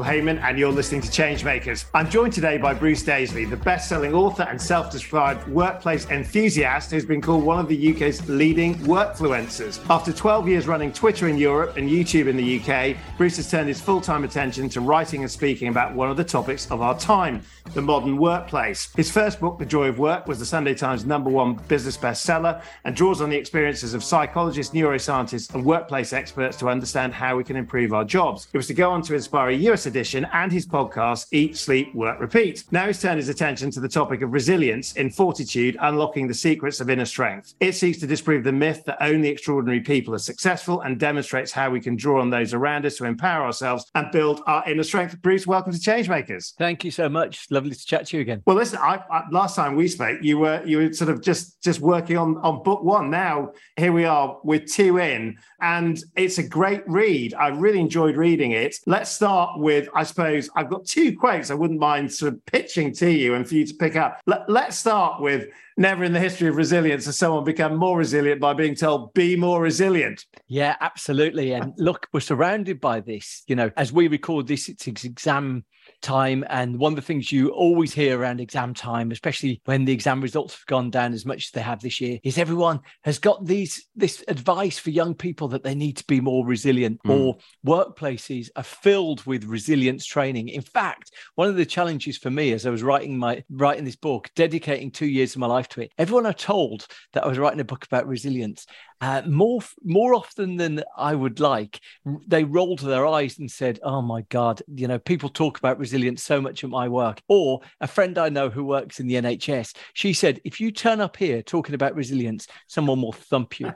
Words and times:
Hayman, 0.00 0.38
and 0.38 0.58
you're 0.58 0.72
listening 0.72 1.00
to 1.00 1.08
Changemakers. 1.08 1.86
I'm 1.92 2.08
joined 2.08 2.32
today 2.32 2.56
by 2.56 2.72
Bruce 2.72 3.02
Daisley, 3.02 3.50
the 3.50 3.56
best 3.56 3.88
selling 3.88 4.14
author 4.14 4.44
and 4.44 4.60
self 4.60 4.90
described 4.90 5.46
workplace 5.48 6.08
enthusiast 6.08 6.92
who's 6.92 7.04
been 7.04 7.20
called 7.20 7.44
one 7.44 7.58
of 7.58 7.68
the 7.68 7.92
UK's 7.92 8.26
leading 8.28 8.76
workfluencers. 8.76 9.84
After 9.90 10.12
12 10.12 10.48
years 10.48 10.66
running 10.68 10.92
Twitter 10.92 11.26
in 11.26 11.36
Europe 11.36 11.76
and 11.76 11.90
YouTube 11.90 12.28
in 12.28 12.36
the 12.36 12.60
UK, 12.60 12.96
Bruce 13.18 13.36
has 13.36 13.50
turned 13.50 13.66
his 13.66 13.80
full 13.80 14.00
time 14.00 14.22
attention 14.22 14.68
to 14.70 14.80
writing 14.80 15.22
and 15.22 15.30
speaking 15.30 15.68
about 15.68 15.94
one 15.94 16.08
of 16.08 16.16
the 16.16 16.24
topics 16.24 16.70
of 16.70 16.80
our 16.80 16.98
time 16.98 17.42
the 17.74 17.82
modern 17.82 18.16
workplace. 18.16 18.92
His 18.94 19.10
first 19.10 19.40
book, 19.40 19.58
The 19.58 19.66
Joy 19.66 19.88
of 19.88 19.98
Work, 19.98 20.26
was 20.26 20.38
the 20.38 20.46
Sunday 20.46 20.74
Times 20.74 21.04
number 21.04 21.30
one 21.30 21.54
business 21.68 21.96
bestseller 21.96 22.62
and 22.84 22.94
draws 22.94 23.20
on 23.20 23.30
the 23.30 23.36
experiences 23.36 23.94
of 23.94 24.04
psychologists, 24.04 24.74
neuroscientists, 24.74 25.54
and 25.54 25.64
workplace 25.64 26.12
experts 26.12 26.56
to 26.58 26.68
understand 26.68 27.14
how 27.14 27.36
we 27.36 27.44
can 27.44 27.56
improve 27.56 27.92
our 27.92 28.04
jobs. 28.04 28.48
It 28.52 28.56
was 28.56 28.66
to 28.68 28.74
go 28.74 28.90
on 28.90 29.02
to 29.02 29.14
inspire 29.14 29.50
a 29.50 29.54
US 29.54 29.81
edition 29.86 30.26
and 30.32 30.50
his 30.52 30.66
podcast, 30.66 31.26
Eat, 31.32 31.56
Sleep, 31.56 31.94
Work, 31.94 32.20
Repeat. 32.20 32.64
Now 32.70 32.86
he's 32.86 33.00
turned 33.00 33.18
his 33.18 33.28
attention 33.28 33.70
to 33.72 33.80
the 33.80 33.88
topic 33.88 34.22
of 34.22 34.32
resilience 34.32 34.92
in 34.94 35.10
fortitude, 35.10 35.76
unlocking 35.80 36.28
the 36.28 36.34
secrets 36.34 36.80
of 36.80 36.90
inner 36.90 37.04
strength. 37.04 37.54
It 37.60 37.72
seeks 37.72 37.98
to 37.98 38.06
disprove 38.06 38.44
the 38.44 38.52
myth 38.52 38.84
that 38.86 39.02
only 39.02 39.28
extraordinary 39.28 39.80
people 39.80 40.14
are 40.14 40.18
successful 40.18 40.80
and 40.82 40.98
demonstrates 40.98 41.52
how 41.52 41.70
we 41.70 41.80
can 41.80 41.96
draw 41.96 42.20
on 42.20 42.30
those 42.30 42.54
around 42.54 42.86
us 42.86 42.96
to 42.96 43.04
empower 43.04 43.44
ourselves 43.44 43.90
and 43.94 44.10
build 44.12 44.42
our 44.46 44.68
inner 44.68 44.82
strength. 44.82 45.20
Bruce, 45.22 45.46
welcome 45.46 45.72
to 45.72 45.78
Changemakers. 45.78 46.54
Thank 46.56 46.84
you 46.84 46.90
so 46.90 47.08
much. 47.08 47.46
Lovely 47.50 47.74
to 47.74 47.86
chat 47.86 48.06
to 48.08 48.16
you 48.16 48.22
again. 48.22 48.42
Well, 48.46 48.56
listen, 48.56 48.78
I, 48.80 49.02
I, 49.10 49.22
last 49.30 49.56
time 49.56 49.76
we 49.76 49.88
spoke, 49.88 50.18
you 50.22 50.38
were 50.38 50.62
you 50.64 50.78
were 50.78 50.92
sort 50.92 51.10
of 51.10 51.22
just 51.22 51.62
just 51.62 51.80
working 51.80 52.16
on 52.16 52.36
on 52.38 52.62
book 52.62 52.82
one. 52.82 53.10
Now 53.10 53.52
here 53.76 53.92
we 53.92 54.04
are 54.04 54.38
with 54.44 54.66
two 54.66 54.98
in, 54.98 55.38
and 55.60 56.02
it's 56.16 56.38
a 56.38 56.46
great 56.46 56.82
read. 56.88 57.34
I 57.34 57.48
really 57.48 57.80
enjoyed 57.80 58.16
reading 58.16 58.52
it. 58.52 58.76
Let's 58.86 59.10
start 59.10 59.58
with, 59.58 59.71
I 59.94 60.02
suppose, 60.02 60.48
I've 60.56 60.70
got 60.70 60.84
two 60.84 61.16
quotes 61.16 61.50
I 61.50 61.54
wouldn't 61.54 61.80
mind 61.80 62.12
sort 62.12 62.34
of 62.34 62.44
pitching 62.46 62.92
to 62.94 63.10
you 63.10 63.34
and 63.34 63.46
for 63.46 63.54
you 63.54 63.66
to 63.66 63.74
pick 63.74 63.96
up. 63.96 64.20
Let, 64.26 64.48
let's 64.48 64.78
start 64.78 65.20
with 65.20 65.48
never 65.76 66.04
in 66.04 66.12
the 66.12 66.20
history 66.20 66.48
of 66.48 66.56
resilience 66.56 67.06
has 67.06 67.16
someone 67.16 67.44
become 67.44 67.76
more 67.76 67.96
resilient 67.96 68.40
by 68.40 68.52
being 68.52 68.74
told 68.74 69.12
be 69.14 69.36
more 69.36 69.62
resilient 69.62 70.26
yeah 70.46 70.76
absolutely 70.80 71.52
and 71.52 71.72
look 71.78 72.06
we're 72.12 72.20
surrounded 72.20 72.80
by 72.80 73.00
this 73.00 73.42
you 73.46 73.56
know 73.56 73.70
as 73.76 73.92
we 73.92 74.08
record 74.08 74.46
this 74.46 74.68
it's 74.68 74.86
exam 74.86 75.64
time. 76.02 76.44
And 76.48 76.78
one 76.78 76.92
of 76.92 76.96
the 76.96 77.02
things 77.02 77.32
you 77.32 77.48
always 77.50 77.92
hear 77.94 78.18
around 78.18 78.40
exam 78.40 78.74
time, 78.74 79.10
especially 79.10 79.60
when 79.64 79.84
the 79.84 79.92
exam 79.92 80.20
results 80.20 80.54
have 80.54 80.66
gone 80.66 80.90
down 80.90 81.12
as 81.12 81.24
much 81.24 81.44
as 81.44 81.50
they 81.50 81.60
have 81.60 81.80
this 81.80 82.00
year, 82.00 82.18
is 82.22 82.38
everyone 82.38 82.80
has 83.04 83.18
got 83.18 83.44
these 83.46 83.86
this 83.96 84.24
advice 84.28 84.78
for 84.78 84.90
young 84.90 85.14
people 85.14 85.48
that 85.48 85.62
they 85.62 85.74
need 85.74 85.96
to 85.96 86.06
be 86.06 86.20
more 86.20 86.46
resilient 86.46 87.00
mm. 87.06 87.10
or 87.10 87.36
workplaces 87.64 88.48
are 88.56 88.62
filled 88.62 89.24
with 89.24 89.44
resilience 89.44 90.04
training. 90.04 90.48
In 90.48 90.62
fact, 90.62 91.12
one 91.36 91.48
of 91.48 91.56
the 91.56 91.66
challenges 91.66 92.18
for 92.18 92.30
me 92.30 92.52
as 92.52 92.66
I 92.66 92.70
was 92.70 92.82
writing 92.82 93.16
my 93.16 93.42
writing 93.50 93.84
this 93.84 93.96
book, 93.96 94.30
dedicating 94.34 94.90
two 94.90 95.06
years 95.06 95.34
of 95.34 95.40
my 95.40 95.46
life 95.46 95.68
to 95.70 95.82
it, 95.82 95.92
everyone 95.98 96.26
I 96.26 96.32
told 96.32 96.86
that 97.12 97.24
I 97.24 97.28
was 97.28 97.38
writing 97.38 97.60
a 97.60 97.64
book 97.64 97.84
about 97.84 98.06
resilience 98.06 98.66
uh, 99.02 99.20
more 99.26 99.60
more 99.82 100.14
often 100.14 100.56
than 100.56 100.84
I 100.96 101.16
would 101.16 101.40
like, 101.40 101.80
they 102.28 102.44
rolled 102.44 102.78
their 102.78 103.04
eyes 103.04 103.36
and 103.36 103.50
said, 103.50 103.80
"Oh 103.82 104.00
my 104.00 104.22
God, 104.28 104.62
you 104.72 104.86
know, 104.86 105.00
people 105.00 105.28
talk 105.28 105.58
about 105.58 105.80
resilience 105.80 106.22
so 106.22 106.40
much 106.40 106.62
at 106.62 106.70
my 106.70 106.86
work." 106.86 107.20
Or 107.26 107.62
a 107.80 107.88
friend 107.88 108.16
I 108.16 108.28
know 108.28 108.48
who 108.48 108.62
works 108.62 109.00
in 109.00 109.08
the 109.08 109.16
NHS, 109.16 109.74
she 109.92 110.12
said, 110.12 110.40
"If 110.44 110.60
you 110.60 110.70
turn 110.70 111.00
up 111.00 111.16
here 111.16 111.42
talking 111.42 111.74
about 111.74 111.96
resilience, 111.96 112.46
someone 112.68 113.02
will 113.02 113.12
thump 113.12 113.58
you." 113.58 113.74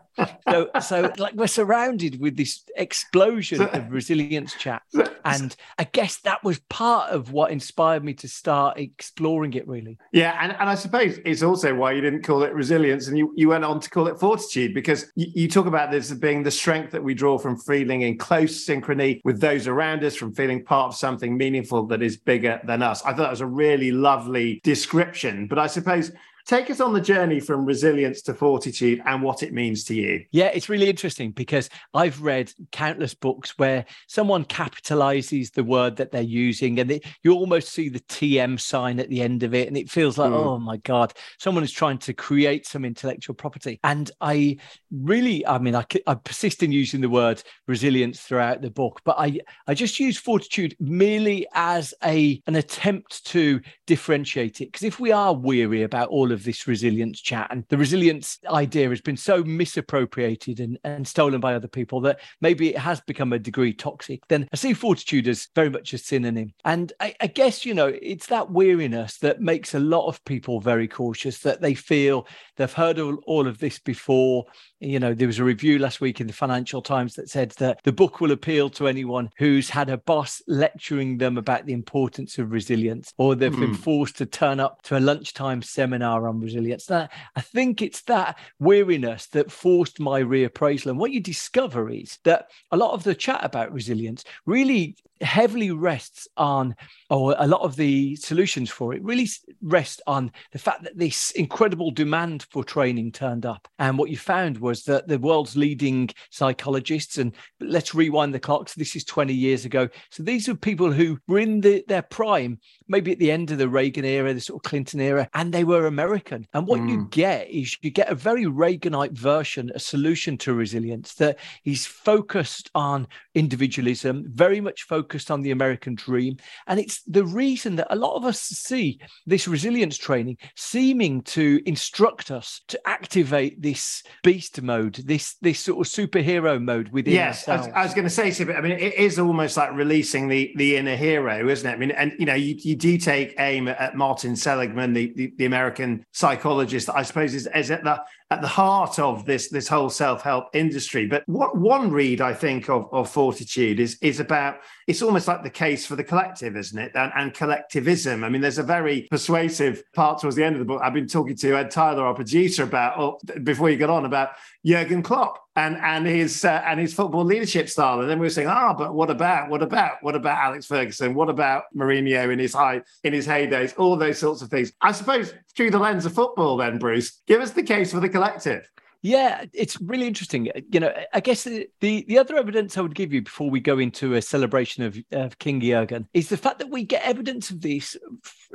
so, 0.49 0.71
so 0.81 1.13
like 1.19 1.35
we're 1.35 1.49
surrounded 1.49 2.21
with 2.21 2.37
this 2.37 2.63
explosion 2.77 3.63
of 3.63 3.91
resilience 3.91 4.55
chat, 4.55 4.83
and 5.25 5.57
I 5.77 5.85
guess 5.85 6.19
that 6.19 6.45
was 6.45 6.61
part 6.69 7.11
of 7.11 7.33
what 7.33 7.51
inspired 7.51 8.05
me 8.05 8.15
to 8.15 8.29
start 8.29 8.79
exploring 8.79 9.55
it. 9.55 9.67
Really, 9.67 9.99
yeah, 10.13 10.39
and 10.41 10.53
and 10.53 10.69
I 10.69 10.77
suppose 10.77 11.19
it's 11.25 11.43
also 11.43 11.75
why 11.75 11.93
you 11.93 12.01
didn't 12.01 12.23
call 12.23 12.45
it 12.45 12.55
resilience, 12.55 13.09
and 13.09 13.19
you 13.19 13.33
you 13.35 13.49
went 13.49 13.65
on 13.65 13.81
to 13.81 13.91
call 13.91 14.07
it 14.07 14.21
fortitude 14.21 14.73
because 14.73 15.11
you, 15.17 15.49
talk 15.49 15.65
about 15.65 15.91
this 15.91 16.11
as 16.11 16.19
being 16.19 16.43
the 16.43 16.51
strength 16.51 16.93
that 16.93 17.03
we 17.03 17.15
draw 17.15 17.39
from 17.39 17.57
feeling 17.57 18.03
in 18.03 18.19
close 18.19 18.67
synchrony 18.67 19.23
with 19.25 19.41
those 19.41 19.67
around 19.67 20.05
us, 20.05 20.15
from 20.15 20.35
feeling 20.35 20.63
part 20.63 20.89
of 20.89 20.95
something 20.95 21.37
meaningful 21.37 21.87
that 21.87 22.03
is 22.03 22.19
bigger 22.19 22.61
than 22.65 22.83
us. 22.83 23.03
I 23.03 23.11
thought 23.11 23.23
that 23.23 23.31
was 23.31 23.41
a 23.41 23.47
really 23.47 23.91
lovely 23.91 24.61
description. 24.63 25.47
But 25.47 25.59
I 25.59 25.69
suppose 25.69 26.13
Take 26.47 26.71
us 26.71 26.81
on 26.81 26.93
the 26.93 27.01
journey 27.01 27.41
from 27.41 27.65
resilience 27.65 28.23
to 28.23 28.35
fortitude 28.35 29.03
and 29.05 29.21
what 29.21 29.43
it 29.43 29.53
means 29.53 29.83
to 29.85 29.97
you. 29.97 30.25
Yeah, 30.31 30.47
it's 30.47 30.69
really 30.69 30.89
interesting 30.89 31.33
because 31.33 31.69
I've 31.93 32.23
read 32.23 32.53
countless 32.71 33.15
books 33.15 33.59
where 33.59 33.85
someone 34.07 34.45
capitalizes 34.45 35.53
the 35.53 35.65
word 35.65 35.97
that 35.97 36.13
they're 36.13 36.23
using 36.23 36.79
and 36.79 37.01
you 37.25 37.33
almost 37.33 37.71
see 37.71 37.89
the 37.89 37.99
TM 37.99 38.61
sign 38.61 39.01
at 39.01 39.09
the 39.09 39.23
end 39.23 39.43
of 39.43 39.55
it. 39.55 39.67
And 39.67 39.77
it 39.77 39.91
feels 39.91 40.19
like, 40.19 40.31
mm. 40.31 40.37
oh 40.37 40.59
my 40.61 40.77
God, 40.77 41.13
someone 41.41 41.65
is 41.65 41.73
trying 41.73 41.99
to 41.99 42.15
create 42.15 42.65
some 42.65 42.85
intellectual 42.85 43.35
property. 43.35 43.81
And 43.83 44.09
I 44.21 44.59
really, 44.93 45.45
I 45.45 45.59
mean, 45.59 45.75
I, 45.75 45.85
I 46.07 46.15
persist 46.15 46.63
in 46.63 46.71
using 46.71 47.01
the 47.01 47.09
word 47.09 47.43
resilience 47.67 48.21
throughout 48.21 48.63
the 48.63 48.71
book, 48.71 49.01
but 49.05 49.17
I, 49.19 49.41
I 49.67 49.75
just 49.75 49.99
use 49.99 50.17
fortitude 50.17 50.77
merely 50.79 51.49
as 51.55 51.93
a 52.05 52.41
an 52.47 52.55
attempt 52.55 53.27
to 53.27 53.61
differentiate 53.89 54.61
it. 54.61 54.67
Because 54.67 54.85
if 54.85 55.01
we 55.01 55.11
are 55.11 55.35
weary 55.35 55.83
about 55.83 56.11
all 56.11 56.31
of 56.31 56.36
of 56.37 56.45
this 56.45 56.69
resilience 56.69 57.21
chat. 57.21 57.49
And 57.51 57.65
the 57.69 57.79
resilience 57.79 58.39
idea 58.49 58.89
has 58.91 59.01
been 59.01 59.17
so 59.17 59.43
misappropriated 59.43 60.61
and, 60.61 60.79
and 60.85 61.09
stolen 61.09 61.41
by 61.41 61.55
other 61.55 61.67
people 61.67 62.01
that 62.03 62.21
maybe 62.41 62.69
it 62.69 62.79
has 62.79 63.01
become 63.01 63.33
a 63.33 63.39
degree 63.39 63.73
toxic. 63.73 64.21
Then 64.29 64.47
I 64.53 64.57
see 64.57 64.75
fortitude 64.75 65.27
as 65.27 65.49
very 65.55 65.71
much 65.71 65.93
a 65.93 65.99
synonym. 65.99 66.53
And 66.65 66.93
I, 67.01 67.15
I 67.21 67.27
guess, 67.27 67.65
you 67.65 67.75
know, 67.75 67.93
it's 68.01 68.27
that 68.29 68.51
weariness 68.51 69.19
that 69.19 69.41
makes 69.41 69.75
a 69.75 69.81
lot 69.81 70.07
of 70.07 70.25
people 70.25 70.61
very 70.61 70.87
cautious, 70.87 71.41
that 71.41 71.61
they 71.61 71.75
feel 71.75 72.29
they've 72.57 72.73
heard 72.73 72.99
all, 72.99 73.17
all 73.27 73.49
of 73.49 73.59
this 73.59 73.79
before 73.79 74.45
you 74.81 74.99
know, 74.99 75.15
there 75.15 75.27
was 75.27 75.39
a 75.39 75.45
review 75.45 75.79
last 75.79 76.01
week 76.01 76.21
in 76.21 76.27
the 76.27 76.33
Financial 76.33 76.83
Times 76.83 77.15
that 77.15 77.31
said 77.31 77.53
that 77.53 77.81
the 77.85 77.93
book 77.93 78.21
will 78.21 78.33
appeal 78.33 78.69
to 78.71 78.89
anyone 78.89 79.31
who's 79.39 79.71
had 79.71 79.89
a 79.89 79.99
boss 79.99 80.43
lecturing 80.47 81.19
them 81.19 81.39
about 81.39 81.65
the 81.65 81.73
importance 81.73 82.39
of 82.39 82.53
resilience, 82.53 83.13
or 83.17 83.35
they've 83.35 83.53
mm. 83.53 83.61
been 83.61 83.69
hmm. 83.71 83.77
forced 83.77 84.19
to 84.19 84.27
turn 84.27 84.61
up 84.61 84.83
to 84.83 84.99
a 84.99 85.01
lunchtime 85.01 85.63
seminar 85.63 86.26
on 86.27 86.41
resilience. 86.41 86.91
Now, 86.91 87.09
I 87.35 87.41
think 87.41 87.83
it's 87.83 88.03
that 88.03 88.39
weariness 88.59 89.27
that 89.29 89.51
forced 89.51 90.01
my 90.01 90.23
reappraisal. 90.23 90.91
And 90.91 90.99
what 90.99 91.13
you 91.13 91.21
discover 91.21 91.91
is 91.91 92.19
that 92.25 92.51
a 92.71 92.77
lot 92.77 92.93
of 92.93 93.05
the 93.05 93.15
chat 93.15 93.41
about 93.43 93.73
resilience 93.73 94.25
really 94.45 94.97
heavily 95.21 95.71
rests 95.71 96.29
on, 96.37 96.75
or 97.11 97.35
a 97.39 97.47
lot 97.47 97.63
of 97.63 97.77
the 97.77 98.17
solutions 98.17 98.71
for 98.71 98.95
it 98.95 99.03
really 99.03 99.29
rest 99.63 100.03
on 100.07 100.31
the 100.53 100.59
fact 100.59 100.83
that 100.83 100.97
this 100.97 101.31
incredible 101.33 101.91
demand 101.91 102.47
for 102.51 102.65
training 102.65 103.13
turned 103.13 103.47
up. 103.47 103.69
And 103.79 103.99
what 103.99 104.11
you 104.11 104.17
found 104.17 104.59
was 104.59 104.85
that 104.85 105.09
the 105.09 105.19
world's 105.19 105.57
leading 105.57 106.11
psychologists, 106.31 107.19
and 107.19 107.33
let's 107.61 107.95
rewind 107.95 108.35
the 108.35 108.41
clock. 108.41 108.69
So 108.69 108.75
this 108.79 108.97
is 108.97 109.05
20 109.05 109.33
years 109.33 109.65
ago. 109.65 109.89
So 110.11 110.23
these 110.23 110.49
are 110.49 110.55
people 110.55 110.93
who 110.93 111.19
were 111.27 111.39
in 111.39 111.61
the, 111.61 111.85
their 111.89 112.03
prime, 112.03 112.59
maybe 112.89 113.13
at 113.13 113.19
the 113.19 113.31
end 113.31 113.51
of 113.51 113.59
the 113.59 113.69
Reagan 113.69 114.05
era, 114.05 114.35
the 114.35 114.41
sort 114.41 114.65
of 114.65 114.69
Clinton 114.69 115.01
era, 115.01 115.29
and 115.35 115.53
they 115.53 115.65
were 115.65 115.87
American. 115.87 116.47
And 116.53 116.67
what 116.67 116.81
mm. 116.81 116.91
you 116.91 117.09
get 117.11 117.49
is 117.51 117.77
you 117.83 117.91
get 117.91 118.09
a 118.09 118.15
very 118.15 118.45
Reaganite 118.45 119.17
version, 119.17 119.71
a 119.75 119.79
solution 119.79 120.37
to 120.39 120.55
resilience 120.55 121.15
that 121.15 121.39
is 121.65 121.87
focused 121.87 122.71
on 122.75 123.07
individualism, 123.35 124.25
very 124.29 124.61
much 124.61 124.83
focused 124.83 125.06
on 125.31 125.43
the 125.43 125.51
American 125.51 125.95
dream. 125.95 126.37
And 126.67 126.79
it's 126.81 127.03
the 127.03 127.25
reason 127.25 127.77
that 127.77 127.89
a 127.91 127.97
lot 127.97 128.17
of 128.17 128.25
us 128.25 128.41
see 128.41 129.01
this 129.27 129.49
resilience 129.49 129.97
training 129.97 130.39
seeming 130.57 131.23
to 131.23 131.61
instruct 131.67 132.31
us 132.31 132.61
to 132.69 132.81
activate 132.87 133.61
this 133.61 134.03
beast 134.23 134.61
mode, 134.63 134.97
this 135.05 135.37
this 135.41 135.61
sort 135.61 135.87
of 135.87 135.93
superhero 135.93 136.63
mode 136.63 136.89
within 136.91 137.15
yes, 137.15 137.49
ourselves. 137.49 137.73
I 137.75 137.81
was, 137.81 137.89
was 137.89 137.95
going 137.95 138.05
to 138.05 138.11
say, 138.11 138.55
I 138.55 138.61
mean, 138.61 138.73
it 138.73 138.95
is 138.95 139.19
almost 139.19 139.57
like 139.57 139.73
releasing 139.73 140.29
the 140.29 140.53
the 140.57 140.77
inner 140.77 140.97
hero, 140.97 141.49
isn't 141.49 141.69
it? 141.69 141.75
I 141.75 141.77
mean, 141.77 141.91
and 141.93 142.13
you 142.19 142.27
know, 142.27 142.35
you, 142.35 142.57
you 142.59 142.77
do 142.77 142.99
take 142.99 143.35
aim 143.39 143.69
at 143.69 143.95
Martin 143.95 144.37
Seligman, 144.37 144.93
the, 144.93 145.13
the, 145.15 145.33
the 145.37 145.45
American 145.45 146.05
psychologist, 146.13 146.89
I 146.93 147.03
suppose 147.03 147.35
is, 147.35 147.49
is 147.55 147.71
at 147.71 147.85
the 147.85 148.01
at 148.31 148.41
the 148.41 148.49
heart 148.49 148.99
of 148.99 149.25
this 149.25 149.49
this 149.49 149.69
whole 149.69 149.89
self-help 149.89 150.47
industry. 150.53 151.07
But 151.07 151.23
what 151.27 151.57
one 151.57 151.91
read 151.91 152.21
I 152.21 152.35
think 152.35 152.69
of, 152.69 152.89
of 152.93 153.09
fortitude 153.09 153.79
is 153.79 153.99
is 154.01 154.19
about 154.19 154.57
it's 154.89 155.03
almost 155.03 155.29
like 155.29 155.43
the 155.43 155.51
case 155.51 155.87
for 155.87 155.95
the 155.95 156.05
collective, 156.05 156.57
isn't 156.57 156.79
it? 156.79 156.93
And, 156.95 157.13
and 157.15 157.35
collectivism. 157.35 158.25
I 158.25 158.29
mean, 158.29 158.41
there's 158.41 158.59
a 158.59 158.65
very 158.65 159.07
persuasive 159.11 159.83
part 159.95 160.21
towards 160.21 160.37
the 160.37 160.45
end 160.45 160.57
of 160.57 160.61
the 160.61 160.65
book. 160.65 160.81
I've 160.83 160.95
been 160.95 161.07
talking 161.07 161.37
to 161.37 161.57
Ed 161.57 161.71
Tyler, 161.71 162.05
our 162.05 162.15
producer, 162.15 162.65
about 162.65 162.99
oh, 162.99 163.19
before 163.43 163.71
you 163.71 163.77
got 163.77 163.91
on 163.91 164.05
about 164.05 164.31
Jurgen 164.67 165.03
Klopp 165.03 165.39
and 165.55 165.77
and 165.77 166.07
his 166.07 166.45
uh, 166.45 166.63
and 166.67 166.81
his 166.81 166.93
football 166.93 167.25
leadership 167.25 167.69
style. 167.69 168.01
And 168.01 168.11
then 168.11 168.19
we 168.19 168.27
were 168.27 168.31
saying, 168.31 168.49
ah, 168.49 168.71
oh, 168.71 168.75
but 168.77 168.95
what 168.95 169.11
about 169.11 169.49
what 169.49 169.63
about 169.63 170.03
what 170.03 170.17
about 170.17 170.39
Alex 170.39 170.67
Ferguson? 170.67 171.15
What 171.15 171.29
about 171.29 171.65
Mourinho 171.75 172.33
in 172.33 172.39
his 172.39 172.53
high 172.53 172.83
in 173.05 173.13
his 173.13 173.27
heydays? 173.27 173.79
All 173.79 173.97
those 173.97 174.19
sorts 174.19 174.43
of 174.43 174.51
things. 174.51 174.73
I 174.81 174.93
suppose 174.93 175.33
through 175.57 175.71
the 175.71 175.79
lens 175.79 176.05
of 176.05 176.15
football, 176.15 176.57
then 176.57 176.79
Bruce, 176.79 177.23
give 177.27 177.41
us 177.41 177.53
the 177.53 177.63
case 177.63 177.93
for 177.93 178.01
the 178.01 178.09
collective. 178.09 178.69
Yeah, 179.07 179.45
it's 179.53 179.81
really 179.81 180.09
interesting. 180.09 180.51
You 180.73 180.81
know, 180.81 180.93
I 181.15 181.21
guess 181.21 181.45
the, 181.45 181.69
the, 181.81 182.05
the 182.09 182.19
other 182.19 182.37
evidence 182.37 182.77
I 182.77 182.81
would 182.81 182.97
give 182.97 183.13
you 183.13 183.23
before 183.23 183.49
we 183.49 183.61
go 183.61 183.79
into 183.79 184.15
a 184.15 184.21
celebration 184.21 184.83
of, 184.83 184.99
of 185.13 185.39
King 185.39 185.61
Jurgen 185.61 186.09
is 186.13 186.29
the 186.29 186.37
fact 186.37 186.59
that 186.59 186.71
we 186.71 186.83
get 186.83 187.05
evidence 187.05 187.51
of 187.51 187.61
this, 187.61 187.97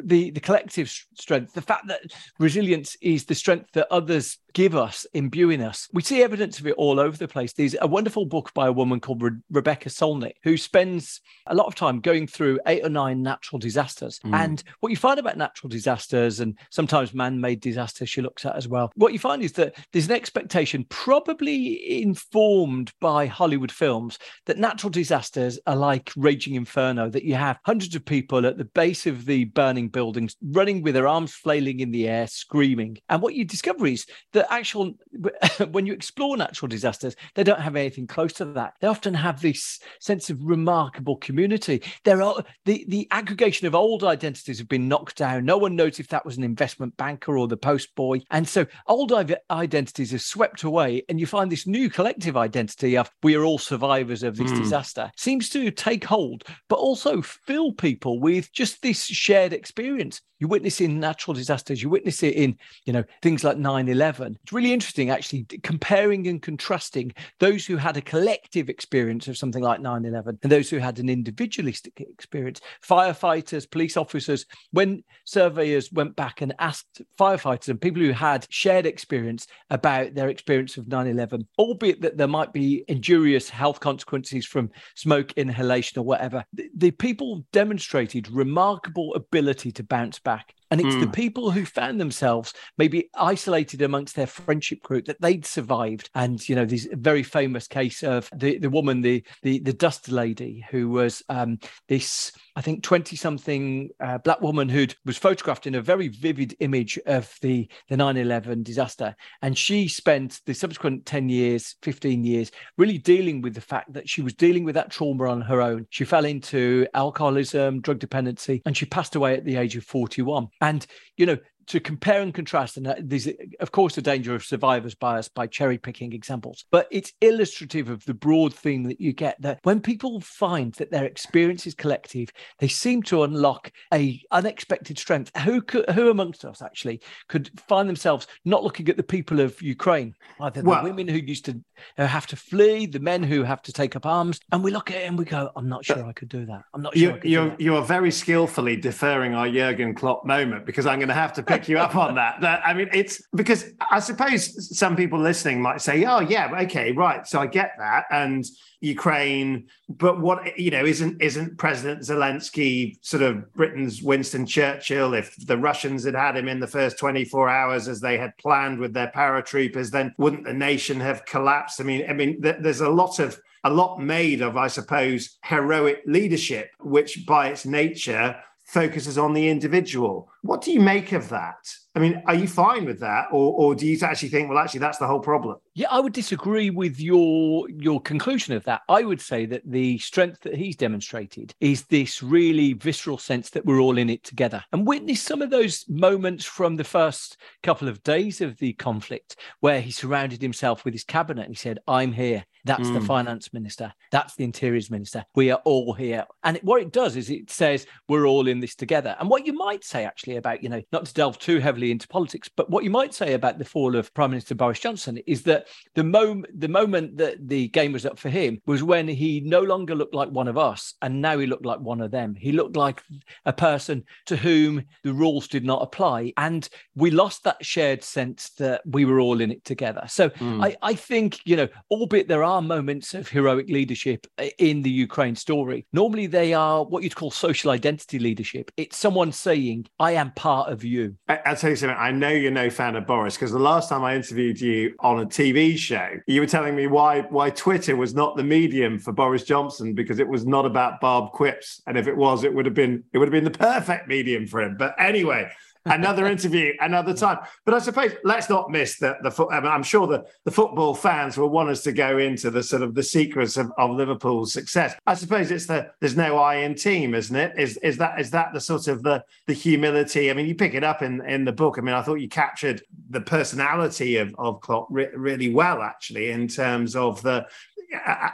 the, 0.04 0.30
the 0.32 0.42
collective 0.42 0.90
strength, 1.14 1.54
the 1.54 1.62
fact 1.62 1.88
that 1.88 2.02
resilience 2.38 2.98
is 3.02 3.24
the 3.24 3.36
strength 3.36 3.72
that 3.76 3.88
others 3.92 4.40
give 4.54 4.76
us, 4.76 5.06
imbuing 5.14 5.62
us. 5.62 5.88
We 5.94 6.02
see 6.02 6.22
evidence 6.22 6.60
of 6.60 6.68
it 6.68 6.76
all 6.78 7.00
over 7.00 7.16
the 7.16 7.30
place. 7.30 7.54
There's 7.54 7.78
a 7.80 7.88
wonderful 7.88 8.26
book 8.26 8.54
by 8.54 8.68
a 8.68 8.74
woman 8.74 9.00
called 9.00 9.22
Re- 9.22 9.32
Rebecca 9.50 9.88
Solnit, 9.88 10.34
who 10.44 10.58
spends 10.58 11.22
a 11.48 11.56
lot 11.56 11.68
of 11.68 11.76
time 11.76 12.02
going 12.02 12.28
through 12.28 12.60
eight 12.68 12.86
or 12.86 12.90
nine 12.90 13.22
natural 13.22 13.60
disasters. 13.60 14.20
Mm. 14.26 14.36
And 14.36 14.64
what 14.82 14.90
you 14.90 14.98
find 14.98 15.20
about 15.20 15.38
natural 15.38 15.70
disasters 15.70 16.42
and 16.42 16.58
sometimes 16.70 17.14
man 17.14 17.40
made 17.40 17.62
disasters, 17.62 18.10
she 18.10 18.22
looks 18.22 18.46
at 18.46 18.58
as 18.58 18.68
well, 18.68 18.92
what 18.96 19.14
you 19.14 19.20
find 19.20 19.42
is 19.42 19.54
that 19.54 19.76
there's 19.94 20.08
an 20.08 20.12
expectation, 20.12 20.41
probably 20.90 22.02
informed 22.02 22.92
by 23.00 23.26
Hollywood 23.26 23.72
films, 23.72 24.18
that 24.46 24.58
natural 24.58 24.90
disasters 24.90 25.60
are 25.68 25.76
like 25.76 26.12
Raging 26.16 26.56
Inferno, 26.56 27.10
that 27.10 27.24
you 27.24 27.36
have 27.36 27.60
hundreds 27.66 27.96
of 27.96 28.06
people 28.06 28.46
at 28.46 28.58
the 28.58 28.66
base 28.66 29.06
of 29.06 29.26
the 29.26 29.46
burning 29.46 29.90
buildings 29.90 30.36
running 30.42 30.82
with 30.82 30.94
their 30.94 31.08
arms 31.08 31.34
flailing 31.34 31.80
in 31.80 31.92
the 31.92 32.08
air, 32.08 32.28
screaming. 32.28 32.98
And 33.10 33.22
what 33.22 33.36
you 33.36 33.46
discover 33.46 33.88
is 33.88 34.06
that 34.34 34.52
actual 34.52 34.94
when 35.72 35.86
you 35.86 35.94
explore 35.94 36.38
natural 36.38 36.70
disasters, 36.70 37.16
they 37.36 37.44
don't 37.44 37.62
have 37.62 37.76
anything 37.76 38.08
close 38.08 38.34
to 38.34 38.46
that. 38.46 38.74
They 38.82 38.88
often 38.88 39.14
have 39.14 39.42
this 39.42 39.80
sense 40.00 40.30
of 40.30 40.40
remarkable 40.42 41.18
community. 41.18 41.84
There 42.04 42.22
are 42.22 42.44
the 42.66 42.86
the 42.88 43.08
aggregation 43.12 43.68
of 43.68 43.76
old 43.76 44.04
identities 44.04 44.60
have 44.60 44.70
been 44.70 44.88
knocked 44.88 45.18
down. 45.18 45.46
No 45.46 45.58
one 45.58 45.76
knows 45.76 46.00
if 46.00 46.08
that 46.10 46.26
was 46.26 46.38
an 46.38 46.44
investment 46.44 46.98
banker 46.98 47.38
or 47.38 47.48
the 47.48 47.58
post 47.58 47.96
boy, 47.96 48.22
and 48.30 48.48
so 48.48 48.66
old 48.88 49.12
identities 49.50 50.14
are 50.14 50.20
swept 50.22 50.64
away, 50.64 51.04
and 51.10 51.20
you 51.20 51.26
find 51.26 51.52
this 51.52 51.68
new 51.68 51.90
collective 51.90 52.38
identity 52.38 52.98
of 52.98 53.12
we 53.24 53.36
are 53.36 53.44
all 53.44 53.58
survivors 53.58 54.24
of 54.24 54.38
this 54.38 54.52
mm. 54.52 54.58
disaster 54.58 55.12
seems 55.18 55.50
to 55.50 55.72
take 55.72 56.04
hold, 56.04 56.44
but 56.70 56.80
also 56.80 57.22
fill 57.22 57.74
people 57.74 58.20
with 58.20 58.52
just 58.54 58.82
this 58.82 59.06
shared 59.06 59.54
experience. 59.54 60.22
You 60.42 60.50
witness 60.50 60.82
in 60.82 61.00
natural 61.00 61.34
disasters, 61.34 61.82
you 61.82 61.90
witness 61.90 62.22
it 62.24 62.36
in 62.36 62.58
you 62.86 62.92
know 62.92 63.06
things 63.22 63.46
like 63.46 63.56
9-11 63.56 64.36
it's 64.44 64.54
really 64.54 64.74
interesting, 64.74 65.10
actually, 65.10 65.44
comparing 65.64 66.28
and 66.28 66.42
contrasting 66.42 67.14
those 67.40 67.66
who 67.66 67.78
had 67.78 67.98
a 67.98 68.02
collective 68.02 68.70
experience 68.70 69.28
of 69.28 69.38
something 69.38 69.64
like 69.64 69.80
9 69.80 70.06
11 70.06 70.40
and 70.44 70.52
those 70.52 70.70
who 70.70 70.78
had 70.78 71.00
an 71.00 71.10
individualistic 71.10 72.00
experience. 72.02 72.62
Firefighters, 72.86 73.70
police 73.70 73.98
officers, 73.98 74.46
when 74.72 75.04
surveyors 75.26 75.92
went 75.92 76.16
back 76.16 76.42
and 76.42 76.54
asked 76.60 77.02
firefighters 77.20 77.70
and 77.70 77.80
people 77.80 78.02
who 78.02 78.12
had 78.12 78.48
shared 78.50 78.86
experience 78.86 79.48
about 79.70 80.16
their 80.16 80.30
experience 80.30 80.78
of 80.78 80.88
9 80.88 81.08
11, 81.08 81.48
albeit 81.58 82.02
that 82.02 82.18
there 82.18 82.28
might 82.28 82.54
be 82.54 82.84
injurious 82.88 83.50
health 83.50 83.80
consequences 83.80 84.46
from 84.46 84.70
smoke 84.96 85.32
inhalation 85.34 86.00
or 86.00 86.04
whatever, 86.04 86.44
the 86.76 86.92
people 86.92 87.46
demonstrated 87.52 88.30
remarkable 88.32 89.14
ability 89.14 89.72
to 89.72 89.84
bounce 89.84 90.20
back 90.20 90.31
back 90.32 90.61
and 90.72 90.82
it's 90.82 90.96
mm. 90.96 91.02
the 91.02 91.06
hmm. 91.06 91.12
people 91.12 91.52
who 91.52 91.66
found 91.66 92.00
themselves 92.00 92.54
maybe 92.78 93.10
isolated 93.16 93.82
amongst 93.82 94.16
their 94.16 94.28
friendship 94.28 94.82
group 94.82 95.06
that 95.06 95.22
they'd 95.22 95.46
survived. 95.46 96.10
And 96.16 96.48
you 96.48 96.56
know, 96.56 96.66
this 96.66 96.88
very 96.94 97.24
famous 97.24 97.68
case 97.68 98.04
of 98.04 98.30
the, 98.36 98.58
the 98.58 98.70
woman, 98.70 99.02
the 99.02 99.24
the 99.44 99.60
the 99.60 99.74
dust 99.74 100.10
lady, 100.10 100.66
who 100.72 100.90
was 100.90 101.22
um, 101.30 101.60
this 101.88 102.32
I 102.56 102.62
think 102.62 102.84
20 102.84 103.16
something 103.16 103.90
uh, 104.04 104.18
black 104.18 104.42
woman 104.42 104.68
who 104.68 104.88
was 105.06 105.18
photographed 105.18 105.68
in 105.68 105.76
a 105.76 105.82
very 105.82 106.10
vivid 106.10 106.56
image 106.60 107.00
of 107.06 107.34
the, 107.42 107.70
the 107.90 107.98
9 107.98 108.18
11 108.18 108.64
disaster. 108.64 109.16
And 109.42 109.58
she 109.58 109.88
spent 109.88 110.42
the 110.46 110.54
subsequent 110.54 111.06
10 111.06 111.30
years, 111.30 111.76
15 111.82 112.24
years, 112.24 112.52
really 112.78 112.98
dealing 112.98 113.42
with 113.42 113.54
the 113.54 113.62
fact 113.62 113.94
that 113.94 114.10
she 114.10 114.22
was 114.22 114.34
dealing 114.34 114.64
with 114.64 114.76
that 114.76 114.92
trauma 114.92 115.30
on 115.30 115.42
her 115.42 115.62
own. 115.62 115.88
She 115.90 116.04
fell 116.04 116.26
into 116.26 116.88
alcoholism, 116.94 117.82
drug 117.82 118.00
dependency, 118.00 118.62
and 118.66 118.76
she 118.76 118.86
passed 118.86 119.16
away 119.16 119.36
at 119.36 119.46
the 119.46 119.56
age 119.56 119.76
of 119.78 119.86
41. 119.86 120.48
And, 120.62 120.86
you 121.18 121.26
know, 121.26 121.38
to 121.72 121.80
compare 121.80 122.22
and 122.22 122.34
contrast, 122.34 122.76
and 122.76 122.94
there's 123.00 123.30
of 123.62 123.72
course 123.72 123.96
the 123.96 124.02
danger 124.02 124.36
of 124.36 124.44
survivor's 124.44 124.94
bias 124.94 125.30
by 125.30 125.48
cherry 125.48 125.78
picking 125.78 126.12
examples, 126.12 126.66
but 126.70 126.86
it's 126.92 127.14
illustrative 127.22 127.90
of 127.90 128.04
the 128.04 128.14
broad 128.14 128.54
theme 128.54 128.84
that 128.84 129.00
you 129.00 129.14
get 129.14 129.42
that 129.42 129.60
when 129.64 129.80
people 129.80 130.20
find 130.20 130.74
that 130.74 130.92
their 130.92 131.06
experience 131.06 131.66
is 131.66 131.74
collective, 131.74 132.30
they 132.60 132.68
seem 132.68 133.02
to 133.04 133.24
unlock 133.24 133.72
a 133.94 134.22
unexpected 134.32 135.00
strength. 135.00 135.32
Who 135.38 135.62
could, 135.62 135.90
who 135.92 136.10
amongst 136.10 136.44
us 136.44 136.62
actually 136.62 137.00
could 137.30 137.50
find 137.70 137.88
themselves 137.88 138.28
not 138.44 138.66
looking 138.66 138.90
at 138.90 138.98
the 138.98 139.04
people 139.04 139.40
of 139.40 139.62
Ukraine, 139.62 140.14
either 140.42 140.62
the 140.62 140.70
well, 140.70 140.84
women 140.84 141.08
who 141.08 141.20
used 141.20 141.46
to 141.46 141.62
uh, 141.98 142.06
have 142.06 142.28
to 142.28 142.36
flee, 142.36 142.86
the 142.86 143.00
men 143.00 143.24
who 143.24 143.44
have 143.44 143.62
to 143.62 143.72
take 143.72 143.96
up 143.96 144.06
arms, 144.06 144.42
and 144.52 144.62
we 144.62 144.72
look 144.72 144.92
at 144.92 144.98
it 144.98 145.08
and 145.08 145.18
we 145.18 145.24
go, 145.24 145.52
"I'm 145.56 145.70
not 145.70 145.86
sure 145.86 146.04
I 146.04 146.12
could 146.12 146.30
do 146.30 146.46
that. 146.48 146.64
I'm 146.74 146.82
not 146.82 146.98
sure." 146.98 147.18
You, 147.24 147.30
you're 147.30 147.56
you 147.58 147.76
are 147.78 147.84
very 147.84 148.12
skillfully 148.12 148.76
deferring 148.76 149.36
our 149.36 149.50
Jurgen 149.50 149.96
Klopp 149.96 150.26
moment 150.26 150.66
because 150.66 150.86
I'm 150.86 151.00
going 151.00 151.08
to 151.08 151.14
have 151.14 151.32
to 151.34 151.44
pick 151.44 151.61
you 151.68 151.78
up 151.80 151.96
on 151.96 152.16
that. 152.16 152.42
That 152.42 152.62
I 152.66 152.74
mean, 152.74 152.90
it's 152.94 153.22
because 153.34 153.66
I 153.90 154.00
suppose 154.00 154.78
some 154.78 154.96
people 154.96 155.20
listening 155.20 155.62
might 155.62 155.82
say, 155.82 156.06
"Oh, 156.06 156.20
yeah, 156.20 156.50
okay, 156.64 156.92
right." 156.92 157.26
So 157.28 157.40
I 157.40 157.48
get 157.48 157.74
that, 157.78 158.06
and 158.12 158.46
Ukraine, 158.82 159.68
but 159.90 160.20
what 160.20 160.58
you 160.58 160.72
know 160.72 160.86
isn't 160.86 161.22
isn't 161.22 161.58
President 161.58 162.02
Zelensky 162.02 162.98
sort 163.02 163.24
of 163.24 163.54
Britain's 163.54 164.02
Winston 164.02 164.46
Churchill? 164.46 165.14
If 165.14 165.36
the 165.46 165.58
Russians 165.58 166.04
had 166.04 166.16
had 166.16 166.36
him 166.36 166.48
in 166.48 166.60
the 166.60 166.68
first 166.68 166.98
24 166.98 167.48
hours 167.48 167.88
as 167.88 168.02
they 168.02 168.18
had 168.18 168.36
planned 168.38 168.80
with 168.80 168.94
their 168.94 169.12
paratroopers, 169.16 169.92
then 169.92 170.14
wouldn't 170.18 170.46
the 170.46 170.54
nation 170.54 171.00
have 171.00 171.26
collapsed? 171.26 171.80
I 171.80 171.84
mean, 171.84 172.10
I 172.10 172.14
mean, 172.14 172.42
th- 172.42 172.58
there's 172.60 172.82
a 172.82 172.90
lot 172.90 173.20
of 173.20 173.40
a 173.64 173.70
lot 173.70 174.00
made 174.00 174.42
of, 174.42 174.58
I 174.58 174.68
suppose, 174.68 175.38
heroic 175.44 176.02
leadership, 176.06 176.72
which 176.80 177.26
by 177.26 177.50
its 177.50 177.66
nature 177.66 178.36
focuses 178.72 179.18
on 179.18 179.34
the 179.34 179.50
individual. 179.50 180.32
What 180.44 180.62
do 180.62 180.72
you 180.72 180.80
make 180.80 181.12
of 181.12 181.28
that? 181.30 181.58
I 181.94 182.00
mean, 182.00 182.24
are 182.26 182.36
you 182.36 182.48
fine 182.48 182.86
with 182.86 183.02
that, 183.02 183.26
or, 183.34 183.54
or 183.54 183.76
do 183.76 183.86
you 183.86 184.00
actually 184.02 184.30
think, 184.30 184.48
well, 184.48 184.58
actually, 184.58 184.80
that's 184.80 184.98
the 184.98 185.08
whole 185.08 185.20
problem? 185.20 185.58
Yeah, 185.74 185.88
I 185.92 186.00
would 186.00 186.14
disagree 186.14 186.70
with 186.70 186.98
your 187.02 187.70
your 187.70 188.00
conclusion 188.00 188.56
of 188.56 188.64
that. 188.64 188.82
I 188.88 189.04
would 189.04 189.20
say 189.20 189.46
that 189.48 189.64
the 189.66 189.98
strength 189.98 190.40
that 190.42 190.56
he's 190.56 190.78
demonstrated 190.78 191.54
is 191.60 191.84
this 191.84 192.24
really 192.24 192.72
visceral 192.72 193.18
sense 193.18 193.50
that 193.50 193.66
we're 193.66 193.82
all 193.82 193.98
in 193.98 194.10
it 194.10 194.24
together, 194.24 194.64
and 194.72 194.88
witness 194.88 195.22
some 195.22 195.42
of 195.42 195.50
those 195.50 195.84
moments 195.90 196.46
from 196.46 196.78
the 196.78 196.86
first 196.86 197.36
couple 197.62 197.90
of 197.90 198.04
days 198.04 198.40
of 198.40 198.58
the 198.58 198.72
conflict, 198.74 199.36
where 199.60 199.82
he 199.82 199.92
surrounded 199.92 200.42
himself 200.42 200.86
with 200.86 200.94
his 200.94 201.04
cabinet 201.04 201.46
and 201.46 201.56
he 201.56 201.60
said, 201.60 201.80
"I'm 201.90 202.14
here." 202.14 202.46
That's 202.66 202.90
mm. 202.90 202.94
the 202.94 203.02
finance 203.02 203.54
minister. 203.54 203.94
That's 204.12 204.36
the 204.36 204.44
interiors 204.44 204.92
minister. 204.92 205.24
We 205.36 205.52
are 205.52 205.62
all 205.66 205.94
here. 205.94 206.26
And 206.44 206.60
what 206.64 206.82
it 206.82 206.92
does 206.92 207.16
is 207.16 207.30
it 207.30 207.50
says 207.50 207.88
we're 208.08 208.26
all 208.26 208.48
in 208.48 208.60
this 208.60 208.76
together. 208.76 209.16
And 209.20 209.30
what 209.30 209.46
you 209.46 209.54
might 209.54 209.84
say 209.84 210.06
actually 210.06 210.38
about, 210.38 210.64
you 210.64 210.70
know, 210.70 210.82
not 210.92 211.06
to 211.06 211.14
delve 211.14 211.40
too 211.40 211.60
heavily 211.60 211.92
into 211.92 212.08
politics, 212.08 212.50
but 212.56 212.70
what 212.70 212.84
you 212.84 212.90
might 212.90 213.14
say 213.14 213.34
about 213.34 213.58
the 213.58 213.66
fall 213.66 213.96
of 213.96 214.14
Prime 214.14 214.32
Minister 214.32 214.56
Boris 214.56 214.80
Johnson 214.80 215.18
is 215.28 215.44
that 215.44 215.68
the 215.96 216.04
moment 216.04 216.60
the 216.60 216.68
moment 216.68 217.18
that 217.18 217.48
the 217.48 217.68
game 217.70 217.94
was 217.94 218.06
up 218.06 218.20
for 218.20 218.30
him 218.30 218.62
was 218.66 218.84
when 218.84 219.08
he 219.08 219.42
no 219.42 219.62
longer 219.62 219.96
looked 219.96 220.16
like 220.16 220.30
one 220.30 220.48
of 220.48 220.58
us 220.58 220.94
and 221.02 221.22
now 221.22 221.38
he 221.38 221.48
looked 221.48 221.66
like 221.66 221.80
one 221.80 222.02
of 222.02 222.12
them. 222.12 222.36
He 222.36 222.52
looked 222.52 222.76
like 222.76 223.02
a 223.46 223.54
person 223.54 224.04
to 224.28 224.36
whom 224.36 224.84
the 225.04 225.14
rules 225.14 225.48
did 225.48 225.66
not 225.66 225.82
apply. 225.82 226.34
And 226.38 226.68
we 226.96 227.12
lost 227.12 227.44
that 227.44 227.64
shared 227.66 228.04
sense 228.04 228.50
that 228.58 228.82
we 228.86 229.06
were 229.06 229.20
all 229.20 229.42
in 229.42 229.52
it 229.52 229.64
together. 229.66 230.04
So 230.08 230.30
mm. 230.30 230.64
I, 230.64 230.76
I 230.82 230.94
think, 230.94 231.40
you 231.46 231.56
know, 231.56 231.68
albeit 231.90 232.28
there 232.28 232.44
are 232.44 232.51
are 232.52 232.62
moments 232.62 233.14
of 233.14 233.30
heroic 233.30 233.70
leadership 233.70 234.28
uh, 234.38 234.48
in 234.58 234.82
the 234.82 234.90
Ukraine 234.90 235.36
story. 235.36 235.86
Normally, 235.94 236.28
they 236.28 236.54
are 236.54 236.84
what 236.84 237.02
you'd 237.02 237.16
call 237.16 237.32
social 237.32 237.72
identity 237.72 238.20
leadership. 238.20 238.72
It's 238.76 238.98
someone 238.98 239.32
saying, 239.32 239.88
I 240.00 240.12
am 240.12 240.32
part 240.32 240.70
of 240.70 240.84
you. 240.84 241.16
I, 241.30 241.40
will 241.48 241.56
tell 241.56 241.70
you 241.70 241.76
something. 241.78 241.98
I 241.98 242.12
know 242.12 242.30
you're 242.30 242.52
no 242.52 242.70
fan 242.70 242.98
of 242.98 243.08
Boris 243.08 243.36
because 243.36 243.54
the 243.54 243.60
last 243.60 243.88
time 243.88 244.04
I 244.04 244.16
interviewed 244.16 244.60
you 244.60 244.96
on 245.00 245.22
a 245.22 245.26
TV 245.26 245.78
show, 245.78 246.10
you 246.28 246.42
were 246.42 246.48
telling 246.48 246.76
me 246.76 246.88
why, 246.88 247.22
why 247.22 247.52
Twitter 247.52 247.96
was 247.96 248.14
not 248.14 248.36
the 248.36 248.44
medium 248.44 249.00
for 249.00 249.14
Boris 249.14 249.44
Johnson 249.44 249.94
because 249.94 250.20
it 250.20 250.28
was 250.28 250.46
not 250.46 250.66
about 250.66 251.00
barb 251.00 251.32
quips. 251.32 251.82
And 251.88 251.98
if 251.98 252.08
it 252.08 252.18
was, 252.18 252.44
it 252.44 252.54
would 252.54 252.66
have 252.66 252.76
been 252.76 253.04
it 253.14 253.18
would 253.18 253.30
have 253.30 253.34
been 253.34 253.46
the 253.46 253.52
perfect 253.52 254.10
medium 254.10 254.46
for 254.46 254.62
him. 254.62 254.76
But 254.78 254.96
anyway, 255.00 255.50
another 255.86 256.28
interview 256.28 256.74
another 256.80 257.14
time. 257.14 257.40
But 257.66 257.74
I 257.74 257.80
suppose 257.80 258.12
let's 258.24 258.50
not 258.50 258.70
miss 258.70 258.98
that 259.00 259.24
the. 259.24 259.46
I 259.46 259.76
am 259.76 259.84
sure 259.84 260.08
the, 260.08 260.26
the 260.46 260.52
football 260.52 260.94
fans 260.94 261.38
will 261.38 261.50
want 261.50 261.70
us 261.70 261.84
to 261.84 261.92
go 261.92 262.18
into 262.18 262.52
the 262.52 262.64
sort 262.64 262.82
of 262.82 262.96
the 262.96 263.04
secrets 263.04 263.58
of, 263.58 263.72
of 263.78 263.92
Liverpool's 263.92 264.54
success. 264.54 264.96
I 265.08 265.14
suppose 265.14 265.52
it's 265.52 265.66
the 265.66 265.92
there's 266.00 266.16
no 266.16 266.38
I 266.38 266.58
in 266.58 266.76
team, 266.76 267.16
isn't 267.16 267.36
it? 267.36 267.54
Is 267.58 267.78
is 267.78 267.98
that 267.98 268.20
is 268.20 268.32
that 268.32 268.54
the 268.54 268.62
sort 268.62 268.88
of 268.88 269.04
the 269.04 269.24
the 269.48 269.54
humility? 269.54 270.30
I 270.30 270.34
mean, 270.34 270.48
you 270.48 270.56
pick 270.56 270.74
it 270.74 270.84
up 270.84 271.02
in 271.02 271.22
in 271.26 271.46
the 271.46 271.52
book. 271.52 271.78
I 271.78 271.82
mean, 271.82 271.96
I 271.96 272.02
thought 272.02 272.16
you 272.16 272.30
captured 272.30 272.82
the 273.10 273.22
personality 273.22 274.18
of 274.18 274.36
of 274.38 274.62
Klopp 274.62 274.88
re- 274.90 275.10
really 275.16 275.54
well, 275.54 275.82
actually, 275.82 276.32
in 276.32 276.48
terms 276.48 276.96
of 276.96 277.22
the 277.22 277.48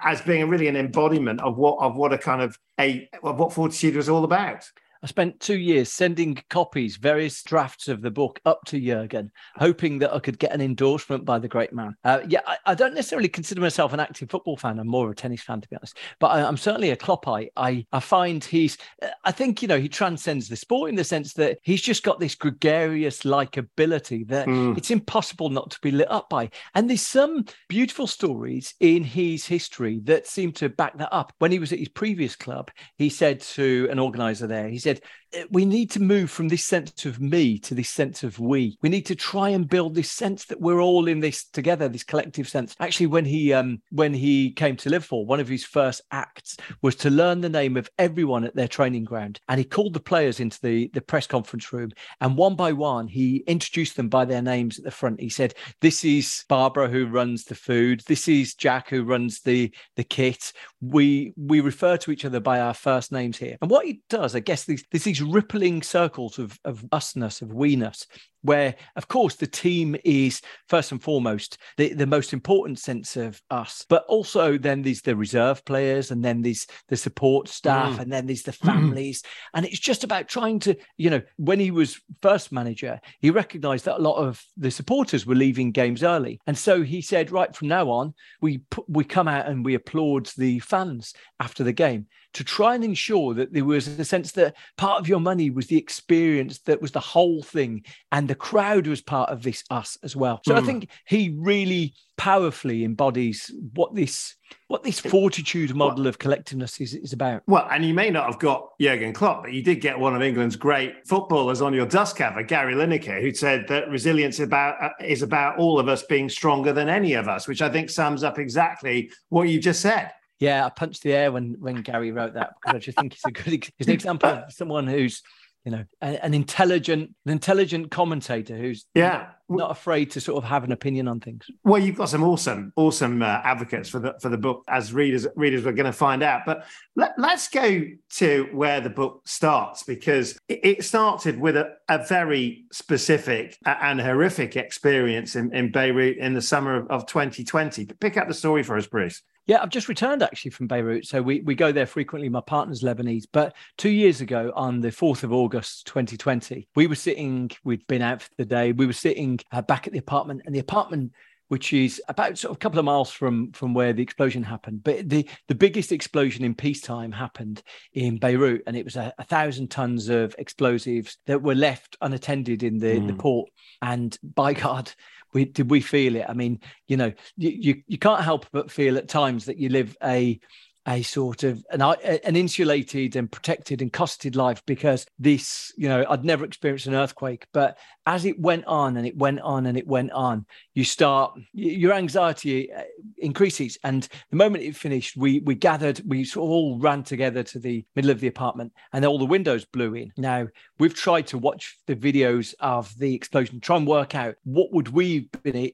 as 0.04 0.22
being 0.22 0.48
really 0.50 0.68
an 0.68 0.76
embodiment 0.76 1.42
of 1.42 1.58
what 1.58 1.80
of 1.80 1.96
what 1.96 2.14
a 2.14 2.18
kind 2.18 2.42
of 2.42 2.58
a 2.80 3.10
of 3.24 3.40
what 3.40 3.54
fortitude 3.54 3.96
was 3.96 4.10
all 4.10 4.24
about. 4.24 4.70
I 5.08 5.10
spent 5.10 5.40
two 5.40 5.58
years 5.58 5.90
sending 5.90 6.38
copies, 6.50 6.98
various 6.98 7.42
drafts 7.42 7.88
of 7.88 8.02
the 8.02 8.12
book 8.12 8.42
up 8.44 8.66
to 8.66 8.78
Jurgen, 8.78 9.32
hoping 9.56 10.00
that 10.00 10.14
I 10.14 10.20
could 10.20 10.38
get 10.38 10.52
an 10.52 10.60
endorsement 10.60 11.24
by 11.24 11.40
the 11.40 11.48
great 11.48 11.72
man. 11.72 11.96
Uh, 12.04 12.20
yeah, 12.28 12.42
I, 12.46 12.58
I, 12.66 12.76
don't 12.76 12.94
necessarily 12.94 13.30
consider 13.30 13.62
myself 13.62 13.94
an 13.94 14.02
active 14.02 14.30
football 14.30 14.58
fan. 14.58 14.80
I'm 14.80 14.88
more 14.88 15.06
of 15.06 15.14
a 15.14 15.16
tennis 15.16 15.44
fan, 15.44 15.62
to 15.62 15.70
be 15.70 15.78
honest. 15.78 15.98
But 16.20 16.28
I, 16.28 16.42
am 16.46 16.58
certainly 16.58 16.90
a 16.90 16.98
Kloppite. 16.98 17.52
I, 17.56 17.86
I 17.94 18.02
find 18.02 18.44
he's, 18.44 18.78
I 19.24 19.32
think, 19.32 19.62
you 19.62 19.70
know, 19.70 19.80
he 19.80 19.88
transcends 19.88 20.50
the 20.50 20.58
sport 20.58 20.90
in 20.90 20.98
the 20.98 21.06
sense 21.06 21.32
that 21.36 21.60
he's 21.62 21.82
just 21.82 22.04
got 22.04 22.20
this 22.20 22.36
gregarious 22.36 23.22
likability 23.22 24.28
that 24.28 24.48
mm. 24.48 24.78
it's 24.78 24.92
impossible 24.92 25.50
not 25.50 25.72
to 25.72 25.80
be 25.82 25.92
lit 25.92 26.12
up 26.12 26.28
by. 26.28 26.50
And 26.76 26.90
there's 26.90 27.02
some 27.02 27.46
beautiful 27.70 28.08
stories 28.08 28.74
in 28.82 29.06
his 29.06 29.46
history 29.46 30.02
that 30.04 30.28
seem 30.28 30.52
to 30.54 30.68
back 30.68 30.98
that 30.98 31.14
up. 31.14 31.32
When 31.38 31.54
he 31.54 31.60
was 31.60 31.72
at 31.72 31.80
his 31.80 31.88
previous 31.88 32.36
club, 32.36 32.72
he 32.98 33.08
said 33.08 33.40
to 33.40 33.88
an 33.90 34.00
organizer 34.00 34.48
there, 34.48 34.68
he 34.68 34.80
said, 34.80 34.97
uh, 35.36 35.44
we 35.52 35.66
need 35.66 35.92
to 35.92 36.02
move 36.02 36.32
from 36.32 36.48
this 36.48 36.64
sense 36.64 37.06
of 37.06 37.20
me 37.20 37.60
to 37.60 37.76
this 37.76 37.90
sense 37.90 38.24
of 38.24 38.40
we. 38.40 38.78
We 38.82 38.90
need 38.90 39.06
to 39.08 39.16
try 39.16 39.50
and 39.50 39.68
build 39.68 39.94
this 39.94 40.12
sense 40.12 40.46
that 40.46 40.62
we're 40.62 40.82
all 40.82 41.08
in 41.08 41.20
this 41.20 41.46
together, 41.46 41.90
this 41.90 42.04
collective 42.04 42.48
sense. 42.48 42.76
Actually, 42.80 43.08
when 43.08 43.26
he 43.26 43.54
um 43.54 43.82
when 43.92 44.14
he 44.14 44.52
came 44.52 44.76
to 44.78 44.90
Liverpool, 44.90 45.26
one 45.26 45.40
of 45.40 45.48
his 45.48 45.66
first 45.66 46.02
acts 46.12 46.58
was 46.82 46.96
to 46.98 47.10
learn 47.10 47.42
the 47.42 47.50
name 47.50 47.78
of 47.78 47.90
everyone 47.98 48.44
at 48.44 48.56
their 48.56 48.68
training 48.68 49.04
ground, 49.04 49.40
and 49.50 49.60
he 49.60 49.66
called 49.66 49.94
the 49.94 50.00
players 50.00 50.40
into 50.40 50.60
the 50.62 50.90
the 50.94 51.02
press 51.02 51.28
conference 51.28 51.74
room, 51.74 51.92
and 52.22 52.38
one 52.38 52.56
by 52.56 52.72
one 52.72 53.08
he 53.08 53.44
introduced 53.48 53.98
them 53.98 54.10
by 54.10 54.26
their 54.26 54.42
names 54.42 54.78
at 54.78 54.86
the 54.86 54.92
front. 54.92 55.20
He 55.20 55.30
said, 55.30 55.54
"This 55.82 56.06
is 56.06 56.46
Barbara 56.48 56.88
who 56.88 57.08
runs 57.08 57.44
the 57.44 57.56
food. 57.56 58.02
This 58.08 58.28
is 58.28 58.56
Jack 58.56 58.90
who 58.90 59.04
runs 59.04 59.42
the 59.42 59.72
the 59.96 60.04
kit. 60.04 60.54
We 60.82 61.34
we 61.36 61.60
refer 61.60 61.98
to 61.98 62.12
each 62.12 62.26
other 62.26 62.40
by 62.40 62.60
our 62.60 62.74
first 62.74 63.12
names 63.12 63.38
here." 63.38 63.58
And 63.62 63.70
what 63.70 63.86
he 63.86 64.02
does, 64.10 64.36
I 64.36 64.40
guess, 64.40 64.64
these 64.92 65.04
these 65.04 65.22
rippling 65.22 65.82
circles 65.82 66.40
of, 66.40 66.60
of 66.66 66.84
usness, 66.92 67.42
of 67.42 67.54
weeness, 67.54 68.08
where, 68.42 68.76
of 68.96 69.08
course, 69.08 69.36
the 69.36 69.48
team 69.48 69.96
is 70.04 70.42
first 70.70 70.92
and 70.92 71.02
foremost 71.02 71.58
the, 71.78 71.94
the 71.94 72.06
most 72.06 72.34
important 72.34 72.80
sense 72.80 73.18
of 73.18 73.42
us, 73.50 73.86
but 73.90 74.06
also 74.08 74.58
then 74.58 74.82
there's 74.82 75.02
the 75.02 75.16
reserve 75.16 75.64
players, 75.66 76.12
and 76.12 76.24
then 76.24 76.42
there's 76.42 76.68
the 76.90 76.98
support 76.98 77.48
staff, 77.48 77.98
mm. 77.98 78.00
and 78.00 78.12
then 78.12 78.26
there's 78.26 78.44
the 78.44 78.52
families. 78.52 79.24
and 79.54 79.66
it's 79.66 79.80
just 79.80 80.04
about 80.04 80.28
trying 80.28 80.60
to, 80.60 80.76
you 80.98 81.10
know, 81.10 81.22
when 81.38 81.60
he 81.60 81.72
was 81.72 82.00
first 82.22 82.52
manager, 82.52 83.00
he 83.20 83.30
recognized 83.30 83.86
that 83.86 84.00
a 84.00 84.02
lot 84.02 84.18
of 84.18 84.44
the 84.56 84.72
supporters 84.72 85.26
were 85.26 85.36
leaving 85.36 85.72
games 85.72 86.04
early. 86.04 86.40
And 86.48 86.58
so 86.58 86.82
he 86.82 87.02
said, 87.02 87.32
right 87.32 87.56
from 87.56 87.68
now 87.68 87.90
on, 87.90 88.14
we, 88.42 88.62
we 88.88 89.04
come 89.04 89.28
out 89.28 89.48
and 89.48 89.66
we 89.66 89.76
applaud 89.76 90.28
the 90.38 90.60
fans 90.60 91.14
after 91.40 91.64
the 91.64 91.74
game 91.74 92.08
to 92.34 92.44
try 92.44 92.76
and 92.76 92.84
ensure 92.84 93.34
that 93.34 93.52
there 93.54 93.66
was 93.66 93.88
a 93.88 94.06
sense 94.06 94.34
that 94.34 94.56
part 94.78 95.00
of 95.00 95.08
your 95.08 95.20
money 95.20 95.50
was 95.50 95.68
the 95.68 95.78
experience 95.78 96.60
that 96.60 96.82
was 96.82 96.92
the 96.92 97.00
whole 97.00 97.42
thing 97.42 97.84
and 98.12 98.27
the 98.28 98.36
crowd 98.36 98.88
was 98.88 99.02
part 99.02 99.30
of 99.30 99.44
this 99.44 99.64
us 99.70 99.98
as 100.04 100.16
well 100.16 100.42
so 100.46 100.54
mm. 100.54 100.58
i 100.58 100.60
hmm. 100.60 100.66
think 100.66 100.90
he 101.06 101.36
really 101.38 101.94
powerfully 102.18 102.84
embodies 102.84 103.52
what 103.74 103.94
this 103.94 104.36
what 104.68 104.84
this 104.84 105.00
fortitude 105.00 105.74
model 105.76 106.04
well, 106.04 106.08
of 106.08 106.20
collectiveness 106.20 106.82
is, 106.82 106.94
is 106.94 107.14
about. 107.14 107.42
Well, 107.48 107.68
and 107.72 107.86
you 107.86 107.94
may 107.94 108.10
not 108.10 108.26
have 108.26 108.40
got 108.40 108.70
Jurgen 108.82 109.14
Klopp, 109.14 109.44
but 109.44 109.54
you 109.54 109.64
did 109.64 109.82
get 109.82 109.98
one 109.98 110.16
of 110.16 110.22
England's 110.22 110.56
great 110.56 111.08
footballers 111.08 111.62
on 111.62 111.74
your 111.74 111.86
dust 111.86 112.18
cover, 112.18 112.44
Gary 112.44 112.74
Lineker, 112.74 113.22
who 113.22 113.34
said 113.34 113.68
that 113.70 113.90
resilience 113.90 114.40
about 114.40 114.82
uh, 114.82 114.90
is 115.00 115.22
about 115.22 115.58
all 115.58 115.80
of 115.80 115.88
us 115.88 116.04
being 116.04 116.28
stronger 116.28 116.74
than 116.74 116.90
any 116.90 117.14
of 117.14 117.28
us, 117.28 117.48
which 117.48 117.62
I 117.62 117.70
think 117.70 117.90
sums 117.90 118.24
up 118.24 118.40
exactly 118.40 119.12
what 119.30 119.50
you 119.50 119.60
just 119.60 119.82
said. 119.82 120.12
Yeah, 120.40 120.66
I 120.66 120.70
punched 120.70 121.04
the 121.04 121.14
air 121.14 121.32
when 121.32 121.56
when 121.60 121.82
Gary 121.82 122.12
wrote 122.12 122.34
that 122.34 122.54
because 122.60 122.76
I 122.76 122.80
just 122.80 122.98
think 122.98 123.14
it's 123.14 123.26
a 123.26 123.32
good 123.32 123.70
he's 123.78 123.88
an 123.88 123.94
example 123.94 124.30
of 124.30 124.52
someone 124.52 124.88
who's 124.88 125.22
you 125.68 125.72
know 125.72 125.84
an 126.02 126.34
intelligent 126.34 127.14
an 127.26 127.32
intelligent 127.34 127.92
commentator 127.92 128.56
who's 128.56 128.86
yeah. 128.96 129.32
not 129.50 129.70
afraid 129.70 130.10
to 130.12 130.22
sort 130.22 130.42
of 130.42 130.50
have 130.50 130.64
an 130.64 130.72
opinion 130.72 131.10
on 131.10 131.20
things. 131.20 131.46
Well 131.66 131.82
you've 131.82 131.98
got 131.98 132.08
some 132.08 132.24
awesome 132.24 132.72
awesome 132.78 133.22
uh, 133.22 133.42
advocates 133.44 133.90
for 133.90 134.00
the 134.00 134.16
for 134.22 134.30
the 134.30 134.38
book 134.38 134.64
as 134.70 134.94
readers 134.94 135.28
readers 135.36 135.66
we're 135.66 135.74
going 135.74 135.86
to 135.86 135.92
find 135.92 136.24
out. 136.24 136.44
But 136.46 136.66
let, 136.96 137.20
us 137.20 137.50
go 137.50 137.84
to 138.12 138.48
where 138.54 138.80
the 138.80 138.90
book 138.90 139.28
starts 139.28 139.84
because 139.84 140.40
it, 140.48 140.60
it 140.64 140.86
started 140.86 141.38
with 141.38 141.58
a, 141.58 141.74
a, 141.90 142.06
very 142.06 142.64
specific 142.72 143.58
and 143.66 144.00
horrific 144.00 144.56
experience 144.56 145.36
in, 145.36 145.54
in 145.54 145.70
beirut 145.74 146.16
in 146.16 146.34
the 146.34 146.42
summer 146.42 146.78
of, 146.78 146.88
of 146.88 147.06
2020 147.08 147.88
pick 148.00 148.16
up 148.16 148.30
the 148.30 148.34
story 148.34 148.64
for 148.64 148.78
us 148.78 148.88
bruce 148.88 149.22
yeah, 149.48 149.62
I've 149.62 149.70
just 149.70 149.88
returned 149.88 150.22
actually 150.22 150.52
from 150.52 150.68
Beirut. 150.68 151.06
So 151.06 151.22
we, 151.22 151.40
we 151.42 151.56
go 151.56 151.72
there 151.72 151.86
frequently. 151.86 152.30
My 152.30 152.42
partner's 152.42 152.84
Lebanese. 152.84 153.26
But 153.32 153.56
two 153.78 153.90
years 153.90 154.20
ago, 154.22 154.52
on 154.56 154.82
the 154.82 154.90
4th 154.90 155.24
of 155.24 155.32
August, 155.32 155.88
2020, 155.88 156.68
we 156.76 156.86
were 156.86 156.96
sitting, 156.96 157.50
we'd 157.64 157.88
been 157.88 158.02
out 158.02 158.22
for 158.22 158.30
the 158.38 158.46
day. 158.46 158.74
We 158.74 158.86
were 158.86 158.94
sitting 158.94 159.40
uh, 159.54 159.62
back 159.62 159.88
at 159.88 159.94
the 159.94 160.00
apartment, 160.00 160.42
and 160.46 160.54
the 160.54 160.60
apartment 160.60 161.14
which 161.50 161.72
is 161.72 162.02
about 162.10 162.38
sort 162.38 162.52
of 162.52 162.58
a 162.58 162.60
couple 162.60 162.80
of 162.80 162.86
miles 162.86 163.12
from 163.12 163.52
from 163.54 163.74
where 163.74 163.94
the 163.94 164.04
explosion 164.04 164.44
happened. 164.44 164.84
But 164.84 165.10
the 165.10 165.28
the 165.48 165.56
biggest 165.56 165.92
explosion 165.92 166.44
in 166.44 166.54
peacetime 166.54 167.12
happened 167.12 167.64
in 167.94 168.18
Beirut, 168.18 168.64
and 168.68 168.76
it 168.76 168.86
was 168.86 168.96
a, 168.96 169.14
a 169.18 169.24
thousand 169.24 169.70
tons 169.70 170.10
of 170.10 170.36
explosives 170.38 171.18
that 171.26 171.42
were 171.42 171.56
left 171.56 171.98
unattended 172.02 172.64
in 172.64 172.78
the, 172.78 173.00
mm. 173.00 173.08
the 173.08 173.14
port. 173.14 173.50
And 173.82 174.18
by 174.24 174.54
God, 174.68 174.92
we 175.38 175.46
did 175.46 175.70
we 175.70 175.82
feel 175.82 176.16
it? 176.16 176.26
I 176.28 176.34
mean, 176.34 176.60
you 176.88 176.98
know, 176.98 177.14
you, 177.38 177.50
you, 177.50 177.84
you 177.88 177.98
can't 178.00 178.24
help 178.24 178.48
but 178.52 178.72
feel 178.72 178.98
at 178.98 179.08
times 179.08 179.46
that 179.46 179.58
you 179.58 179.70
live 179.70 179.96
a 180.04 180.40
a 180.88 181.02
sort 181.02 181.44
of 181.44 181.64
an, 181.70 181.82
an 181.82 182.36
insulated 182.38 183.18
and 183.18 183.30
protected 183.30 183.82
and 183.82 183.92
costed 183.92 184.36
life 184.36 184.64
because 184.66 185.06
this, 185.20 185.74
you 185.76 185.90
know, 185.90 186.06
I'd 186.10 186.24
never 186.24 186.46
experienced 186.46 186.88
an 186.88 186.96
earthquake, 186.96 187.46
but 187.52 187.78
as 188.06 188.24
it 188.24 188.40
went 188.40 188.66
on 188.66 188.96
and 188.96 189.06
it 189.06 189.18
went 189.18 189.42
on 189.42 189.66
and 189.66 189.78
it 189.78 189.86
went 189.86 190.12
on, 190.14 190.46
you 190.74 190.86
start 190.86 191.38
your 191.54 191.92
anxiety 191.92 192.72
uh, 192.72 192.84
increases. 193.18 193.78
And 193.84 194.08
the 194.30 194.38
moment 194.38 194.64
it 194.64 194.78
finished, 194.78 195.18
we 195.18 195.40
we 195.40 195.56
gathered, 195.56 196.02
we 196.06 196.24
sort 196.24 196.46
of 196.46 196.52
all 196.52 196.80
ran 196.80 197.04
together 197.04 197.44
to 197.44 197.60
the 197.60 197.86
middle 197.96 198.12
of 198.12 198.22
the 198.22 198.28
apartment, 198.28 198.72
and 198.94 199.04
all 199.04 199.20
the 199.20 199.26
windows 199.26 199.66
blew 199.66 199.94
in. 199.96 200.14
Now 200.16 200.48
we've 200.80 200.96
tried 200.96 201.28
to 201.28 201.38
watch 201.38 201.78
the 201.86 201.98
videos 201.98 202.54
of 202.62 202.98
the 202.98 203.14
explosion, 203.14 203.60
try 203.60 203.76
and 203.76 203.88
work 203.88 204.16
out 204.16 204.36
what 204.46 204.72
would 204.72 204.88
we 204.88 205.30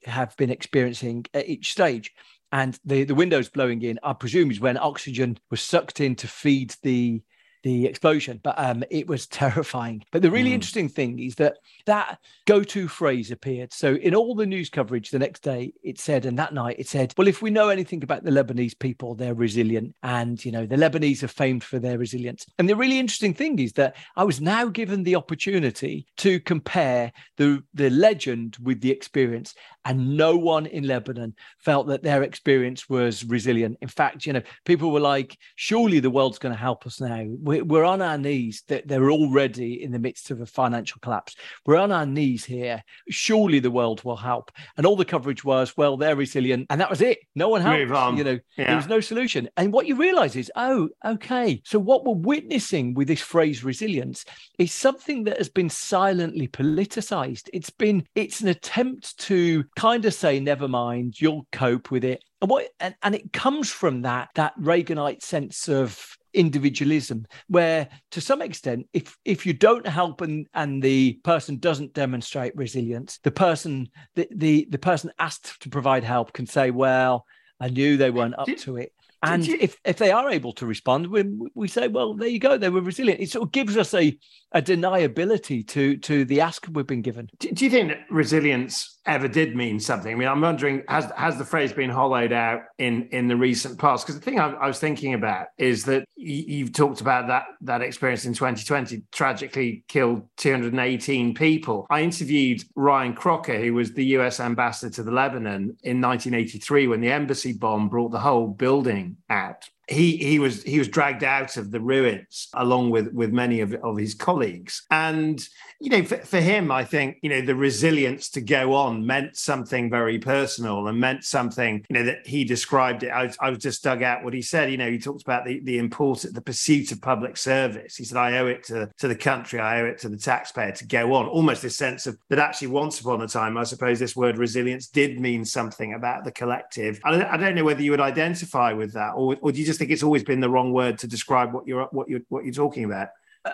have 0.05 0.35
been 0.37 0.49
experiencing 0.49 1.25
at 1.35 1.47
each 1.47 1.71
stage 1.71 2.11
and 2.53 2.79
the 2.85 3.03
the 3.03 3.15
windows 3.15 3.49
blowing 3.49 3.81
in, 3.81 3.99
I 4.03 4.13
presume, 4.13 4.51
is 4.51 4.59
when 4.59 4.77
oxygen 4.77 5.39
was 5.49 5.59
sucked 5.59 5.99
in 5.99 6.15
to 6.17 6.27
feed 6.27 6.75
the 6.83 7.21
the 7.63 7.85
explosion, 7.85 8.39
but 8.43 8.55
um, 8.57 8.83
it 8.91 9.07
was 9.07 9.27
terrifying. 9.43 10.03
But 10.11 10.21
the 10.21 10.31
really 10.31 10.51
mm. 10.51 10.55
interesting 10.55 10.89
thing 10.89 11.19
is 11.19 11.35
that 11.35 11.57
that 11.85 12.19
go-to 12.45 12.87
phrase 12.87 13.31
appeared. 13.31 13.73
So 13.73 13.95
in 13.95 14.13
all 14.13 14.35
the 14.35 14.45
news 14.45 14.69
coverage 14.69 15.09
the 15.09 15.19
next 15.19 15.41
day, 15.41 15.73
it 15.81 15.99
said, 15.99 16.25
and 16.25 16.37
that 16.37 16.53
night 16.53 16.75
it 16.77 16.87
said, 16.87 17.13
well, 17.17 17.27
if 17.27 17.41
we 17.41 17.49
know 17.49 17.69
anything 17.69 18.03
about 18.03 18.23
the 18.23 18.31
Lebanese 18.31 18.77
people, 18.77 19.15
they're 19.15 19.33
resilient, 19.33 19.95
and 20.03 20.43
you 20.43 20.51
know 20.51 20.65
the 20.65 20.75
Lebanese 20.75 21.23
are 21.23 21.27
famed 21.27 21.63
for 21.63 21.79
their 21.79 21.97
resilience. 21.97 22.45
And 22.59 22.69
the 22.69 22.75
really 22.75 22.99
interesting 22.99 23.33
thing 23.33 23.59
is 23.59 23.73
that 23.73 23.95
I 24.15 24.23
was 24.23 24.41
now 24.41 24.67
given 24.67 25.03
the 25.03 25.15
opportunity 25.15 26.05
to 26.17 26.39
compare 26.41 27.11
the 27.37 27.63
the 27.73 27.89
legend 27.89 28.57
with 28.61 28.81
the 28.81 28.91
experience, 28.91 29.55
and 29.85 30.17
no 30.17 30.37
one 30.37 30.65
in 30.65 30.85
Lebanon 30.85 31.33
felt 31.59 31.87
that 31.87 32.03
their 32.03 32.23
experience 32.23 32.89
was 32.89 33.23
resilient. 33.23 33.77
In 33.81 33.87
fact, 33.87 34.25
you 34.25 34.33
know, 34.33 34.41
people 34.65 34.91
were 34.91 34.99
like, 34.99 35.37
surely 35.55 35.99
the 35.99 36.09
world's 36.09 36.39
going 36.39 36.53
to 36.53 36.59
help 36.59 36.85
us 36.85 36.99
now. 36.99 37.25
We're 37.27 37.52
on 37.61 38.01
our 38.01 38.17
knees. 38.17 38.63
That 38.67 38.87
they're 38.87 39.11
already 39.11 39.83
in 39.83 39.91
the 39.91 39.99
midst 39.99 40.31
of 40.31 40.41
a 40.41 40.45
financial 40.45 40.99
collapse. 41.01 41.35
We're 41.65 41.77
on 41.77 41.91
our 41.91 42.05
knees 42.05 42.45
here. 42.45 42.83
Surely 43.09 43.59
the 43.59 43.71
world 43.71 44.03
will 44.03 44.17
help. 44.17 44.51
And 44.77 44.85
all 44.85 44.95
the 44.95 45.05
coverage 45.05 45.43
was, 45.43 45.75
well, 45.77 45.97
they're 45.97 46.15
resilient. 46.15 46.67
And 46.69 46.79
that 46.81 46.89
was 46.89 47.01
it. 47.01 47.19
No 47.35 47.49
one 47.49 47.61
helped. 47.61 48.17
You 48.17 48.23
know, 48.23 48.39
yeah. 48.57 48.67
there 48.67 48.75
was 48.75 48.87
no 48.87 48.99
solution. 48.99 49.49
And 49.57 49.73
what 49.73 49.87
you 49.87 49.95
realize 49.95 50.35
is, 50.35 50.51
oh, 50.55 50.89
okay. 51.05 51.61
So 51.65 51.79
what 51.79 52.05
we're 52.05 52.13
witnessing 52.13 52.93
with 52.93 53.07
this 53.07 53.21
phrase 53.21 53.63
resilience 53.63 54.25
is 54.57 54.71
something 54.71 55.23
that 55.25 55.37
has 55.37 55.49
been 55.49 55.69
silently 55.69 56.47
politicized. 56.47 57.49
It's 57.53 57.69
been, 57.69 58.05
it's 58.15 58.41
an 58.41 58.47
attempt 58.49 59.17
to 59.19 59.63
kind 59.75 60.05
of 60.05 60.13
say, 60.13 60.39
never 60.39 60.67
mind, 60.67 61.19
you'll 61.19 61.47
cope 61.51 61.91
with 61.91 62.03
it. 62.03 62.23
And 62.41 62.49
what 62.49 62.67
and, 62.81 62.93
and 63.01 63.15
it 63.15 63.31
comes 63.31 63.69
from 63.69 64.01
that 64.01 64.27
that 64.35 64.53
Reaganite 64.59 65.21
sense 65.21 65.69
of 65.69 66.17
individualism 66.33 67.25
where 67.47 67.87
to 68.11 68.21
some 68.21 68.41
extent 68.41 68.87
if 68.93 69.15
if 69.23 69.45
you 69.45 69.53
don't 69.53 69.87
help 69.87 70.21
and 70.21 70.47
and 70.53 70.81
the 70.81 71.13
person 71.23 71.57
doesn't 71.57 71.93
demonstrate 71.93 72.55
resilience 72.55 73.19
the 73.23 73.31
person 73.31 73.87
the 74.15 74.27
the, 74.31 74.67
the 74.69 74.77
person 74.77 75.11
asked 75.19 75.61
to 75.61 75.69
provide 75.69 76.03
help 76.03 76.33
can 76.33 76.47
say 76.47 76.71
well 76.71 77.25
i 77.59 77.67
knew 77.67 77.97
they 77.97 78.09
weren't 78.09 78.37
up 78.37 78.47
to 78.57 78.77
it 78.77 78.91
and 79.23 79.47
you, 79.47 79.57
if, 79.59 79.77
if 79.85 79.97
they 79.97 80.11
are 80.11 80.29
able 80.29 80.51
to 80.53 80.65
respond, 80.65 81.07
we, 81.07 81.23
we 81.55 81.69
say, 81.69 81.87
well, 81.87 82.13
there 82.13 82.27
you 82.27 82.39
go, 82.39 82.57
they 82.57 82.69
were 82.69 82.81
resilient. 82.81 83.21
It 83.21 83.31
sort 83.31 83.43
of 83.43 83.53
gives 83.53 83.77
us 83.77 83.93
a, 83.93 84.17
a 84.51 84.61
deniability 84.61 85.65
to 85.69 85.97
to 85.97 86.25
the 86.25 86.41
ask 86.41 86.67
we've 86.69 86.85
been 86.85 87.01
given. 87.01 87.29
Do, 87.39 87.49
do 87.51 87.63
you 87.63 87.71
think 87.71 87.93
resilience 88.09 88.92
ever 89.05 89.27
did 89.27 89.55
mean 89.55 89.79
something. 89.79 90.11
I 90.11 90.15
mean, 90.15 90.27
I'm 90.27 90.41
wondering 90.41 90.83
has 90.87 91.11
has 91.17 91.37
the 91.37 91.45
phrase 91.45 91.73
been 91.73 91.89
hollowed 91.89 92.31
out 92.31 92.61
in 92.77 93.07
in 93.11 93.27
the 93.27 93.35
recent 93.35 93.77
past? 93.77 94.05
Because 94.05 94.19
the 94.19 94.25
thing 94.25 94.39
I, 94.39 94.51
I, 94.53 94.67
was 94.67 94.79
thinking 94.79 95.13
about 95.13 95.47
is 95.57 95.83
that 95.85 96.05
you, 96.15 96.65
have 96.65 96.73
talked 96.73 97.01
about 97.01 97.27
that 97.27 97.43
that 97.61 97.81
experience 97.81 98.25
in 98.25 98.33
2020 98.33 99.03
tragically 99.11 99.83
killed 99.87 100.27
218 100.37 101.33
people. 101.33 101.85
I 101.89 102.01
interviewed 102.01 102.63
Ryan 102.75 103.13
Crocker, 103.13 103.59
who 103.59 103.73
was 103.73 103.93
the 103.93 104.05
U.S. 104.17 104.39
ambassador 104.39 104.93
to 104.95 105.03
the 105.03 105.11
Lebanon 105.11 105.77
in 105.83 106.01
1983 106.01 106.87
when 106.87 107.01
the 107.01 107.11
embassy 107.11 107.53
bomb 107.53 107.89
brought 107.89 108.11
the 108.11 108.19
whole 108.19 108.47
building 108.47 109.17
out 109.29 109.69
he 109.87 110.17
he 110.17 110.39
was 110.39 110.63
he 110.63 110.79
was 110.79 110.87
dragged 110.87 111.23
out 111.23 111.57
of 111.57 111.71
the 111.71 111.79
ruins 111.79 112.47
along 112.53 112.89
with 112.89 113.11
with 113.13 113.31
many 113.31 113.59
of, 113.59 113.73
of 113.75 113.97
his 113.97 114.13
colleagues. 114.13 114.83
And 114.89 115.45
you 115.79 115.89
know 115.89 116.03
for, 116.03 116.17
for 116.17 116.39
him 116.39 116.71
i 116.71 116.81
think 116.81 117.17
you 117.21 117.29
know 117.29 117.41
the 117.41 117.55
resilience 117.55 118.29
to 118.29 118.39
go 118.39 118.73
on 118.73 119.05
meant 119.05 119.35
something 119.35 119.89
very 119.89 120.17
personal 120.17 120.87
and 120.87 120.97
meant 120.97 121.25
something 121.25 121.85
you 121.89 121.93
know 121.93 122.03
that 122.03 122.25
he 122.25 122.45
described 122.45 123.03
it. 123.03 123.09
I, 123.09 123.29
I 123.41 123.49
was 123.49 123.59
just 123.59 123.83
dug 123.83 124.01
out 124.01 124.23
what 124.23 124.33
he 124.33 124.41
said. 124.41 124.71
You 124.71 124.77
know 124.77 124.89
he 124.89 124.97
talked 124.97 125.23
about 125.23 125.45
the 125.45 125.59
the 125.63 125.77
importance 125.77 126.33
the 126.33 126.41
pursuit 126.41 126.91
of 126.91 127.01
public 127.01 127.35
service. 127.35 127.97
He 127.97 128.05
said 128.05 128.17
i 128.17 128.37
owe 128.37 128.47
it 128.47 128.63
to 128.65 128.89
to 128.99 129.07
the 129.07 129.15
country. 129.15 129.59
I 129.59 129.81
owe 129.81 129.85
it 129.85 129.99
to 129.99 130.09
the 130.09 130.17
taxpayer 130.17 130.71
to 130.71 130.87
go 130.87 131.13
on. 131.13 131.27
Almost 131.27 131.61
this 131.61 131.75
sense 131.75 132.07
of 132.07 132.17
that 132.29 132.39
actually 132.39 132.67
once 132.67 132.99
upon 133.01 133.21
a 133.21 133.27
time 133.27 133.57
i 133.57 133.63
suppose 133.63 133.99
this 133.99 134.15
word 134.15 134.37
resilience 134.37 134.87
did 134.87 135.19
mean 135.19 135.43
something 135.43 135.93
about 135.93 136.23
the 136.23 136.31
collective. 136.31 136.99
I 137.03 137.11
don't, 137.11 137.23
I 137.23 137.37
don't 137.37 137.55
know 137.55 137.63
whether 137.63 137.81
you 137.81 137.91
would 137.91 137.99
identify 137.99 138.71
with 138.71 138.93
that 138.93 139.11
or, 139.15 139.35
or 139.41 139.51
do 139.51 139.59
you 139.59 139.65
just 139.73 139.79
think 139.79 139.89
it's 139.89 140.03
always 140.03 140.23
been 140.23 140.39
the 140.39 140.49
wrong 140.49 140.71
word 140.71 140.99
to 140.99 141.07
describe 141.07 141.51
what 141.51 141.65
you're 141.65 141.85
what 141.85 142.07
you're 142.07 142.21
what 142.29 142.45
you're 142.45 142.53
talking 142.53 142.83
about. 142.83 143.09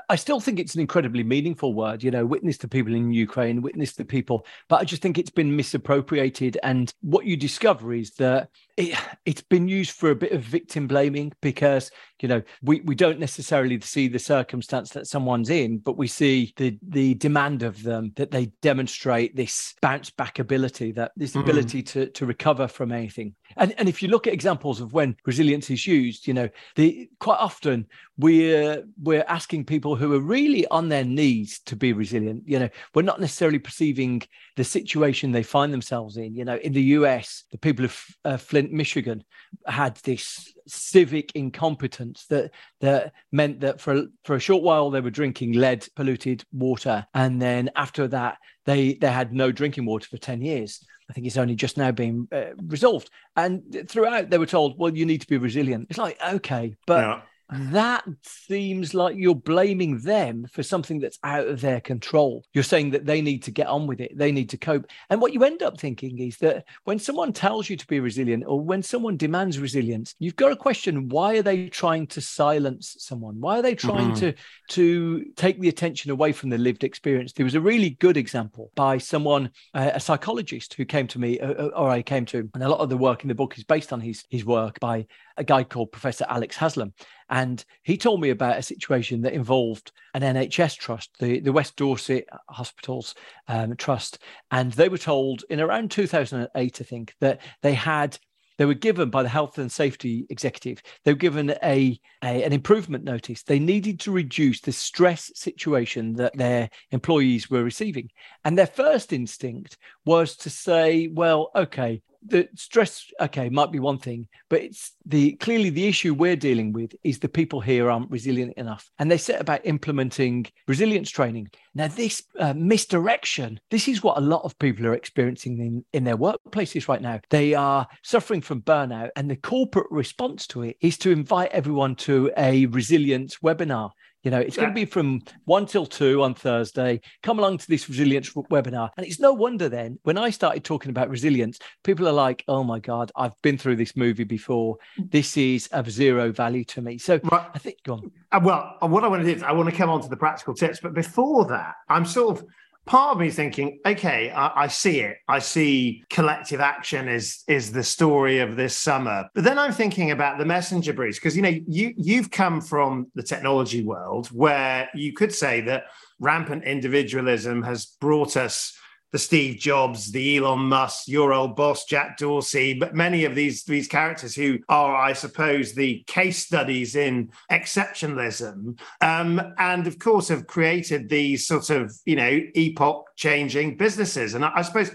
I 0.10 0.18
still 0.18 0.40
think 0.40 0.60
it's 0.60 0.76
an 0.76 0.82
incredibly 0.82 1.24
meaningful 1.24 1.74
word, 1.74 2.04
you 2.04 2.12
know, 2.12 2.26
witness 2.26 2.60
to 2.60 2.68
people 2.68 2.94
in 2.94 3.12
Ukraine, 3.12 3.62
witness 3.62 3.94
to 3.94 4.06
people, 4.06 4.46
but 4.68 4.82
I 4.82 4.84
just 4.84 5.02
think 5.02 5.18
it's 5.18 5.32
been 5.32 5.56
misappropriated. 5.56 6.60
And 6.62 6.94
what 7.02 7.26
you 7.26 7.36
discover 7.36 7.94
is 7.94 8.12
that 8.16 8.50
it, 8.80 8.96
has 9.26 9.42
been 9.42 9.68
used 9.68 9.92
for 9.92 10.10
a 10.10 10.16
bit 10.16 10.32
of 10.32 10.42
victim 10.42 10.88
blaming 10.88 11.34
because, 11.42 11.92
you 12.22 12.30
know, 12.30 12.42
we, 12.64 12.80
we 12.82 12.96
don't 12.96 13.20
necessarily 13.20 13.80
see 13.82 14.08
the 14.08 14.20
circumstance 14.20 14.92
that 14.92 15.08
someone's 15.08 15.50
in, 15.50 15.80
but 15.80 15.98
we 15.98 16.08
see 16.08 16.54
the, 16.56 16.78
the 16.88 17.14
demand 17.16 17.62
of 17.62 17.84
them 17.84 18.14
that 18.16 18.32
they 18.32 18.48
demonstrate 18.62 19.36
this 19.36 19.76
bounce 19.82 20.10
back 20.10 20.40
ability, 20.40 20.94
that 20.94 21.12
this 21.18 21.32
mm-hmm. 21.32 21.42
ability 21.42 21.84
to, 21.84 22.08
to 22.08 22.26
recover 22.26 22.68
from 22.68 22.92
anything. 22.92 23.36
And, 23.58 23.74
and 23.78 23.90
if 23.90 24.02
you 24.02 24.08
look 24.08 24.28
at 24.28 24.34
examples 24.34 24.80
of 24.80 24.94
when 24.94 25.16
resilience 25.26 25.70
is 25.70 25.86
used, 25.86 26.26
you 26.26 26.34
know, 26.34 26.50
the 26.76 27.10
quite 27.20 27.40
often 27.40 27.86
we're 28.18 28.84
we're 29.02 29.26
asking 29.28 29.66
people 29.66 29.96
who 29.96 30.14
are 30.14 30.20
really 30.20 30.68
on 30.68 30.90
their 30.90 31.04
knees 31.04 31.60
to 31.66 31.76
be 31.76 31.94
resilient 31.94 32.44
you 32.46 32.60
know 32.60 32.70
we're 32.94 33.02
not 33.02 33.20
necessarily 33.20 33.60
perceiving 33.60 34.22
the 34.58 34.64
situation 34.64 35.32
they 35.32 35.44
find 35.44 35.72
themselves 35.72 36.18
in 36.18 36.36
you 36.36 36.44
know 36.44 36.58
in 36.58 36.74
the 36.74 36.82
us 36.82 37.46
the 37.52 37.58
people 37.58 37.86
of 37.86 38.06
uh, 38.26 38.38
flint 38.38 38.69
michigan 38.72 39.24
had 39.66 39.96
this 39.98 40.54
civic 40.68 41.32
incompetence 41.36 42.26
that 42.28 42.52
that 42.82 43.14
meant 43.32 43.60
that 43.62 43.82
for 43.82 44.04
for 44.24 44.36
a 44.36 44.40
short 44.40 44.64
while 44.64 44.90
they 44.90 45.02
were 45.02 45.10
drinking 45.10 45.54
lead 45.54 45.88
polluted 45.96 46.44
water 46.52 47.06
and 47.14 47.42
then 47.42 47.70
after 47.76 48.08
that 48.08 48.38
they 48.66 48.94
they 48.96 49.12
had 49.12 49.34
no 49.34 49.52
drinking 49.52 49.86
water 49.86 50.08
for 50.08 50.18
10 50.18 50.42
years 50.42 50.86
I 51.10 51.14
think 51.14 51.26
it's 51.26 51.38
only 51.38 51.56
just 51.56 51.76
now 51.76 51.92
being 51.92 52.28
uh, 52.32 52.54
resolved. 52.68 53.10
And 53.36 53.88
throughout, 53.90 54.30
they 54.30 54.38
were 54.38 54.46
told, 54.46 54.78
well, 54.78 54.96
you 54.96 55.08
need 55.08 55.22
to 55.22 55.28
be 55.28 55.38
resilient. 55.38 55.88
It's 55.90 55.98
like, 55.98 56.20
okay, 56.24 56.76
but 56.86 57.00
yeah 57.00 57.22
that 57.50 58.04
seems 58.22 58.94
like 58.94 59.16
you're 59.18 59.34
blaming 59.34 60.00
them 60.00 60.46
for 60.52 60.62
something 60.62 61.00
that's 61.00 61.18
out 61.24 61.48
of 61.48 61.62
their 61.62 61.82
control. 61.82 62.44
You're 62.54 62.64
saying 62.64 62.92
that 62.92 63.06
they 63.06 63.22
need 63.22 63.44
to 63.44 63.52
get 63.52 63.68
on 63.68 63.88
with 63.88 64.02
it, 64.02 64.16
they 64.16 64.32
need 64.32 64.50
to 64.52 64.58
cope. 64.58 64.86
And 65.10 65.20
what 65.20 65.34
you 65.34 65.44
end 65.44 65.64
up 65.64 65.80
thinking 65.80 66.20
is 66.20 66.38
that 66.38 66.66
when 66.84 67.00
someone 67.00 67.34
tells 67.34 67.70
you 67.70 67.76
to 67.78 67.88
be 67.88 68.00
resilient 68.00 68.44
or 68.46 68.60
when 68.60 68.84
someone 68.84 69.18
demands 69.18 69.60
resilience, 69.60 70.14
you've 70.20 70.36
got 70.36 70.50
to 70.50 70.56
question 70.56 71.10
why 71.10 71.38
are 71.38 71.42
they 71.42 71.70
trying 71.70 72.08
to 72.08 72.22
silence 72.22 72.96
someone? 73.00 73.40
Why 73.40 73.60
are 73.60 73.64
they 73.64 73.76
trying 73.76 74.12
mm-hmm. 74.12 74.32
to 74.32 74.34
to 74.70 75.26
take 75.36 75.60
the 75.60 75.70
attention 75.70 76.12
away 76.12 76.32
from 76.32 76.50
the 76.50 76.58
lived 76.58 76.84
experience? 76.84 77.34
There 77.34 77.46
was 77.46 77.56
a 77.56 77.62
really 77.62 77.92
good 77.92 78.18
example 78.18 78.72
by 78.76 79.00
someone, 79.00 79.50
uh, 79.74 79.92
a 79.94 80.00
psychologist 80.00 80.76
who 80.76 80.86
came 80.86 81.08
to 81.08 81.20
me, 81.20 81.40
uh, 81.40 81.54
uh, 81.54 81.72
or 81.76 81.90
I 81.90 82.02
came 82.04 82.26
to, 82.28 82.50
and 82.54 82.64
a 82.64 82.70
lot 82.70 82.80
of 82.80 82.90
the 82.90 82.98
work 82.98 83.24
in 83.24 83.28
the 83.28 83.36
book 83.36 83.58
is 83.58 83.64
based 83.64 83.92
on 83.92 84.02
his 84.02 84.24
his 84.30 84.46
work 84.46 84.80
by 84.80 85.08
a 85.38 85.44
guy 85.44 85.64
called 85.64 85.92
Professor 85.92 86.26
Alex 86.30 86.56
Haslam. 86.56 86.94
And 87.30 87.64
he 87.84 87.98
told 87.98 88.22
me 88.22 88.30
about 88.30 88.58
a 88.58 88.64
situation 88.64 89.22
that 89.22 89.34
involved 89.34 89.92
an 90.14 90.22
NHS 90.22 90.78
trust, 90.78 91.12
the, 91.20 91.40
the 91.40 91.54
West 91.54 91.76
Dorset 91.76 92.28
Hospitals 92.50 93.16
um, 93.48 93.76
Trust. 93.76 94.20
And 94.52 94.72
they 94.74 94.90
were 94.90 94.98
told 94.98 95.44
in 95.50 95.60
around 95.60 95.92
2008, 95.92 96.50
I 96.56 96.84
think, 96.84 97.14
that 97.20 97.42
they 97.62 97.74
had 97.74 98.18
they 98.58 98.66
were 98.66 98.74
given 98.74 99.10
by 99.10 99.24
the 99.24 99.30
health 99.30 99.58
and 99.58 99.72
safety 99.72 100.28
executive 100.30 100.84
they 101.06 101.14
were 101.14 101.18
given 101.18 101.52
a, 101.64 101.98
a, 102.24 102.44
an 102.44 102.52
improvement 102.52 103.06
notice 103.06 103.42
they 103.42 103.58
needed 103.58 104.02
to 104.02 104.12
reduce 104.12 104.60
the 104.60 104.72
stress 104.74 105.32
situation 105.34 106.14
that 106.14 106.38
their 106.38 106.70
employees 106.92 107.50
were 107.50 107.64
receiving 107.64 108.10
and 108.44 108.58
their 108.58 108.68
first 108.68 109.14
instinct 109.14 109.78
was 110.06 110.36
to 110.36 110.50
say 110.50 111.08
well 111.08 111.52
okay 111.56 112.02
the 112.26 112.48
stress 112.56 113.06
okay 113.22 113.50
might 113.50 113.72
be 113.72 113.80
one 113.80 113.98
thing 113.98 114.28
but 114.50 114.62
it's 114.62 114.94
the 115.06 115.34
clearly 115.34 115.70
the 115.70 115.88
issue 115.88 116.14
we're 116.14 116.36
dealing 116.36 116.74
with 116.74 116.94
is 117.04 117.20
the 117.20 117.30
people 117.30 117.62
here 117.62 117.90
aren't 117.90 118.12
resilient 118.12 118.54
enough. 118.58 118.92
And 119.00 119.10
they 119.10 119.18
set 119.18 119.42
about 119.42 119.66
implementing 119.66 120.46
resilience 120.68 121.10
training. 121.10 121.50
Now 121.74 121.88
this 121.88 122.24
uh, 122.40 122.54
misdirection 122.54 123.60
this 123.70 123.88
is 123.88 124.04
what 124.04 124.18
a 124.18 124.22
lot 124.22 124.44
of 124.44 124.58
people 124.60 124.86
are 124.88 124.94
experiencing 124.94 125.60
in, 125.60 125.86
in 125.94 126.04
their 126.04 126.18
workplaces 126.18 126.88
right 126.88 127.02
now. 127.02 127.22
They 127.30 127.54
are 127.54 127.88
suffering 128.04 128.42
from 128.42 128.62
burnout 128.62 129.10
and 129.16 129.30
the 129.30 129.36
corporate 129.36 129.88
response 129.92 130.48
to 130.48 130.64
it 130.64 130.78
is 130.82 130.98
to 131.00 131.12
invite 131.12 131.52
everyone 131.52 131.96
to 131.96 132.32
a 132.38 132.66
resilience 132.68 133.38
webinar 133.38 133.92
you 134.24 134.32
know, 134.32 134.40
it's 134.40 134.58
yeah. 134.58 134.64
going 134.64 134.74
to 134.74 134.76
be 134.76 134.86
from 134.86 135.22
one 135.46 135.66
till 135.66 135.86
two 135.86 136.24
on 136.24 136.34
Thursday. 136.34 137.02
Come 137.24 137.40
along 137.40 137.60
to 137.60 137.68
this 137.68 137.88
resilience 137.88 138.30
webinar. 138.32 138.90
And 138.98 139.06
it's 139.06 139.20
no 139.20 139.34
wonder 139.34 139.70
then 139.70 139.98
when 140.04 140.18
I 140.18 140.30
started 140.30 140.64
talking 140.64 140.90
about 140.90 141.10
resilience, 141.10 141.60
people 141.84 142.08
are 142.08 142.14
like, 142.14 142.44
oh 142.48 142.64
my 142.64 142.80
God, 142.80 143.12
I've 143.16 143.40
been 143.42 143.58
through 143.58 143.78
this 143.78 143.96
movie 143.96 144.26
before. 144.26 144.78
This 144.98 145.38
is 145.38 145.68
of 145.68 145.90
zero 145.90 146.32
value 146.32 146.66
to 146.66 146.82
me. 146.82 146.98
So 146.98 147.20
right. 147.32 147.50
I 147.54 147.60
think, 147.60 147.78
go 147.86 147.94
on. 147.94 148.12
Uh, 148.32 148.40
well, 148.44 148.78
what 148.82 149.04
I 149.04 149.08
want 149.08 149.24
to 149.24 149.28
do 149.28 149.36
is 149.36 149.44
I 149.44 149.52
want 149.54 149.70
to 149.70 149.76
come 149.76 149.90
on 149.90 150.02
to 150.02 150.10
the 150.10 150.18
practical 150.18 150.54
tips. 150.54 150.80
But 150.82 150.94
before 150.94 151.46
that, 151.46 151.76
I'm 151.88 152.06
sort 152.06 152.38
of 152.38 152.46
part 152.90 153.14
of 153.14 153.20
me 153.20 153.30
thinking, 153.30 153.80
okay, 153.86 154.32
I, 154.32 154.64
I, 154.64 154.68
see 154.68 155.02
it. 155.02 155.18
I 155.28 155.38
see 155.40 156.04
collective 156.10 156.60
action 156.60 157.08
is 157.08 157.44
is 157.48 157.72
the 157.72 157.84
story 157.84 158.40
of 158.40 158.56
this 158.56 158.76
summer. 158.76 159.30
But 159.36 159.44
then 159.44 159.60
I'm 159.60 159.72
thinking 159.72 160.12
about 160.12 160.40
the 160.40 160.46
messenger, 160.46 160.92
Bruce, 160.92 161.18
because 161.18 161.36
you 161.36 161.44
know 161.44 161.56
you 161.68 161.94
you've 161.96 162.32
come 162.32 162.60
from 162.60 163.12
the 163.14 163.24
technology 163.24 163.84
world 163.84 164.28
where 164.28 164.90
you 164.96 165.14
could 165.14 165.34
say 165.34 165.62
that 165.62 165.84
rampant 166.20 166.64
individualism 166.64 167.62
has 167.62 167.86
brought 167.86 168.36
us 168.36 168.76
the 169.12 169.20
Steve 169.20 169.60
Jobs, 169.60 170.12
the 170.12 170.38
Elon 170.38 170.60
Musk, 170.60 171.08
your 171.08 171.34
old 171.34 171.56
boss 171.56 171.86
Jack 171.86 172.18
Dorsey, 172.18 172.74
but 172.74 172.94
many 172.94 173.26
of 173.26 173.36
these 173.36 173.64
these 173.64 173.88
characters 173.88 174.36
who 174.36 174.60
are, 174.70 174.96
I 174.96 175.14
suppose, 175.14 175.74
the 175.74 176.04
case 176.08 176.46
studies 176.46 176.96
in 176.96 177.32
exceptionalism, 177.52 178.80
um, 179.02 179.42
and 179.58 179.88
of 179.88 180.00
course 180.00 180.28
have 180.28 180.48
created 180.48 181.10
these 181.10 181.48
sort 181.48 181.70
of 181.70 181.94
you 182.06 182.16
know 182.16 182.40
epoch 182.56 183.06
changing 183.16 183.78
businesses. 183.78 184.36
And 184.36 184.46
I, 184.46 184.52
I 184.56 184.62
suppose 184.62 184.92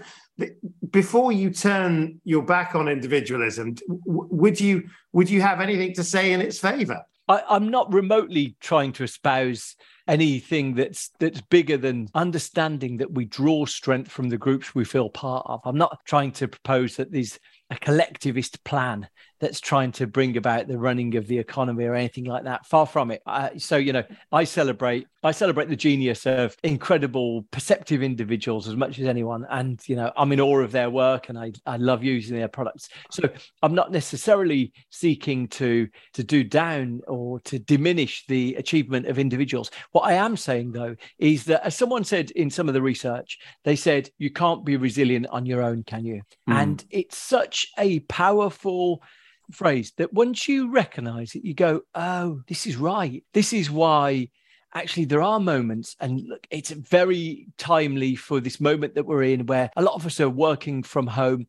before 0.91 1.31
you 1.31 1.49
turn 1.49 2.19
your 2.23 2.43
back 2.43 2.75
on 2.75 2.87
individualism, 2.87 3.75
would 4.05 4.59
you 4.59 4.83
would 5.13 5.29
you 5.29 5.41
have 5.41 5.61
anything 5.61 5.93
to 5.93 6.03
say 6.03 6.33
in 6.33 6.41
its 6.41 6.59
favour? 6.59 7.01
I, 7.27 7.41
I'm 7.49 7.69
not 7.69 7.91
remotely 7.93 8.55
trying 8.59 8.93
to 8.93 9.03
espouse 9.03 9.75
anything 10.07 10.75
that's 10.75 11.09
that's 11.19 11.41
bigger 11.41 11.77
than 11.77 12.07
understanding 12.13 12.97
that 12.97 13.11
we 13.11 13.25
draw 13.25 13.65
strength 13.65 14.11
from 14.11 14.29
the 14.29 14.37
groups 14.37 14.75
we 14.75 14.85
feel 14.85 15.09
part 15.09 15.45
of. 15.47 15.61
I'm 15.65 15.77
not 15.77 15.99
trying 16.05 16.31
to 16.33 16.47
propose 16.47 16.95
that 16.97 17.11
there's 17.11 17.39
a 17.69 17.75
collectivist 17.75 18.63
plan 18.63 19.07
that's 19.39 19.59
trying 19.59 19.91
to 19.93 20.07
bring 20.07 20.37
about 20.37 20.67
the 20.67 20.77
running 20.77 21.15
of 21.15 21.27
the 21.27 21.37
economy 21.37 21.85
or 21.85 21.95
anything 21.95 22.25
like 22.25 22.43
that. 22.45 22.65
Far 22.65 22.85
from 22.85 23.11
it. 23.11 23.21
Uh, 23.25 23.49
so 23.57 23.77
you 23.77 23.93
know, 23.93 24.03
I 24.31 24.43
celebrate 24.43 25.07
I 25.23 25.31
celebrate 25.31 25.69
the 25.69 25.75
genius 25.75 26.25
of 26.25 26.55
incredible 26.63 27.43
perceptive 27.51 28.03
individuals 28.03 28.67
as 28.67 28.75
much 28.75 28.99
as 28.99 29.07
anyone, 29.07 29.45
and 29.49 29.81
you 29.87 29.95
know, 29.95 30.11
I'm 30.15 30.31
in 30.31 30.39
awe 30.39 30.59
of 30.59 30.71
their 30.71 30.89
work 30.89 31.29
and 31.29 31.37
I 31.37 31.51
I 31.65 31.77
love 31.77 32.03
using 32.03 32.37
their 32.37 32.47
products. 32.47 32.89
So 33.11 33.29
I'm 33.61 33.75
not 33.75 33.91
necessarily 33.91 34.73
seeking 34.89 35.47
to 35.49 35.87
to 36.13 36.23
do 36.23 36.43
down 36.43 37.01
or 37.07 37.39
to 37.41 37.59
diminish 37.59 38.25
the 38.27 38.55
achievement 38.55 39.07
of 39.07 39.19
individuals. 39.19 39.71
What 39.91 40.01
I 40.01 40.13
am 40.13 40.37
saying 40.37 40.71
though 40.71 40.95
is 41.19 41.45
that 41.45 41.65
as 41.65 41.75
someone 41.75 42.03
said 42.03 42.31
in 42.31 42.49
some 42.49 42.67
of 42.67 42.73
the 42.73 42.81
research, 42.81 43.39
they 43.63 43.75
said 43.75 44.09
you 44.17 44.29
can't 44.29 44.65
be 44.65 44.77
resilient 44.77 45.27
on 45.27 45.45
your 45.45 45.61
own, 45.61 45.83
can 45.83 46.05
you? 46.05 46.21
Mm. 46.49 46.55
And 46.55 46.85
it's 46.89 47.17
such 47.17 47.67
a 47.77 47.99
powerful 48.01 49.01
phrase 49.51 49.93
that 49.97 50.13
once 50.13 50.47
you 50.47 50.71
recognize 50.71 51.35
it, 51.35 51.45
you 51.45 51.53
go, 51.53 51.81
oh, 51.93 52.41
this 52.47 52.65
is 52.65 52.75
right. 52.77 53.23
This 53.33 53.53
is 53.53 53.69
why 53.69 54.29
actually 54.73 55.05
there 55.05 55.21
are 55.21 55.39
moments, 55.39 55.95
and 55.99 56.21
look, 56.27 56.45
it's 56.51 56.71
very 56.71 57.47
timely 57.57 58.15
for 58.15 58.39
this 58.39 58.59
moment 58.59 58.95
that 58.95 59.05
we're 59.05 59.23
in 59.23 59.45
where 59.45 59.71
a 59.77 59.81
lot 59.81 59.95
of 59.95 60.05
us 60.05 60.19
are 60.19 60.29
working 60.29 60.83
from 60.83 61.07
home 61.07 61.47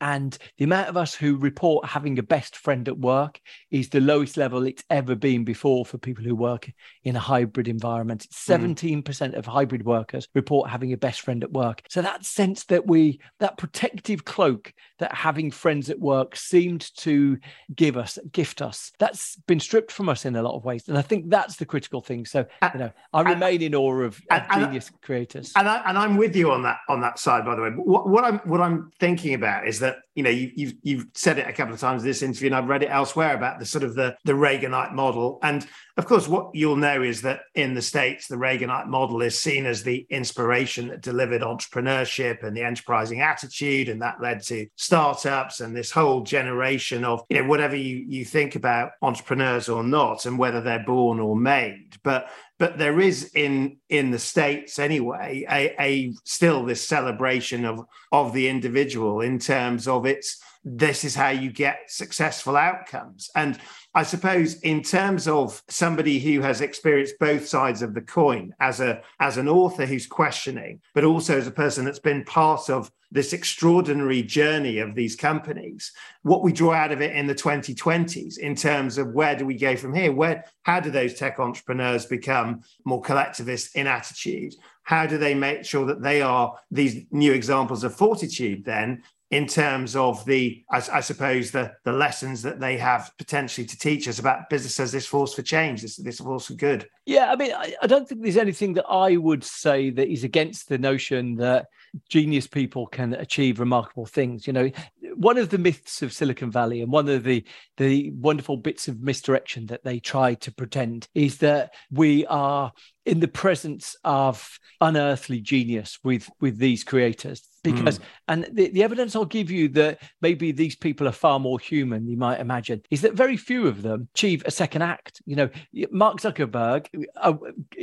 and 0.00 0.36
the 0.58 0.64
amount 0.64 0.88
of 0.88 0.96
us 0.96 1.14
who 1.14 1.36
report 1.36 1.86
having 1.86 2.18
a 2.18 2.22
best 2.22 2.56
friend 2.56 2.86
at 2.88 2.98
work 2.98 3.40
is 3.70 3.88
the 3.88 4.00
lowest 4.00 4.36
level 4.36 4.66
it's 4.66 4.84
ever 4.90 5.14
been 5.14 5.44
before 5.44 5.86
for 5.86 5.96
people 5.96 6.24
who 6.24 6.34
work 6.34 6.70
in 7.04 7.16
a 7.16 7.20
hybrid 7.20 7.66
environment. 7.66 8.26
17% 8.32 9.02
mm. 9.02 9.34
of 9.34 9.46
hybrid 9.46 9.84
workers 9.84 10.28
report 10.34 10.68
having 10.68 10.92
a 10.92 10.96
best 10.96 11.22
friend 11.22 11.42
at 11.42 11.52
work. 11.52 11.82
So 11.88 12.02
that 12.02 12.24
sense 12.24 12.64
that 12.64 12.86
we, 12.86 13.20
that 13.38 13.56
protective 13.56 14.24
cloak 14.24 14.72
that 14.98 15.14
having 15.14 15.50
friends 15.50 15.88
at 15.88 15.98
work 15.98 16.36
seemed 16.36 16.94
to 16.98 17.38
give 17.74 17.96
us, 17.96 18.18
gift 18.32 18.60
us, 18.60 18.92
that's 18.98 19.36
been 19.46 19.60
stripped 19.60 19.92
from 19.92 20.10
us 20.10 20.26
in 20.26 20.36
a 20.36 20.42
lot 20.42 20.56
of 20.56 20.64
ways. 20.64 20.88
And 20.88 20.98
I 20.98 21.02
think 21.02 21.30
that's 21.30 21.56
the 21.56 21.64
critical 21.64 22.02
thing. 22.02 22.26
So, 22.26 22.44
you 22.74 22.80
know, 22.80 22.90
I 23.14 23.22
remain 23.22 23.62
in 23.62 23.74
awe 23.74 24.00
of, 24.02 24.20
of 24.30 24.42
genius 24.52 24.90
creators. 25.02 25.52
And, 25.56 25.66
I, 25.66 25.82
and 25.86 25.96
I'm 25.96 26.18
with 26.18 26.36
you 26.36 26.52
on 26.52 26.62
that, 26.64 26.80
on 26.88 27.00
that 27.00 27.18
side, 27.18 27.46
by 27.46 27.54
the 27.54 27.62
way. 27.62 27.70
What, 27.70 28.08
what 28.08 28.24
I'm, 28.24 28.38
what 28.40 28.60
I'm 28.60 28.90
thinking 29.00 29.32
about 29.32 29.66
is 29.66 29.69
that 29.78 29.98
you 30.14 30.22
know 30.22 30.30
you, 30.30 30.50
you've 30.54 30.74
you've 30.82 31.06
said 31.14 31.38
it 31.38 31.46
a 31.46 31.52
couple 31.52 31.72
of 31.72 31.80
times 31.80 32.02
in 32.02 32.08
this 32.08 32.22
interview, 32.22 32.48
and 32.48 32.56
I've 32.56 32.68
read 32.68 32.82
it 32.82 32.90
elsewhere 32.90 33.34
about 33.34 33.58
the 33.58 33.64
sort 33.64 33.84
of 33.84 33.94
the 33.94 34.16
the 34.24 34.32
Reaganite 34.32 34.92
model. 34.92 35.38
And 35.42 35.66
of 35.96 36.06
course, 36.06 36.26
what 36.26 36.50
you'll 36.54 36.76
know 36.76 37.02
is 37.02 37.22
that 37.22 37.40
in 37.54 37.74
the 37.74 37.82
states, 37.82 38.26
the 38.26 38.36
Reaganite 38.36 38.88
model 38.88 39.22
is 39.22 39.38
seen 39.38 39.66
as 39.66 39.82
the 39.82 40.06
inspiration 40.10 40.88
that 40.88 41.02
delivered 41.02 41.42
entrepreneurship 41.42 42.42
and 42.42 42.56
the 42.56 42.62
enterprising 42.62 43.20
attitude, 43.20 43.88
and 43.88 44.02
that 44.02 44.20
led 44.20 44.42
to 44.44 44.66
startups 44.76 45.60
and 45.60 45.76
this 45.76 45.90
whole 45.90 46.22
generation 46.22 47.04
of 47.04 47.22
you 47.28 47.40
know 47.40 47.48
whatever 47.48 47.76
you 47.76 48.04
you 48.08 48.24
think 48.24 48.56
about 48.56 48.90
entrepreneurs 49.00 49.68
or 49.68 49.84
not, 49.84 50.26
and 50.26 50.38
whether 50.38 50.60
they're 50.60 50.84
born 50.84 51.20
or 51.20 51.36
made, 51.36 51.96
but 52.02 52.28
but 52.60 52.76
there 52.78 53.00
is 53.00 53.32
in 53.34 53.78
in 53.88 54.12
the 54.12 54.18
states 54.18 54.78
anyway 54.78 55.44
a, 55.50 55.74
a 55.82 56.12
still 56.24 56.64
this 56.64 56.86
celebration 56.86 57.64
of 57.64 57.80
of 58.12 58.32
the 58.32 58.46
individual 58.48 59.22
in 59.22 59.40
terms 59.40 59.88
of 59.88 60.06
its 60.06 60.40
this 60.62 61.04
is 61.04 61.14
how 61.14 61.30
you 61.30 61.50
get 61.50 61.78
successful 61.88 62.56
outcomes. 62.56 63.30
And 63.34 63.58
i 63.94 64.04
suppose 64.04 64.54
in 64.60 64.82
terms 64.82 65.26
of 65.26 65.62
somebody 65.68 66.20
who 66.20 66.42
has 66.42 66.60
experienced 66.60 67.18
both 67.18 67.48
sides 67.48 67.82
of 67.82 67.94
the 67.94 68.02
coin 68.02 68.54
as 68.60 68.78
a 68.78 69.02
as 69.18 69.36
an 69.36 69.48
author 69.48 69.84
who's 69.84 70.06
questioning 70.06 70.80
but 70.94 71.02
also 71.02 71.36
as 71.38 71.48
a 71.48 71.50
person 71.62 71.84
that's 71.84 71.98
been 71.98 72.22
part 72.24 72.70
of 72.70 72.92
this 73.12 73.32
extraordinary 73.32 74.22
journey 74.22 74.78
of 74.78 74.94
these 74.94 75.16
companies. 75.16 75.92
What 76.22 76.42
we 76.42 76.52
draw 76.52 76.72
out 76.72 76.92
of 76.92 77.00
it 77.00 77.16
in 77.16 77.26
the 77.26 77.34
2020s 77.34 78.38
in 78.38 78.54
terms 78.54 78.98
of 78.98 79.12
where 79.12 79.34
do 79.34 79.44
we 79.44 79.56
go 79.56 79.76
from 79.76 79.94
here? 79.94 80.12
Where 80.12 80.44
how 80.62 80.80
do 80.80 80.90
those 80.90 81.14
tech 81.14 81.40
entrepreneurs 81.40 82.06
become 82.06 82.62
more 82.84 83.00
collectivist 83.00 83.74
in 83.74 83.86
attitude? 83.86 84.54
How 84.82 85.06
do 85.06 85.18
they 85.18 85.34
make 85.34 85.64
sure 85.64 85.86
that 85.86 86.02
they 86.02 86.22
are 86.22 86.56
these 86.70 87.04
new 87.10 87.32
examples 87.32 87.84
of 87.84 87.94
fortitude 87.94 88.64
then 88.64 89.02
in 89.30 89.46
terms 89.46 89.94
of 89.94 90.24
the, 90.24 90.64
I, 90.70 90.82
I, 90.92 91.00
suppose, 91.00 91.52
the 91.52 91.72
the 91.84 91.92
lessons 91.92 92.42
that 92.42 92.58
they 92.58 92.76
have 92.78 93.12
potentially 93.16 93.66
to 93.66 93.78
teach 93.78 94.08
us 94.08 94.18
about 94.18 94.50
business 94.50 94.80
as 94.80 94.90
this 94.90 95.06
force 95.06 95.34
for 95.34 95.42
change, 95.42 95.82
this 95.82 95.96
this 95.96 96.18
force 96.18 96.46
for 96.46 96.54
good. 96.54 96.88
Yeah, 97.06 97.30
I 97.30 97.36
mean, 97.36 97.52
I, 97.52 97.74
I 97.80 97.86
don't 97.86 98.08
think 98.08 98.22
there's 98.22 98.36
anything 98.36 98.74
that 98.74 98.86
I 98.86 99.16
would 99.16 99.44
say 99.44 99.90
that 99.90 100.08
is 100.08 100.24
against 100.24 100.68
the 100.68 100.78
notion 100.78 101.36
that 101.36 101.66
genius 102.08 102.46
people 102.46 102.86
can 102.86 103.14
achieve 103.14 103.60
remarkable 103.60 104.06
things. 104.06 104.46
You 104.48 104.52
know, 104.52 104.70
one 105.14 105.38
of 105.38 105.50
the 105.50 105.58
myths 105.58 106.02
of 106.02 106.12
Silicon 106.12 106.50
Valley 106.50 106.82
and 106.82 106.90
one 106.90 107.08
of 107.08 107.22
the 107.22 107.44
the 107.76 108.10
wonderful 108.10 108.56
bits 108.56 108.88
of 108.88 109.00
misdirection 109.00 109.66
that 109.66 109.84
they 109.84 110.00
try 110.00 110.34
to 110.34 110.52
pretend 110.52 111.08
is 111.14 111.38
that 111.38 111.72
we 111.90 112.26
are 112.26 112.72
in 113.06 113.20
the 113.20 113.28
presence 113.28 113.96
of 114.04 114.58
unearthly 114.80 115.40
genius 115.40 115.98
with 116.02 116.28
with 116.40 116.58
these 116.58 116.84
creators. 116.84 117.46
Because 117.62 117.98
mm. 117.98 118.02
and 118.28 118.48
the, 118.52 118.70
the 118.70 118.82
evidence 118.82 119.14
i'll 119.14 119.26
give 119.26 119.50
you 119.50 119.68
that 119.68 120.00
maybe 120.22 120.50
these 120.50 120.74
people 120.74 121.06
are 121.06 121.12
far 121.12 121.38
more 121.38 121.60
human 121.60 122.08
you 122.08 122.16
might 122.16 122.40
imagine 122.40 122.80
is 122.90 123.02
that 123.02 123.12
very 123.12 123.36
few 123.36 123.66
of 123.66 123.82
them 123.82 124.08
achieve 124.14 124.42
a 124.46 124.50
second 124.50 124.80
act. 124.80 125.20
You 125.26 125.36
know 125.36 125.50
mark 125.90 126.20
zuckerberg 126.20 126.86
a 127.16 127.34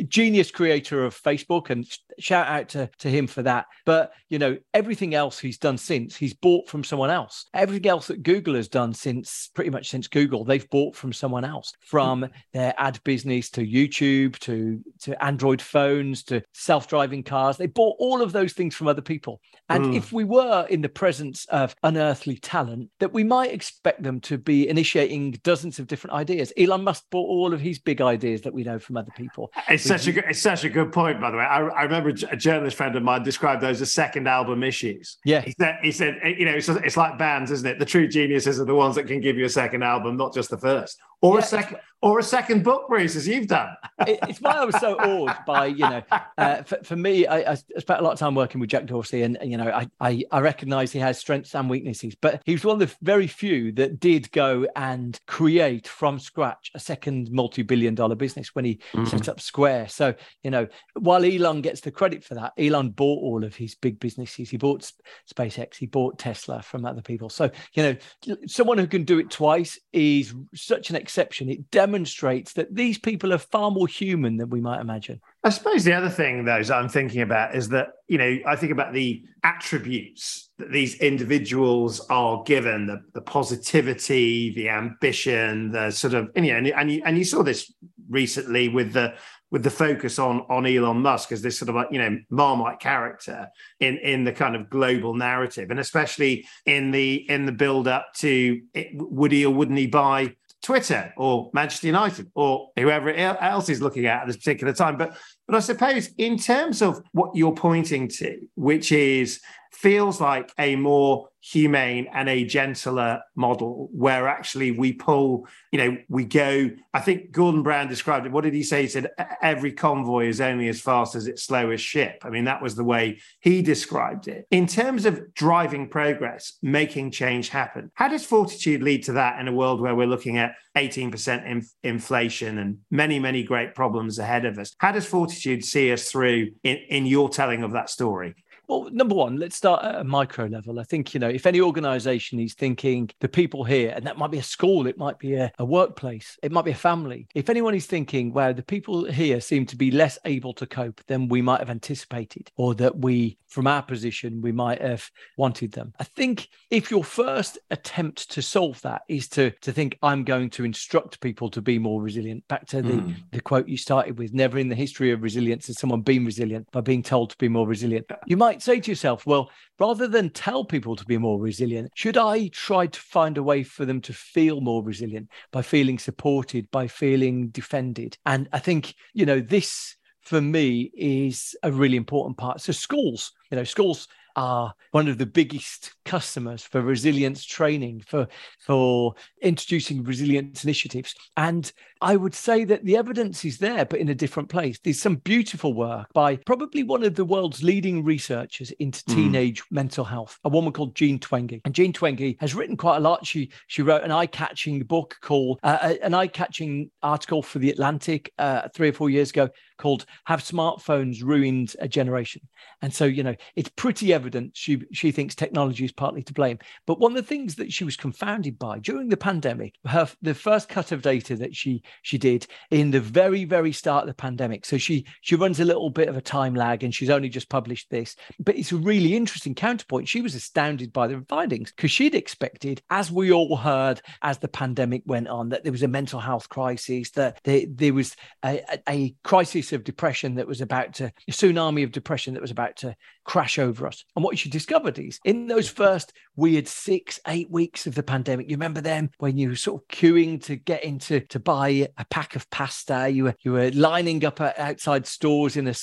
genius 0.06 0.50
creator 0.50 1.06
of 1.06 1.16
facebook 1.16 1.70
and 1.70 1.86
shout 2.18 2.48
out 2.48 2.70
to, 2.70 2.90
to 2.98 3.10
him 3.10 3.28
for 3.28 3.44
that. 3.44 3.68
But 3.86 4.14
you 4.30 4.40
know 4.40 4.58
everything 4.74 5.14
else 5.14 5.38
he's 5.38 5.60
done 5.60 5.78
since 5.78 6.16
he's 6.16 6.34
bought 6.34 6.68
from 6.68 6.84
someone 6.84 7.12
else. 7.12 7.46
Everything 7.54 7.88
else 7.88 8.08
that 8.08 8.24
google 8.24 8.56
has 8.56 8.68
done 8.68 8.96
since 8.96 9.52
pretty 9.54 9.70
much 9.70 9.90
since 9.90 10.08
google 10.08 10.44
they've 10.44 10.70
bought 10.72 10.96
from 10.96 11.14
someone 11.14 11.46
else 11.46 11.72
from 11.82 12.28
their 12.52 12.74
ad 12.80 13.00
business 13.04 13.52
to 13.52 13.62
youtube 13.62 14.40
to 14.40 14.82
to 15.02 15.07
android 15.24 15.62
phones 15.62 16.24
to 16.24 16.42
self-driving 16.54 17.24
cars 17.24 17.58
they 17.58 17.68
bought 17.68 17.96
all 18.00 18.22
of 18.22 18.32
those 18.32 18.54
things 18.54 18.76
from 18.76 18.88
other 18.88 19.02
people 19.02 19.40
and 19.70 19.88
mm. 19.88 19.96
if 19.96 20.14
we 20.14 20.24
were 20.24 20.66
in 20.70 20.82
the 20.82 20.90
presence 20.90 21.46
of 21.50 21.76
unearthly 21.84 22.38
talent, 22.38 22.90
that 23.00 23.12
we 23.12 23.24
might 23.24 23.52
expect 23.52 24.02
them 24.02 24.22
to 24.22 24.38
be 24.38 24.68
initiating 24.68 25.32
dozens 25.44 25.78
of 25.78 25.88
different 25.88 26.14
ideas. 26.16 26.54
Elon 26.58 26.84
Musk 26.84 27.04
bought 27.12 27.28
all 27.28 27.54
of 27.54 27.60
his 27.60 27.80
big 27.80 28.02
ideas 28.02 28.42
that 28.42 28.54
we 28.54 28.64
know 28.64 28.80
from 28.80 28.96
other 28.96 29.12
people. 29.18 29.52
It's 29.68 29.84
such 29.84 30.08
a 30.08 30.14
good, 30.14 30.24
it's 30.30 30.42
such 30.42 30.64
a 30.64 30.70
good 30.70 30.94
point, 30.94 31.20
by 31.20 31.32
the 31.32 31.38
way. 31.38 31.44
I, 31.44 31.60
I, 31.60 31.84
remember 31.84 32.10
a 32.10 32.38
journalist 32.38 32.78
friend 32.78 32.96
of 32.96 33.04
mine 33.04 33.24
described 33.24 33.62
those 33.62 33.82
as 33.82 33.94
second 33.94 34.28
album 34.28 34.64
issues. 34.64 35.18
Yeah, 35.26 35.42
he 35.42 35.54
said, 35.60 35.78
he 35.82 35.92
said 35.92 36.20
you 36.24 36.46
know, 36.46 36.54
it's, 36.54 36.70
it's 36.70 36.98
like 36.98 37.18
bands, 37.18 37.52
isn't 37.52 37.68
it? 37.68 37.80
The 37.80 37.86
true 37.86 38.08
geniuses 38.08 38.60
are 38.62 38.66
the 38.66 38.76
ones 38.76 38.96
that 38.96 39.08
can 39.08 39.20
give 39.20 39.38
you 39.38 39.46
a 39.46 39.50
second 39.50 39.84
album, 39.84 40.16
not 40.16 40.34
just 40.34 40.50
the 40.50 40.58
first 40.58 40.98
or 41.22 41.36
yeah, 41.36 41.40
a 41.40 41.44
second 41.44 41.78
or 42.02 42.20
a 42.20 42.24
second 42.24 42.64
book, 42.64 42.88
Bruce, 42.88 43.16
as 43.16 43.28
you've 43.28 43.48
done. 43.48 43.70
it's 44.02 44.40
why 44.40 44.52
I 44.52 44.66
was 44.66 44.80
so 44.80 44.96
awed 44.96 45.36
by 45.46 45.66
you 45.66 45.80
know. 45.80 46.04
Uh, 46.38 46.62
for, 46.62 46.78
for, 46.84 46.96
me, 46.96 47.26
I, 47.26 47.54
I, 47.54 47.56
spent 47.56 48.00
a 48.00 48.04
lot 48.04 48.14
of 48.14 48.20
time 48.20 48.36
working 48.36 48.62
with 48.62 48.70
Jack 48.70 48.86
Dorsey, 48.86 49.24
and 49.24 49.38
you 49.42 49.58
know, 49.58 49.70
I 49.70 49.88
I, 50.00 50.24
I 50.32 50.40
recognise 50.42 50.92
he 50.92 51.00
has 51.00 51.18
strengths 51.18 51.56
and 51.56 51.70
weaknesses, 51.70 52.16
but 52.16 52.42
he 52.46 52.54
was 52.54 52.64
one 52.64 52.80
of 52.80 52.88
the 52.88 52.96
very 53.02 53.26
few 53.26 53.72
that 53.74 54.00
did 54.00 54.32
go 54.32 54.68
and 54.76 55.20
create 55.26 55.88
from 55.88 56.20
scratch 56.20 56.72
a 56.76 56.80
second 56.80 57.32
multi-billion-dollar 57.32 58.16
business 58.16 58.54
when 58.54 58.66
he 58.66 58.76
mm-hmm. 58.94 59.06
set 59.06 59.28
up 59.28 59.40
Square. 59.40 59.88
So 59.90 60.14
you 60.44 60.52
know, 60.52 60.68
while 61.00 61.26
Elon 61.26 61.62
gets 61.62 61.82
the 61.82 61.92
credit 61.92 62.24
for 62.24 62.36
that, 62.36 62.54
Elon 62.60 62.92
bought 62.92 63.24
all 63.24 63.44
of 63.44 63.56
his 63.56 63.74
big 63.74 64.00
businesses. 64.00 64.50
He 64.52 64.58
bought 64.58 64.92
SpaceX, 65.34 65.76
he 65.76 65.88
bought 65.88 66.20
Tesla 66.20 66.62
from 66.62 66.86
other 66.86 67.02
people. 67.02 67.30
So 67.30 67.50
you 67.74 67.84
know, 67.84 68.38
someone 68.46 68.78
who 68.78 68.88
can 68.88 69.04
do 69.04 69.18
it 69.18 69.32
twice 69.32 69.80
is 69.92 70.36
such 70.54 70.92
an 70.92 70.96
exception. 70.96 71.50
It 71.50 71.72
demonstrates 71.88 72.54
that 72.54 72.74
these 72.76 72.98
people 72.98 73.34
are 73.34 73.38
far 73.38 73.72
more 73.72 73.88
human 73.88 74.38
than 74.38 74.50
we 74.50 74.60
might 74.60 74.82
imagine. 74.82 75.22
I 75.44 75.50
suppose 75.50 75.84
the 75.84 75.94
other 75.94 76.10
thing, 76.10 76.44
though, 76.44 76.62
that 76.62 76.76
I'm 76.76 76.90
thinking 76.90 77.22
about 77.22 77.56
is 77.56 77.70
that, 77.70 77.90
you 78.08 78.18
know, 78.18 78.38
I 78.46 78.56
think 78.56 78.72
about 78.72 78.94
the 78.94 79.24
attributes 79.44 80.50
that 80.58 80.72
these 80.72 80.96
individuals 80.96 82.06
are 82.10 82.44
given 82.44 82.88
the, 82.88 83.02
the 83.14 83.22
positivity, 83.22 84.54
the 84.54 84.70
ambition, 84.70 85.72
the 85.72 85.92
sort 85.92 86.14
of, 86.14 86.30
and, 86.36 86.46
you 86.46 86.60
know, 86.60 86.72
and, 86.76 86.92
you, 86.92 87.02
and 87.06 87.18
you 87.18 87.24
saw 87.24 87.42
this 87.44 87.72
recently 88.10 88.70
with 88.70 88.94
the 88.94 89.14
with 89.50 89.64
the 89.64 89.70
focus 89.70 90.20
on 90.20 90.42
on 90.50 90.66
Elon 90.66 91.02
Musk 91.02 91.32
as 91.32 91.42
this 91.42 91.58
sort 91.58 91.70
of 91.70 91.76
like 91.76 91.88
you 91.90 92.00
know 92.00 92.18
marmite 92.30 92.80
character 92.80 93.48
in 93.80 93.98
in 93.98 94.26
the 94.26 94.34
kind 94.34 94.56
of 94.56 94.70
global 94.70 95.14
narrative, 95.14 95.72
and 95.72 95.80
especially 95.80 96.46
in 96.66 96.92
the 96.92 97.26
in 97.30 97.46
the 97.46 97.52
build 97.52 97.88
up 97.88 98.14
to 98.18 98.62
it, 98.74 98.90
would 98.94 99.32
he 99.32 99.46
or 99.46 99.54
wouldn't 99.54 99.78
he 99.78 99.88
buy 99.88 100.36
Twitter 100.68 101.14
or 101.16 101.50
Manchester 101.54 101.88
United 101.88 102.30
or 102.36 102.72
whoever 102.76 103.14
else 103.14 103.70
is 103.70 103.82
looking 103.82 104.06
at 104.06 104.24
at 104.24 104.28
this 104.28 104.36
particular 104.36 104.74
time. 104.74 104.98
But 104.98 105.16
but 105.48 105.56
I 105.56 105.60
suppose 105.62 106.10
in 106.18 106.38
terms 106.38 106.82
of 106.82 107.02
what 107.14 107.34
you're 107.36 107.56
pointing 107.56 108.10
to, 108.10 108.38
which 108.56 108.92
is 108.92 109.40
feels 109.78 110.20
like 110.20 110.52
a 110.58 110.76
more 110.76 111.30
humane 111.40 112.08
and 112.12 112.28
a 112.28 112.44
gentler 112.44 113.22
model 113.36 113.90
where 113.94 114.28
actually 114.28 114.72
we 114.72 114.92
pull, 114.92 115.48
you 115.72 115.78
know, 115.78 115.98
we 116.10 116.26
go. 116.26 116.70
I 116.96 117.00
think 117.00 117.32
Gordon 117.32 117.62
Brown 117.62 117.88
described 117.88 118.26
it. 118.26 118.32
What 118.32 118.44
did 118.44 118.56
he 118.56 118.64
say? 118.64 118.82
He 118.82 118.88
said, 118.88 119.12
every 119.42 119.72
convoy 119.72 120.28
is 120.28 120.42
only 120.42 120.68
as 120.68 120.82
fast 120.82 121.14
as 121.14 121.28
its 121.28 121.44
slowest 121.44 121.86
ship. 121.86 122.24
I 122.24 122.32
mean, 122.32 122.46
that 122.46 122.62
was 122.62 122.76
the 122.76 122.84
way 122.84 123.20
he 123.40 123.62
described 123.62 124.28
it. 124.28 124.48
In 124.50 124.66
terms 124.66 125.06
of 125.06 125.32
driving 125.36 125.88
progress, 125.88 126.54
making 126.64 127.12
change 127.12 127.50
happen, 127.50 127.92
how 127.94 128.08
does 128.08 128.26
fortitude 128.26 128.82
lead 128.82 129.04
to 129.04 129.14
that 129.14 129.40
in 129.40 129.48
a 129.48 129.54
world 129.54 129.80
where 129.80 129.96
we're 129.96 130.08
looking 130.08 130.40
at 130.40 130.56
18% 130.76 131.46
in, 131.46 131.64
inflation 131.84 132.58
and 132.58 132.80
many, 132.90 133.20
many 133.20 133.44
great 133.44 133.76
problems 133.76 134.18
ahead 134.18 134.44
of 134.44 134.58
us? 134.58 134.74
How 134.80 134.92
does 134.92 135.06
fortitude 135.06 135.64
see 135.64 135.94
us 135.94 136.10
through 136.10 136.50
in, 136.64 136.78
in 136.90 137.06
your 137.06 137.30
telling 137.30 137.62
of 137.62 137.74
that 137.74 137.92
story? 137.92 138.34
Well, 138.68 138.90
number 138.92 139.16
one, 139.16 139.38
let's 139.38 139.56
start 139.56 139.86
at 139.86 139.96
a 139.96 140.04
micro 140.04 140.46
level. 140.46 140.80
I 140.80 140.84
think, 140.84 141.14
you 141.14 141.20
know, 141.22 141.30
if 141.30 141.46
any 141.46 141.62
organization 141.62 142.38
is 142.40 142.54
thinking 142.54 143.10
the 143.22 143.30
people 143.30 143.64
here, 143.64 143.94
and 143.96 144.06
that 144.06 144.18
might 144.18 144.32
be 144.32 144.40
a 144.40 144.44
school, 144.44 144.88
it 144.88 144.98
might 144.98 145.20
be 145.20 145.36
a, 145.36 145.52
a 145.58 145.64
workplace, 145.64 146.38
it 146.44 146.52
might 146.52 146.66
be 146.66 146.72
a 146.72 146.76
family. 146.76 147.28
If 147.34 147.50
anyone 147.50 147.76
is 147.76 147.86
thinking, 147.86 148.34
wow, 148.34 148.52
the 148.52 148.64
people 148.64 149.06
here 149.06 149.40
seem 149.40 149.66
to 149.68 149.78
be 149.78 149.90
less 149.90 150.20
able 150.26 150.54
to 150.56 150.66
cope 150.66 151.02
than 151.08 151.30
we 151.30 151.42
might 151.42 151.60
have 151.60 151.70
anticipated, 151.70 152.52
or 152.58 152.76
that 152.76 152.98
we, 152.98 153.38
from 153.48 153.68
our 153.68 153.82
position, 153.82 154.42
we 154.42 154.52
might 154.52 154.82
have 154.82 155.10
wanted 155.38 155.72
them. 155.72 155.94
I 156.00 156.04
think 156.04 156.50
if 156.70 156.92
your 156.92 157.06
first 157.06 157.58
attempt 157.72 158.30
to 158.32 158.42
solve 158.42 158.82
that 158.82 159.04
is 159.08 159.30
to, 159.30 159.52
to 159.62 159.72
think, 159.72 159.98
I'm 160.04 160.26
going 160.26 160.50
to 160.52 160.66
instruct 160.66 161.22
people 161.22 161.50
to 161.52 161.62
be 161.62 161.80
more 161.80 162.02
resilient, 162.02 162.46
back 162.50 162.66
to 162.68 162.82
the, 162.82 162.94
mm. 162.94 163.16
the 163.32 163.40
quote 163.40 163.70
you 163.70 163.78
started 163.78 164.18
with, 164.18 164.34
never 164.34 164.58
in 164.58 164.68
the 164.68 164.76
history 164.76 165.12
of 165.12 165.24
resilience 165.24 165.68
has 165.68 165.80
someone 165.80 166.02
been 166.02 166.26
resilient 166.26 166.70
by 166.72 166.82
being 166.82 167.02
told 167.02 167.30
to 167.30 167.38
be 167.38 167.48
more 167.48 167.66
resilient. 167.66 168.06
You 168.26 168.36
might 168.36 168.57
say 168.62 168.80
to 168.80 168.92
yourself, 168.92 169.26
well, 169.26 169.50
rather 169.80 170.08
than 170.08 170.30
tell 170.30 170.66
people 170.66 170.96
to 170.96 171.06
be 171.06 171.18
more 171.18 171.40
resilient, 171.40 171.92
should 171.96 172.18
I 172.18 172.48
try 172.50 172.88
to 172.88 173.00
find 173.00 173.38
a 173.38 173.44
way 173.44 173.64
for 173.64 173.86
them 173.86 174.02
to 174.02 174.14
feel 174.14 174.62
more 174.62 174.84
resilient 174.84 175.30
by 175.52 175.62
feeling 175.62 176.00
supported, 176.00 176.70
by 176.72 176.88
feeling 176.88 177.50
defended? 177.50 178.18
And 178.26 178.50
I 178.54 178.60
think, 178.60 178.96
you 179.14 179.26
know, 179.26 179.40
this 179.40 179.96
for 180.22 180.42
me 180.42 180.92
is 180.96 181.56
a 181.64 181.72
really 181.72 181.98
important 181.98 182.38
part. 182.38 182.62
So 182.62 182.74
schools, 182.74 183.32
you 183.50 183.56
know, 183.56 183.64
schools 183.64 184.08
are 184.36 184.74
one 184.92 185.08
of 185.08 185.18
the 185.18 185.26
biggest 185.26 185.96
customers 186.06 186.64
for 186.64 186.82
resilience 186.82 187.44
training, 187.44 188.04
for, 188.06 188.28
for 188.60 189.16
introducing 189.42 190.04
resilience 190.04 190.64
initiatives. 190.64 191.16
And 191.38 191.72
I 192.02 192.16
would 192.16 192.34
say 192.34 192.64
that 192.66 192.86
the 192.86 192.98
evidence 192.98 193.44
is 193.46 193.58
there, 193.58 193.86
but 193.86 194.00
in 194.00 194.10
a 194.10 194.16
different 194.16 194.50
place. 194.50 194.80
There's 194.84 195.02
some 195.02 195.16
beautiful 195.18 195.74
work 195.74 196.08
by 196.14 196.38
probably 196.38 196.84
one 196.84 197.04
of 197.04 197.16
the 197.16 197.26
world's 197.26 197.64
leading 197.64 198.04
researchers 198.04 198.72
into 198.72 199.04
mm. 199.06 199.16
teenage 199.16 199.64
mental 199.72 200.06
health, 200.06 200.40
a 200.44 200.50
woman 200.50 200.74
called 200.74 200.96
Jean 200.96 201.20
Twenge. 201.20 201.62
And 201.66 201.74
Jean 201.74 201.94
Twenge 201.94 202.38
has 202.40 202.56
written 202.56 202.78
quite 202.78 202.98
a 202.98 203.02
lot. 203.02 203.26
She 203.26 203.52
she 203.68 203.82
wrote 203.82 204.04
an 204.04 204.12
eye-catching 204.12 204.84
book 204.84 205.18
called 205.22 205.60
uh, 205.64 205.78
uh 205.82 205.94
an 206.04 206.14
eye-catching 206.14 206.90
article 207.04 207.42
for 207.42 207.60
the 207.60 207.70
Atlantic 207.70 208.32
uh, 208.38 208.68
three 208.74 208.90
or 208.90 208.94
four 208.94 209.10
years 209.10 209.30
ago 209.30 209.50
called 209.78 210.06
"Have 210.26 210.42
Smartphones 210.42 211.24
Ruined 211.24 211.76
a 211.80 211.88
Generation?" 211.88 212.42
And 212.82 212.94
so 212.94 213.06
you 213.06 213.24
know 213.24 213.36
it's 213.56 213.70
pretty 213.70 214.14
evident 214.14 214.52
she 214.56 214.82
she 214.92 215.12
thinks 215.12 215.36
technology 215.36 215.86
is 215.86 215.92
partly 215.92 216.24
to 216.24 216.34
blame. 216.34 216.60
But 216.86 217.00
one 217.00 217.12
of 217.12 217.18
the 217.18 217.28
things 217.28 217.56
that 217.56 217.72
she 217.72 217.84
was 217.84 217.96
confounded 217.96 218.60
by 218.60 218.80
during 218.80 219.10
the 219.10 219.18
pandemic, 219.18 219.76
her 219.86 220.08
the 220.22 220.34
first 220.34 220.70
cut 220.70 220.92
of 220.92 221.02
data 221.02 221.36
that 221.38 221.56
she 221.56 221.82
she 222.02 222.18
did 222.18 222.48
in 222.72 222.92
the 222.92 223.00
very 223.00 223.46
very 223.46 223.72
start 223.72 224.04
of 224.04 224.08
the 224.08 224.14
pandemic. 224.14 224.66
So 224.66 224.78
she 224.78 225.06
she 225.22 225.36
runs 225.36 225.60
a 225.60 225.66
little 225.66 225.90
bit 225.90 226.10
of 226.10 226.18
a 226.18 226.22
time 226.22 226.56
lag 226.56 226.84
and 226.84 226.94
she's 226.94 227.10
only 227.10 227.30
just 227.30 227.50
published 227.50 227.90
this. 227.90 228.16
But 228.40 228.58
it's 228.58 228.72
a 228.72 228.78
really 228.78 229.16
interesting 229.16 229.56
counterpoint. 229.56 230.08
She 230.08 230.22
was 230.22 230.36
astounded 230.36 230.94
by 230.94 231.08
the 231.08 231.24
findings 231.28 231.72
because 231.72 231.92
she'd 231.92 232.16
expected 232.16 232.82
as 232.90 233.12
we 233.12 233.32
all 233.32 233.56
heard 233.56 234.02
as 234.22 234.38
the 234.40 234.48
pandemic 234.48 235.04
went 235.06 235.28
on 235.28 235.50
that 235.50 235.64
there 235.64 235.72
was 235.72 235.84
a 235.84 235.88
mental 235.88 236.20
health 236.20 236.50
crisis 236.50 237.12
that 237.12 237.40
there, 237.44 237.64
there 237.70 237.94
was 237.94 238.16
a, 238.44 238.64
a 238.88 239.16
crisis 239.24 239.74
of 239.74 239.84
depression 239.84 240.36
that 240.36 240.48
was 240.48 240.62
about 240.62 240.94
to 240.96 241.12
a 241.28 241.32
tsunami 241.32 241.84
of 241.84 241.92
depression 241.92 242.34
that 242.34 242.42
was 242.42 242.52
about 242.52 242.76
to 242.78 242.96
crash 243.24 243.60
over 243.60 243.86
us. 243.86 244.04
And 244.16 244.24
what 244.24 244.38
she 244.38 244.50
discovered 244.50 244.98
is 244.98 245.20
in 245.26 245.48
those 245.48 245.70
first 245.70 246.14
weird 246.36 246.68
six, 246.68 247.20
eight 247.28 247.52
weeks 247.52 247.86
of 247.86 247.96
the 247.96 248.04
pandemic, 248.04 248.50
you 248.50 248.56
remember 248.56 248.82
them 248.82 249.10
when 249.18 249.38
you 249.38 249.50
were 249.50 249.56
sort 249.56 249.82
of 249.82 249.88
queuing 249.90 250.42
to 250.44 250.56
get 250.56 250.84
into 250.84 251.20
to 251.20 251.40
buy 251.40 251.70
a 251.84 252.06
pack 252.10 252.36
of 252.36 252.50
pasta, 252.50 253.10
you 253.10 253.26
were 253.26 253.36
you 253.42 253.52
were 253.54 253.72
lining 253.72 254.24
up 254.26 254.40
outside 254.42 255.06
stores 255.06 255.58
in 255.58 255.68
a 255.68 255.74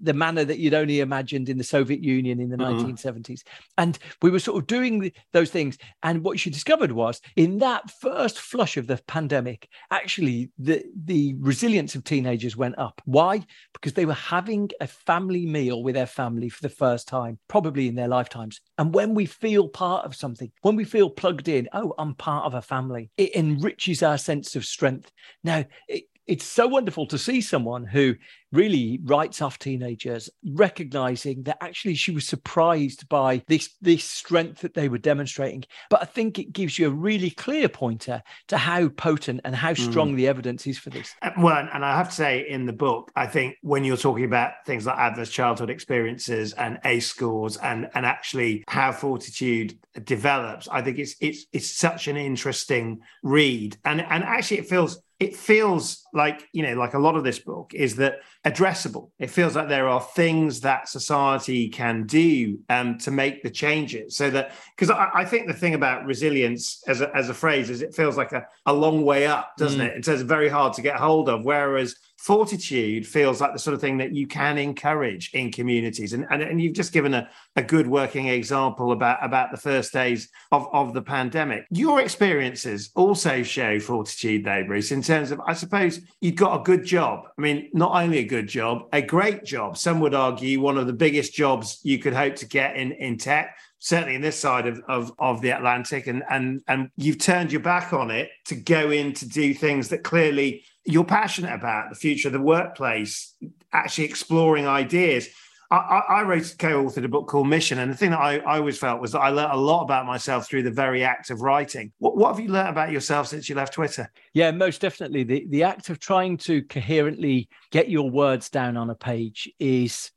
the 0.00 0.12
manner 0.12 0.44
that 0.44 0.58
you'd 0.58 0.74
only 0.74 1.00
imagined 1.00 1.48
in 1.48 1.58
the 1.58 1.64
Soviet 1.64 2.02
Union 2.02 2.40
in 2.40 2.50
the 2.50 2.56
mm-hmm. 2.56 2.90
1970s. 2.90 3.42
And 3.78 3.98
we 4.20 4.30
were 4.30 4.38
sort 4.38 4.60
of 4.60 4.66
doing 4.66 5.00
the, 5.00 5.12
those 5.32 5.50
things. 5.50 5.78
And 6.02 6.24
what 6.24 6.38
she 6.38 6.50
discovered 6.50 6.92
was 6.92 7.20
in 7.36 7.58
that 7.58 7.90
first 7.90 8.38
flush 8.38 8.76
of 8.76 8.86
the 8.86 9.00
pandemic, 9.06 9.68
actually, 9.90 10.50
the, 10.58 10.84
the 11.04 11.34
resilience 11.38 11.94
of 11.94 12.04
teenagers 12.04 12.56
went 12.56 12.78
up. 12.78 13.00
Why? 13.04 13.44
Because 13.72 13.94
they 13.94 14.06
were 14.06 14.12
having 14.14 14.70
a 14.80 14.86
family 14.86 15.46
meal 15.46 15.82
with 15.82 15.94
their 15.94 16.06
family 16.06 16.48
for 16.48 16.62
the 16.62 16.68
first 16.68 17.08
time, 17.08 17.38
probably 17.48 17.88
in 17.88 17.94
their 17.94 18.08
lifetimes. 18.08 18.60
And 18.78 18.94
when 18.94 19.14
we 19.14 19.26
feel 19.26 19.68
part 19.68 20.04
of 20.04 20.14
something, 20.14 20.50
when 20.62 20.76
we 20.76 20.84
feel 20.84 21.10
plugged 21.10 21.48
in, 21.48 21.68
oh, 21.72 21.94
I'm 21.98 22.14
part 22.14 22.44
of 22.44 22.54
a 22.54 22.62
family, 22.62 23.10
it 23.16 23.34
enriches 23.34 24.02
our 24.02 24.18
sense 24.18 24.56
of 24.56 24.64
strength. 24.64 25.10
Now, 25.44 25.64
it, 25.88 26.04
it's 26.26 26.44
so 26.44 26.66
wonderful 26.66 27.06
to 27.06 27.18
see 27.18 27.40
someone 27.40 27.84
who 27.84 28.14
really 28.52 29.00
writes 29.04 29.42
off 29.42 29.58
teenagers, 29.58 30.30
recognizing 30.44 31.42
that 31.44 31.58
actually 31.60 31.94
she 31.94 32.10
was 32.10 32.26
surprised 32.26 33.08
by 33.08 33.42
this, 33.48 33.70
this 33.80 34.04
strength 34.04 34.60
that 34.60 34.74
they 34.74 34.88
were 34.88 34.98
demonstrating. 34.98 35.64
But 35.90 36.02
I 36.02 36.04
think 36.04 36.38
it 36.38 36.52
gives 36.52 36.78
you 36.78 36.88
a 36.88 36.90
really 36.90 37.30
clear 37.30 37.68
pointer 37.68 38.22
to 38.48 38.58
how 38.58 38.88
potent 38.88 39.40
and 39.44 39.54
how 39.54 39.74
strong 39.74 40.12
mm. 40.12 40.16
the 40.16 40.28
evidence 40.28 40.66
is 40.66 40.78
for 40.78 40.90
this. 40.90 41.14
Uh, 41.22 41.30
well, 41.38 41.68
and 41.72 41.84
I 41.84 41.96
have 41.96 42.10
to 42.10 42.14
say 42.14 42.46
in 42.48 42.66
the 42.66 42.72
book, 42.72 43.10
I 43.16 43.26
think 43.26 43.56
when 43.62 43.84
you're 43.84 43.96
talking 43.96 44.24
about 44.24 44.52
things 44.66 44.86
like 44.86 44.98
adverse 44.98 45.30
childhood 45.30 45.70
experiences 45.70 46.52
and 46.52 46.78
ACE 46.84 47.06
scores 47.06 47.56
and, 47.56 47.88
and 47.94 48.04
actually 48.06 48.64
how 48.68 48.92
fortitude 48.92 49.78
develops, 50.04 50.68
I 50.68 50.82
think 50.82 50.98
it's 50.98 51.16
it's 51.20 51.46
it's 51.52 51.70
such 51.70 52.08
an 52.08 52.16
interesting 52.16 53.00
read. 53.22 53.76
And 53.84 54.00
and 54.00 54.24
actually 54.24 54.58
it 54.58 54.66
feels 54.66 55.00
it 55.20 55.36
feels 55.36 56.04
like 56.12 56.48
you 56.52 56.62
know 56.62 56.74
like 56.74 56.94
a 56.94 56.98
lot 56.98 57.16
of 57.16 57.24
this 57.24 57.38
book 57.38 57.72
is 57.74 57.96
that 57.96 58.20
addressable. 58.44 59.10
It 59.18 59.30
feels 59.30 59.54
like 59.54 59.68
there 59.68 59.88
are 59.88 60.00
things 60.00 60.60
that 60.60 60.88
society 60.88 61.68
can 61.68 62.06
do 62.06 62.58
um, 62.68 62.98
to 62.98 63.10
make 63.12 63.42
the 63.42 63.50
changes 63.50 64.16
so 64.16 64.30
that 64.30 64.52
because 64.76 64.90
I, 64.90 65.10
I, 65.14 65.24
think 65.24 65.46
the 65.46 65.54
thing 65.54 65.74
about 65.74 66.06
resilience 66.06 66.82
as 66.88 67.00
a, 67.00 67.14
as 67.14 67.28
a 67.28 67.34
phrase 67.34 67.70
is 67.70 67.82
it 67.82 67.94
feels 67.94 68.16
like 68.16 68.32
a, 68.32 68.44
a 68.66 68.72
long 68.72 69.04
way 69.04 69.26
up 69.26 69.52
doesn't 69.58 69.80
mm. 69.80 69.86
it? 69.86 70.08
It's 70.08 70.22
very 70.22 70.48
hard 70.48 70.72
to 70.74 70.82
get 70.82 70.96
hold 70.96 71.28
of 71.28 71.44
whereas 71.44 71.94
fortitude 72.22 73.04
feels 73.04 73.40
like 73.40 73.52
the 73.52 73.58
sort 73.58 73.74
of 73.74 73.80
thing 73.80 73.98
that 73.98 74.14
you 74.14 74.28
can 74.28 74.56
encourage 74.56 75.30
in 75.34 75.50
communities. 75.50 76.12
And, 76.12 76.24
and, 76.30 76.40
and 76.40 76.60
you've 76.60 76.72
just 76.72 76.92
given 76.92 77.14
a, 77.14 77.28
a 77.56 77.62
good 77.62 77.88
working 77.88 78.28
example 78.28 78.92
about 78.92 79.24
about 79.24 79.50
the 79.50 79.56
first 79.56 79.92
days 79.92 80.28
of, 80.52 80.68
of 80.72 80.94
the 80.94 81.02
pandemic. 81.02 81.66
Your 81.70 82.00
experiences 82.00 82.90
also 82.94 83.42
show 83.42 83.80
fortitude 83.80 84.44
though 84.44 84.64
bruce 84.64 84.92
in 84.92 85.02
terms 85.02 85.30
of 85.30 85.40
i 85.46 85.52
suppose 85.52 86.00
you've 86.20 86.36
got 86.36 86.60
a 86.60 86.62
good 86.62 86.84
job. 86.84 87.26
I 87.36 87.40
mean 87.40 87.70
not 87.72 87.92
only 88.00 88.18
a 88.18 88.24
good 88.34 88.48
job 88.48 88.74
a 88.92 89.02
great 89.02 89.44
job 89.44 89.76
some 89.76 90.00
would 90.00 90.14
argue 90.14 90.60
one 90.60 90.78
of 90.78 90.86
the 90.86 90.92
biggest 90.92 91.34
jobs 91.34 91.80
you 91.82 91.98
could 91.98 92.14
hope 92.14 92.34
to 92.34 92.46
get 92.46 92.76
in 92.76 92.92
in 92.92 93.18
tech 93.18 93.56
certainly 93.82 94.14
in 94.14 94.22
this 94.22 94.38
side 94.38 94.68
of, 94.68 94.80
of, 94.86 95.12
of 95.18 95.42
the 95.42 95.50
Atlantic, 95.50 96.06
and 96.06 96.22
and 96.30 96.62
and 96.68 96.88
you've 96.96 97.18
turned 97.18 97.50
your 97.50 97.60
back 97.60 97.92
on 97.92 98.10
it 98.10 98.30
to 98.46 98.54
go 98.54 98.90
in 98.90 99.12
to 99.12 99.28
do 99.28 99.52
things 99.52 99.88
that 99.88 100.04
clearly 100.04 100.64
you're 100.84 101.04
passionate 101.04 101.52
about 101.52 101.90
the 101.90 101.96
future 101.96 102.28
of 102.28 102.32
the 102.32 102.40
workplace, 102.40 103.34
actually 103.72 104.04
exploring 104.04 104.66
ideas. 104.66 105.28
I, 105.76 106.02
I 106.08 106.22
wrote, 106.22 106.54
co-authored 106.58 107.04
a 107.04 107.08
book 107.08 107.28
called 107.28 107.48
Mission, 107.48 107.78
and 107.78 107.90
the 107.90 107.96
thing 107.96 108.10
that 108.10 108.20
I, 108.20 108.38
I, 108.38 108.58
always 108.58 108.76
felt 108.76 109.00
was 109.00 109.12
that 109.12 109.20
I 109.20 109.30
learned 109.30 109.52
a 109.52 109.56
lot 109.56 109.82
about 109.82 110.04
myself 110.04 110.46
through 110.46 110.64
the 110.64 110.70
very 110.70 111.02
act 111.02 111.30
of 111.30 111.40
writing. 111.40 111.92
What, 111.98 112.16
what 112.16 112.28
have 112.28 112.44
you 112.44 112.50
learned 112.50 112.68
about 112.68 112.92
yourself 112.92 113.28
since 113.28 113.48
you 113.48 113.54
left 113.54 113.72
Twitter? 113.72 114.10
Yeah, 114.34 114.50
most 114.50 114.80
definitely. 114.82 115.24
The 115.24 115.46
the 115.48 115.62
act 115.62 115.88
of 115.88 115.98
trying 115.98 116.36
to 116.38 116.62
coherently 116.64 117.48
get 117.70 117.88
your 117.88 118.10
words 118.10 118.50
down 118.50 118.76
on 118.76 118.90
a 118.90 118.94
page 118.94 119.50
is 119.58 120.10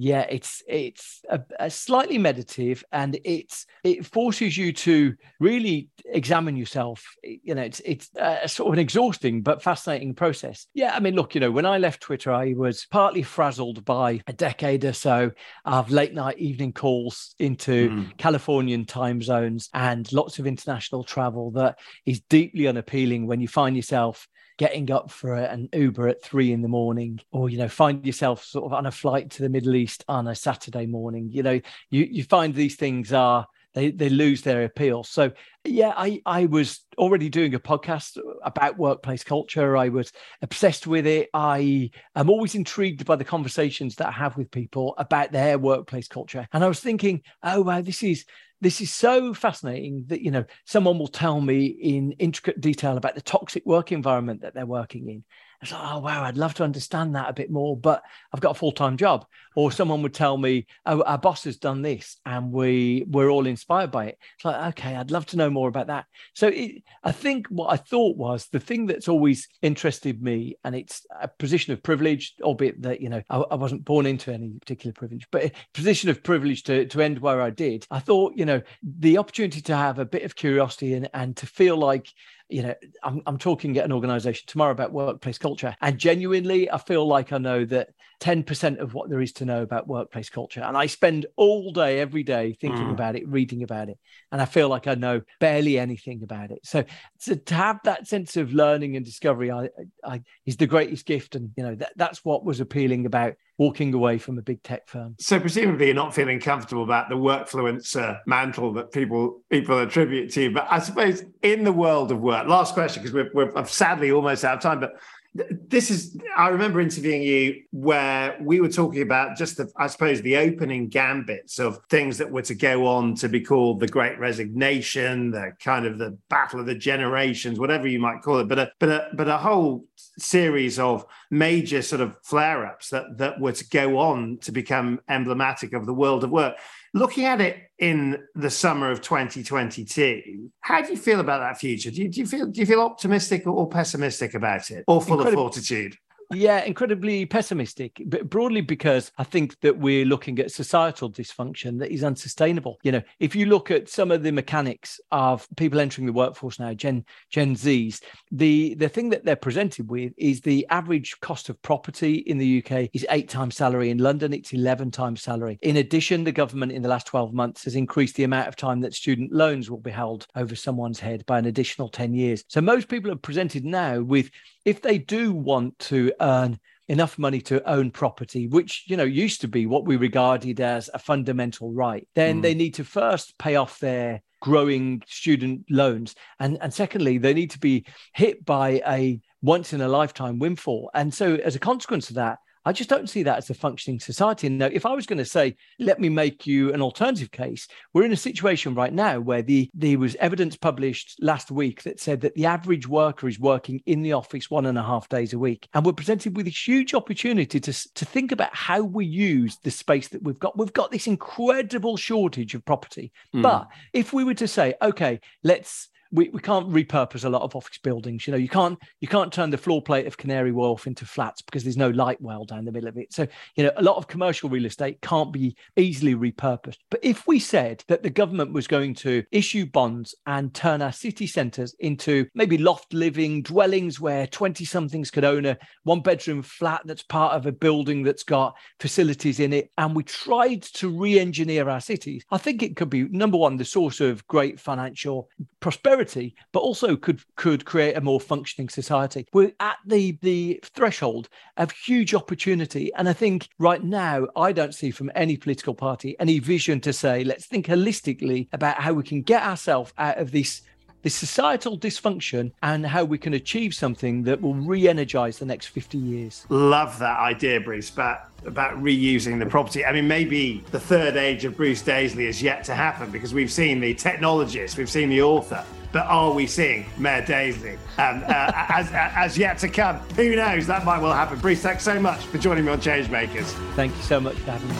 yeah 0.00 0.24
it's 0.30 0.62
it's 0.68 1.22
a, 1.28 1.40
a, 1.58 1.68
slightly 1.68 2.18
meditative 2.18 2.84
and 2.92 3.18
it's 3.24 3.66
it 3.82 4.06
forces 4.06 4.56
you 4.56 4.72
to 4.72 5.12
really 5.40 5.88
examine 6.04 6.56
yourself 6.56 7.04
you 7.24 7.52
know 7.52 7.62
it's 7.62 7.80
it's 7.84 8.08
a 8.14 8.48
sort 8.48 8.68
of 8.68 8.74
an 8.74 8.78
exhausting 8.78 9.42
but 9.42 9.60
fascinating 9.60 10.14
process 10.14 10.68
yeah 10.72 10.94
i 10.94 11.00
mean 11.00 11.16
look 11.16 11.34
you 11.34 11.40
know 11.40 11.50
when 11.50 11.66
i 11.66 11.78
left 11.78 12.00
twitter 12.00 12.30
i 12.30 12.54
was 12.56 12.86
partly 12.92 13.24
frazzled 13.24 13.84
by 13.84 14.20
a 14.28 14.32
decade 14.32 14.84
or 14.84 14.92
so 14.92 15.32
of 15.64 15.90
late 15.90 16.14
night 16.14 16.38
evening 16.38 16.72
calls 16.72 17.34
into 17.40 17.90
mm. 17.90 18.18
californian 18.18 18.84
time 18.84 19.20
zones 19.20 19.68
and 19.74 20.12
lots 20.12 20.38
of 20.38 20.46
international 20.46 21.02
travel 21.02 21.50
that 21.50 21.76
is 22.06 22.20
deeply 22.30 22.68
unappealing 22.68 23.26
when 23.26 23.40
you 23.40 23.48
find 23.48 23.74
yourself 23.74 24.28
getting 24.58 24.90
up 24.90 25.10
for 25.10 25.34
an 25.34 25.68
Uber 25.72 26.08
at 26.08 26.22
three 26.22 26.52
in 26.52 26.60
the 26.60 26.68
morning, 26.68 27.20
or 27.30 27.48
you 27.48 27.56
know, 27.56 27.68
find 27.68 28.04
yourself 28.04 28.44
sort 28.44 28.66
of 28.66 28.72
on 28.72 28.86
a 28.86 28.90
flight 28.90 29.30
to 29.30 29.42
the 29.42 29.48
Middle 29.48 29.74
East 29.74 30.04
on 30.08 30.28
a 30.28 30.34
Saturday 30.34 30.84
morning. 30.84 31.30
You 31.30 31.42
know, 31.42 31.60
you 31.90 32.04
you 32.10 32.24
find 32.24 32.54
these 32.54 32.76
things 32.76 33.12
are 33.12 33.46
they 33.78 33.90
they 33.92 34.08
lose 34.08 34.42
their 34.42 34.64
appeal. 34.64 35.04
So 35.04 35.30
yeah, 35.64 35.92
I 35.96 36.20
I 36.26 36.46
was 36.46 36.84
already 36.96 37.28
doing 37.28 37.54
a 37.54 37.60
podcast 37.60 38.18
about 38.42 38.76
workplace 38.76 39.22
culture. 39.22 39.76
I 39.76 39.88
was 39.88 40.12
obsessed 40.42 40.86
with 40.86 41.06
it. 41.06 41.28
I 41.32 41.90
am 42.16 42.28
always 42.28 42.54
intrigued 42.54 43.04
by 43.04 43.16
the 43.16 43.24
conversations 43.24 43.94
that 43.96 44.08
I 44.08 44.12
have 44.12 44.36
with 44.36 44.50
people 44.50 44.94
about 44.98 45.30
their 45.30 45.58
workplace 45.58 46.08
culture. 46.08 46.46
And 46.52 46.64
I 46.64 46.68
was 46.68 46.80
thinking, 46.80 47.22
oh 47.42 47.62
wow, 47.62 47.80
this 47.80 48.02
is 48.02 48.24
this 48.60 48.80
is 48.80 48.92
so 48.92 49.32
fascinating 49.32 50.04
that 50.08 50.22
you 50.22 50.32
know 50.32 50.44
someone 50.64 50.98
will 50.98 51.08
tell 51.08 51.40
me 51.40 51.66
in 51.66 52.12
intricate 52.12 52.60
detail 52.60 52.96
about 52.96 53.14
the 53.14 53.22
toxic 53.22 53.64
work 53.64 53.92
environment 53.92 54.42
that 54.42 54.54
they're 54.54 54.66
working 54.66 55.08
in 55.08 55.24
It's 55.60 55.72
like, 55.72 55.82
oh 55.82 55.98
wow, 55.98 56.22
I'd 56.22 56.36
love 56.36 56.54
to 56.54 56.64
understand 56.64 57.16
that 57.16 57.28
a 57.28 57.32
bit 57.32 57.50
more, 57.50 57.76
but 57.76 58.02
I've 58.32 58.40
got 58.40 58.52
a 58.52 58.58
full 58.58 58.72
time 58.72 58.96
job. 58.96 59.26
Or 59.56 59.72
someone 59.72 60.02
would 60.02 60.14
tell 60.14 60.36
me, 60.36 60.66
oh, 60.86 61.02
our 61.02 61.18
boss 61.18 61.42
has 61.42 61.56
done 61.56 61.82
this, 61.82 62.18
and 62.24 62.52
we 62.52 63.04
we're 63.08 63.28
all 63.28 63.46
inspired 63.46 63.90
by 63.90 64.06
it. 64.06 64.18
It's 64.36 64.44
like, 64.44 64.78
okay, 64.78 64.94
I'd 64.94 65.10
love 65.10 65.26
to 65.26 65.36
know 65.36 65.50
more 65.50 65.68
about 65.68 65.88
that. 65.88 66.04
So 66.34 66.48
it, 66.48 66.84
I 67.02 67.10
think 67.10 67.48
what 67.48 67.72
I 67.72 67.76
thought 67.76 68.16
was 68.16 68.46
the 68.46 68.60
thing 68.60 68.86
that's 68.86 69.08
always 69.08 69.48
interested 69.60 70.22
me, 70.22 70.56
and 70.62 70.76
it's 70.76 71.04
a 71.20 71.26
position 71.26 71.72
of 71.72 71.82
privilege, 71.82 72.34
albeit 72.40 72.82
that 72.82 73.00
you 73.00 73.08
know 73.08 73.22
I, 73.28 73.38
I 73.38 73.54
wasn't 73.56 73.84
born 73.84 74.06
into 74.06 74.32
any 74.32 74.50
particular 74.60 74.92
privilege, 74.92 75.26
but 75.32 75.46
a 75.46 75.52
position 75.74 76.08
of 76.08 76.22
privilege 76.22 76.62
to 76.64 76.86
to 76.86 77.00
end 77.00 77.18
where 77.18 77.42
I 77.42 77.50
did. 77.50 77.84
I 77.90 77.98
thought, 77.98 78.34
you 78.36 78.44
know, 78.44 78.62
the 78.82 79.18
opportunity 79.18 79.60
to 79.62 79.76
have 79.76 79.98
a 79.98 80.04
bit 80.04 80.22
of 80.22 80.36
curiosity 80.36 80.94
and 80.94 81.08
and 81.14 81.36
to 81.38 81.46
feel 81.46 81.76
like 81.76 82.12
you 82.48 82.62
know, 82.62 82.74
I'm, 83.02 83.22
I'm 83.26 83.38
talking 83.38 83.76
at 83.78 83.84
an 83.84 83.92
organization 83.92 84.44
tomorrow 84.46 84.72
about 84.72 84.92
workplace 84.92 85.38
culture. 85.38 85.76
And 85.80 85.98
genuinely, 85.98 86.70
I 86.70 86.78
feel 86.78 87.06
like 87.06 87.32
I 87.32 87.38
know 87.38 87.64
that 87.66 87.90
10% 88.20 88.78
of 88.78 88.94
what 88.94 89.08
there 89.08 89.20
is 89.20 89.32
to 89.32 89.44
know 89.44 89.62
about 89.62 89.86
workplace 89.86 90.28
culture. 90.28 90.60
And 90.60 90.76
I 90.76 90.86
spend 90.86 91.26
all 91.36 91.72
day, 91.72 92.00
every 92.00 92.22
day 92.22 92.56
thinking 92.60 92.86
mm. 92.86 92.92
about 92.92 93.14
it, 93.14 93.28
reading 93.28 93.62
about 93.62 93.88
it. 93.88 93.98
And 94.32 94.42
I 94.42 94.44
feel 94.44 94.68
like 94.68 94.86
I 94.86 94.94
know 94.94 95.22
barely 95.38 95.78
anything 95.78 96.22
about 96.22 96.50
it. 96.50 96.60
So, 96.64 96.84
so 97.18 97.34
to 97.34 97.54
have 97.54 97.78
that 97.84 98.08
sense 98.08 98.36
of 98.36 98.52
learning 98.52 98.96
and 98.96 99.04
discovery 99.04 99.52
I, 99.52 99.68
I, 100.04 100.22
is 100.46 100.56
the 100.56 100.66
greatest 100.66 101.06
gift. 101.06 101.36
And, 101.36 101.52
you 101.56 101.62
know, 101.62 101.76
that, 101.76 101.92
that's 101.96 102.24
what 102.24 102.44
was 102.44 102.60
appealing 102.60 103.06
about 103.06 103.34
walking 103.56 103.92
away 103.92 104.18
from 104.18 104.38
a 104.38 104.42
big 104.42 104.62
tech 104.62 104.88
firm. 104.88 105.16
So 105.18 105.38
presumably 105.38 105.86
you're 105.86 105.94
not 105.94 106.14
feeling 106.14 106.40
comfortable 106.40 106.84
about 106.84 107.08
the 107.08 107.16
workfluencer 107.16 108.20
mantle 108.26 108.72
that 108.74 108.92
people 108.92 109.40
people 109.50 109.78
attribute 109.78 110.32
to 110.32 110.42
you. 110.42 110.50
But 110.52 110.68
I 110.70 110.78
suppose 110.78 111.24
in 111.42 111.64
the 111.64 111.72
world 111.72 112.12
of 112.12 112.20
work, 112.20 112.46
last 112.46 112.74
question 112.74 113.02
because 113.02 113.14
we're, 113.14 113.30
we're 113.52 113.64
sadly 113.64 114.12
almost 114.12 114.44
out 114.44 114.56
of 114.56 114.62
time. 114.62 114.80
But 114.80 114.92
this 115.34 115.90
is 115.90 116.18
i 116.36 116.48
remember 116.48 116.80
interviewing 116.80 117.22
you 117.22 117.62
where 117.70 118.36
we 118.40 118.60
were 118.60 118.68
talking 118.68 119.02
about 119.02 119.36
just 119.36 119.56
the 119.56 119.70
i 119.76 119.86
suppose 119.86 120.22
the 120.22 120.36
opening 120.36 120.88
gambits 120.88 121.58
of 121.58 121.78
things 121.90 122.18
that 122.18 122.30
were 122.30 122.42
to 122.42 122.54
go 122.54 122.86
on 122.86 123.14
to 123.14 123.28
be 123.28 123.40
called 123.40 123.78
the 123.78 123.86
great 123.86 124.18
resignation 124.18 125.30
the 125.30 125.52
kind 125.62 125.86
of 125.86 125.98
the 125.98 126.16
battle 126.30 126.58
of 126.58 126.66
the 126.66 126.74
generations 126.74 127.58
whatever 127.58 127.86
you 127.86 127.98
might 127.98 128.22
call 128.22 128.38
it 128.38 128.48
but 128.48 128.58
a 128.58 128.72
but 128.78 128.88
a 128.88 129.08
but 129.14 129.28
a 129.28 129.36
whole 129.36 129.84
series 130.18 130.78
of 130.78 131.04
major 131.30 131.82
sort 131.82 132.00
of 132.00 132.16
flare-ups 132.22 132.88
that 132.88 133.04
that 133.18 133.38
were 133.38 133.52
to 133.52 133.68
go 133.68 133.98
on 133.98 134.38
to 134.38 134.50
become 134.50 135.00
emblematic 135.08 135.72
of 135.72 135.86
the 135.86 135.94
world 135.94 136.24
of 136.24 136.30
work 136.30 136.56
Looking 136.98 137.26
at 137.26 137.40
it 137.40 137.56
in 137.78 138.18
the 138.34 138.50
summer 138.50 138.90
of 138.90 139.00
2022, 139.02 140.50
how 140.62 140.82
do 140.82 140.90
you 140.90 140.96
feel 140.96 141.20
about 141.20 141.38
that 141.38 141.56
future? 141.56 141.92
Do 141.92 142.02
you, 142.02 142.08
do 142.08 142.20
you 142.20 142.26
feel 142.26 142.46
do 142.46 142.60
you 142.60 142.66
feel 142.66 142.80
optimistic 142.80 143.46
or 143.46 143.68
pessimistic 143.68 144.34
about 144.34 144.70
it, 144.72 144.84
or 144.88 145.00
full 145.00 145.20
of 145.20 145.32
fortitude? 145.32 145.96
Yeah, 146.30 146.62
incredibly 146.62 147.24
pessimistic, 147.24 148.02
but 148.04 148.28
broadly 148.28 148.60
because 148.60 149.10
I 149.16 149.24
think 149.24 149.58
that 149.60 149.78
we're 149.78 150.04
looking 150.04 150.38
at 150.38 150.50
societal 150.50 151.10
dysfunction 151.10 151.78
that 151.78 151.90
is 151.90 152.04
unsustainable. 152.04 152.78
You 152.82 152.92
know, 152.92 153.02
if 153.18 153.34
you 153.34 153.46
look 153.46 153.70
at 153.70 153.88
some 153.88 154.10
of 154.10 154.22
the 154.22 154.30
mechanics 154.30 155.00
of 155.10 155.48
people 155.56 155.80
entering 155.80 156.06
the 156.06 156.12
workforce 156.12 156.58
now, 156.58 156.74
Gen 156.74 157.06
Gen 157.30 157.54
Zs, 157.54 158.02
the 158.30 158.74
the 158.74 158.90
thing 158.90 159.08
that 159.08 159.24
they're 159.24 159.36
presented 159.36 159.90
with 159.90 160.12
is 160.18 160.42
the 160.42 160.66
average 160.68 161.18
cost 161.20 161.48
of 161.48 161.60
property 161.62 162.16
in 162.16 162.36
the 162.36 162.62
UK 162.62 162.90
is 162.92 163.06
eight 163.08 163.30
times 163.30 163.56
salary. 163.56 163.88
In 163.88 163.96
London, 163.96 164.34
it's 164.34 164.52
eleven 164.52 164.90
times 164.90 165.22
salary. 165.22 165.58
In 165.62 165.78
addition, 165.78 166.24
the 166.24 166.32
government 166.32 166.72
in 166.72 166.82
the 166.82 166.90
last 166.90 167.06
twelve 167.06 167.32
months 167.32 167.64
has 167.64 167.74
increased 167.74 168.16
the 168.16 168.24
amount 168.24 168.48
of 168.48 168.56
time 168.56 168.80
that 168.80 168.92
student 168.92 169.32
loans 169.32 169.70
will 169.70 169.78
be 169.78 169.90
held 169.90 170.26
over 170.36 170.54
someone's 170.54 171.00
head 171.00 171.24
by 171.24 171.38
an 171.38 171.46
additional 171.46 171.88
ten 171.88 172.12
years. 172.12 172.44
So 172.48 172.60
most 172.60 172.88
people 172.88 173.10
are 173.10 173.16
presented 173.16 173.64
now 173.64 174.02
with 174.02 174.30
if 174.66 174.82
they 174.82 174.98
do 174.98 175.32
want 175.32 175.78
to 175.78 176.12
earn 176.20 176.58
enough 176.88 177.18
money 177.18 177.40
to 177.42 177.68
own 177.68 177.90
property, 177.90 178.46
which 178.46 178.84
you 178.86 178.96
know 178.96 179.04
used 179.04 179.40
to 179.42 179.48
be 179.48 179.66
what 179.66 179.84
we 179.84 179.96
regarded 179.96 180.60
as 180.60 180.90
a 180.94 180.98
fundamental 180.98 181.72
right, 181.72 182.06
then 182.14 182.38
mm. 182.38 182.42
they 182.42 182.54
need 182.54 182.74
to 182.74 182.84
first 182.84 183.36
pay 183.38 183.56
off 183.56 183.78
their 183.78 184.22
growing 184.40 185.02
student 185.06 185.64
loans, 185.70 186.14
and 186.40 186.58
and 186.60 186.72
secondly, 186.72 187.18
they 187.18 187.34
need 187.34 187.50
to 187.50 187.58
be 187.58 187.84
hit 188.14 188.44
by 188.44 188.80
a 188.86 189.20
once 189.42 189.72
in 189.72 189.80
a 189.80 189.88
lifetime 189.88 190.38
windfall, 190.38 190.90
and 190.94 191.12
so 191.12 191.34
as 191.36 191.54
a 191.54 191.60
consequence 191.60 192.08
of 192.08 192.16
that, 192.16 192.38
I 192.68 192.72
just 192.72 192.90
don't 192.90 193.08
see 193.08 193.22
that 193.22 193.38
as 193.38 193.48
a 193.48 193.54
functioning 193.54 193.98
society. 193.98 194.46
And 194.46 194.58
now, 194.58 194.68
if 194.70 194.84
I 194.84 194.92
was 194.92 195.06
going 195.06 195.18
to 195.18 195.24
say, 195.24 195.56
let 195.78 195.98
me 195.98 196.10
make 196.10 196.46
you 196.46 196.70
an 196.74 196.82
alternative 196.82 197.30
case, 197.30 197.66
we're 197.94 198.04
in 198.04 198.12
a 198.12 198.16
situation 198.16 198.74
right 198.74 198.92
now 198.92 199.20
where 199.20 199.40
the 199.40 199.70
there 199.72 199.98
was 199.98 200.16
evidence 200.16 200.54
published 200.54 201.16
last 201.22 201.50
week 201.50 201.82
that 201.84 201.98
said 201.98 202.20
that 202.20 202.34
the 202.34 202.44
average 202.44 202.86
worker 202.86 203.26
is 203.26 203.40
working 203.40 203.80
in 203.86 204.02
the 204.02 204.12
office 204.12 204.50
one 204.50 204.66
and 204.66 204.76
a 204.76 204.82
half 204.82 205.08
days 205.08 205.32
a 205.32 205.38
week. 205.38 205.66
And 205.72 205.86
we're 205.86 205.94
presented 205.94 206.36
with 206.36 206.46
a 206.46 206.50
huge 206.50 206.92
opportunity 206.92 207.58
to, 207.58 207.72
to 207.94 208.04
think 208.04 208.32
about 208.32 208.54
how 208.54 208.82
we 208.82 209.06
use 209.06 209.56
the 209.64 209.70
space 209.70 210.08
that 210.08 210.22
we've 210.22 210.38
got. 210.38 210.58
We've 210.58 210.70
got 210.70 210.90
this 210.90 211.06
incredible 211.06 211.96
shortage 211.96 212.54
of 212.54 212.66
property. 212.66 213.12
Mm. 213.34 213.44
But 213.44 213.68
if 213.94 214.12
we 214.12 214.24
were 214.24 214.34
to 214.34 214.46
say, 214.46 214.74
okay, 214.82 215.20
let's 215.42 215.88
we, 216.10 216.28
we 216.30 216.40
can't 216.40 216.68
repurpose 216.68 217.24
a 217.24 217.28
lot 217.28 217.42
of 217.42 217.54
office 217.54 217.78
buildings. 217.78 218.26
You 218.26 218.32
know, 218.32 218.38
you 218.38 218.48
can't 218.48 218.78
you 219.00 219.08
can't 219.08 219.32
turn 219.32 219.50
the 219.50 219.58
floor 219.58 219.82
plate 219.82 220.06
of 220.06 220.16
Canary 220.16 220.52
Wharf 220.52 220.86
into 220.86 221.04
flats 221.04 221.42
because 221.42 221.64
there's 221.64 221.76
no 221.76 221.90
light 221.90 222.20
well 222.20 222.44
down 222.44 222.64
the 222.64 222.72
middle 222.72 222.88
of 222.88 222.96
it. 222.96 223.12
So, 223.12 223.26
you 223.56 223.64
know, 223.64 223.72
a 223.76 223.82
lot 223.82 223.96
of 223.96 224.08
commercial 224.08 224.48
real 224.48 224.64
estate 224.64 225.00
can't 225.02 225.32
be 225.32 225.56
easily 225.76 226.14
repurposed. 226.14 226.78
But 226.90 227.00
if 227.02 227.26
we 227.26 227.38
said 227.38 227.84
that 227.88 228.02
the 228.02 228.10
government 228.10 228.52
was 228.52 228.66
going 228.66 228.94
to 228.96 229.24
issue 229.30 229.66
bonds 229.66 230.14
and 230.26 230.54
turn 230.54 230.82
our 230.82 230.92
city 230.92 231.26
centres 231.26 231.74
into 231.80 232.26
maybe 232.34 232.58
loft 232.58 232.94
living 232.94 233.42
dwellings 233.42 234.00
where 234.00 234.26
20 234.26 234.64
somethings 234.64 235.10
could 235.10 235.24
own 235.24 235.44
a 235.44 235.58
one 235.84 236.00
bedroom 236.00 236.42
flat 236.42 236.82
that's 236.84 237.02
part 237.02 237.34
of 237.34 237.46
a 237.46 237.52
building 237.52 238.02
that's 238.02 238.22
got 238.22 238.54
facilities 238.80 239.40
in 239.40 239.52
it, 239.52 239.70
and 239.78 239.94
we 239.94 240.02
tried 240.02 240.62
to 240.62 240.88
re 240.88 241.18
engineer 241.18 241.68
our 241.68 241.80
cities, 241.80 242.24
I 242.30 242.38
think 242.38 242.62
it 242.62 242.76
could 242.76 242.90
be 242.90 243.04
number 243.08 243.36
one, 243.36 243.56
the 243.56 243.64
source 243.64 244.00
of 244.00 244.26
great 244.26 244.58
financial 244.58 245.28
prosperity 245.60 245.97
prosperity, 245.98 246.34
but 246.52 246.60
also 246.60 246.96
could 246.96 247.20
could 247.36 247.64
create 247.64 247.96
a 247.96 248.00
more 248.00 248.20
functioning 248.20 248.68
society. 248.68 249.26
We're 249.32 249.52
at 249.60 249.78
the 249.86 250.18
the 250.22 250.60
threshold 250.62 251.28
of 251.56 251.70
huge 251.72 252.14
opportunity, 252.14 252.92
and 252.94 253.08
I 253.08 253.12
think 253.12 253.48
right 253.58 253.82
now 253.82 254.28
I 254.36 254.52
don't 254.52 254.74
see 254.74 254.90
from 254.90 255.10
any 255.14 255.36
political 255.36 255.74
party 255.74 256.16
any 256.20 256.38
vision 256.38 256.80
to 256.82 256.92
say 256.92 257.24
let's 257.24 257.46
think 257.46 257.66
holistically 257.66 258.48
about 258.52 258.80
how 258.80 258.92
we 258.92 259.02
can 259.02 259.22
get 259.22 259.42
ourselves 259.42 259.92
out 259.98 260.18
of 260.18 260.30
this 260.30 260.62
this 261.02 261.14
societal 261.14 261.78
dysfunction 261.78 262.50
and 262.62 262.84
how 262.84 263.04
we 263.04 263.16
can 263.16 263.34
achieve 263.34 263.72
something 263.72 264.24
that 264.24 264.40
will 264.40 264.54
re-energize 264.54 265.38
the 265.38 265.46
next 265.46 265.66
50 265.68 265.96
years. 265.96 266.44
Love 266.48 266.98
that 266.98 267.20
idea, 267.20 267.60
Bruce, 267.60 267.88
about, 267.88 268.22
about 268.44 268.74
reusing 268.82 269.38
the 269.38 269.46
property. 269.46 269.84
I 269.84 269.92
mean, 269.92 270.08
maybe 270.08 270.64
the 270.72 270.80
third 270.80 271.16
age 271.16 271.44
of 271.44 271.56
Bruce 271.56 271.82
Daisley 271.82 272.26
is 272.26 272.42
yet 272.42 272.64
to 272.64 272.74
happen 272.74 273.12
because 273.12 273.32
we've 273.32 273.52
seen 273.52 273.78
the 273.78 273.94
technologist, 273.94 274.76
we've 274.76 274.90
seen 274.90 275.08
the 275.08 275.22
author, 275.22 275.64
but 275.92 276.06
are 276.06 276.32
we 276.32 276.46
seeing 276.46 276.86
Mayor 276.98 277.22
Daisley 277.22 277.74
um, 277.98 278.22
uh, 278.26 278.52
as, 278.68 278.90
as 278.92 279.38
yet 279.38 279.58
to 279.58 279.68
come? 279.68 279.96
Who 280.16 280.36
knows? 280.36 280.66
That 280.66 280.84
might 280.84 281.00
well 281.00 281.12
happen. 281.12 281.38
Bruce, 281.38 281.60
thanks 281.60 281.84
so 281.84 281.98
much 281.98 282.24
for 282.26 282.38
joining 282.38 282.64
me 282.64 282.72
on 282.72 282.80
Changemakers. 282.80 283.46
Thank 283.74 283.96
you 283.96 284.02
so 284.02 284.20
much 284.20 284.36
for 284.36 284.50
having 284.50 284.68
me. 284.68 284.76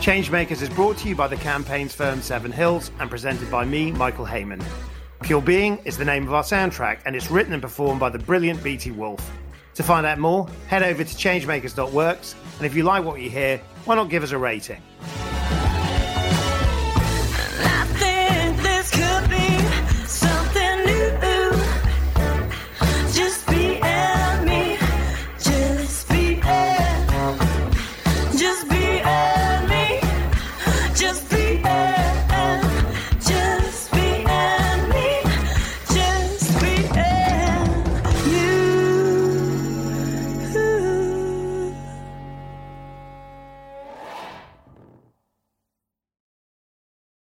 Changemakers 0.00 0.62
is 0.62 0.70
brought 0.70 0.96
to 0.98 1.08
you 1.08 1.14
by 1.14 1.28
the 1.28 1.36
campaigns 1.36 1.94
firm 1.94 2.22
Seven 2.22 2.50
Hills 2.50 2.90
and 3.00 3.10
presented 3.10 3.50
by 3.50 3.64
me, 3.64 3.92
Michael 3.92 4.24
Hayman. 4.24 4.62
Pure 5.22 5.42
Being 5.42 5.78
is 5.84 5.98
the 5.98 6.04
name 6.04 6.26
of 6.26 6.32
our 6.32 6.42
soundtrack 6.42 7.00
and 7.04 7.14
it's 7.14 7.30
written 7.30 7.52
and 7.52 7.60
performed 7.60 8.00
by 8.00 8.08
the 8.08 8.18
brilliant 8.18 8.62
BT 8.64 8.92
Wolf. 8.92 9.30
To 9.74 9.82
find 9.82 10.06
out 10.06 10.18
more, 10.18 10.48
head 10.68 10.82
over 10.82 11.04
to 11.04 11.14
changemakers.works 11.14 12.34
and 12.56 12.66
if 12.66 12.74
you 12.74 12.82
like 12.82 13.04
what 13.04 13.20
you 13.20 13.28
hear, 13.28 13.58
why 13.84 13.94
not 13.94 14.08
give 14.08 14.22
us 14.22 14.30
a 14.30 14.38
rating? 14.38 14.80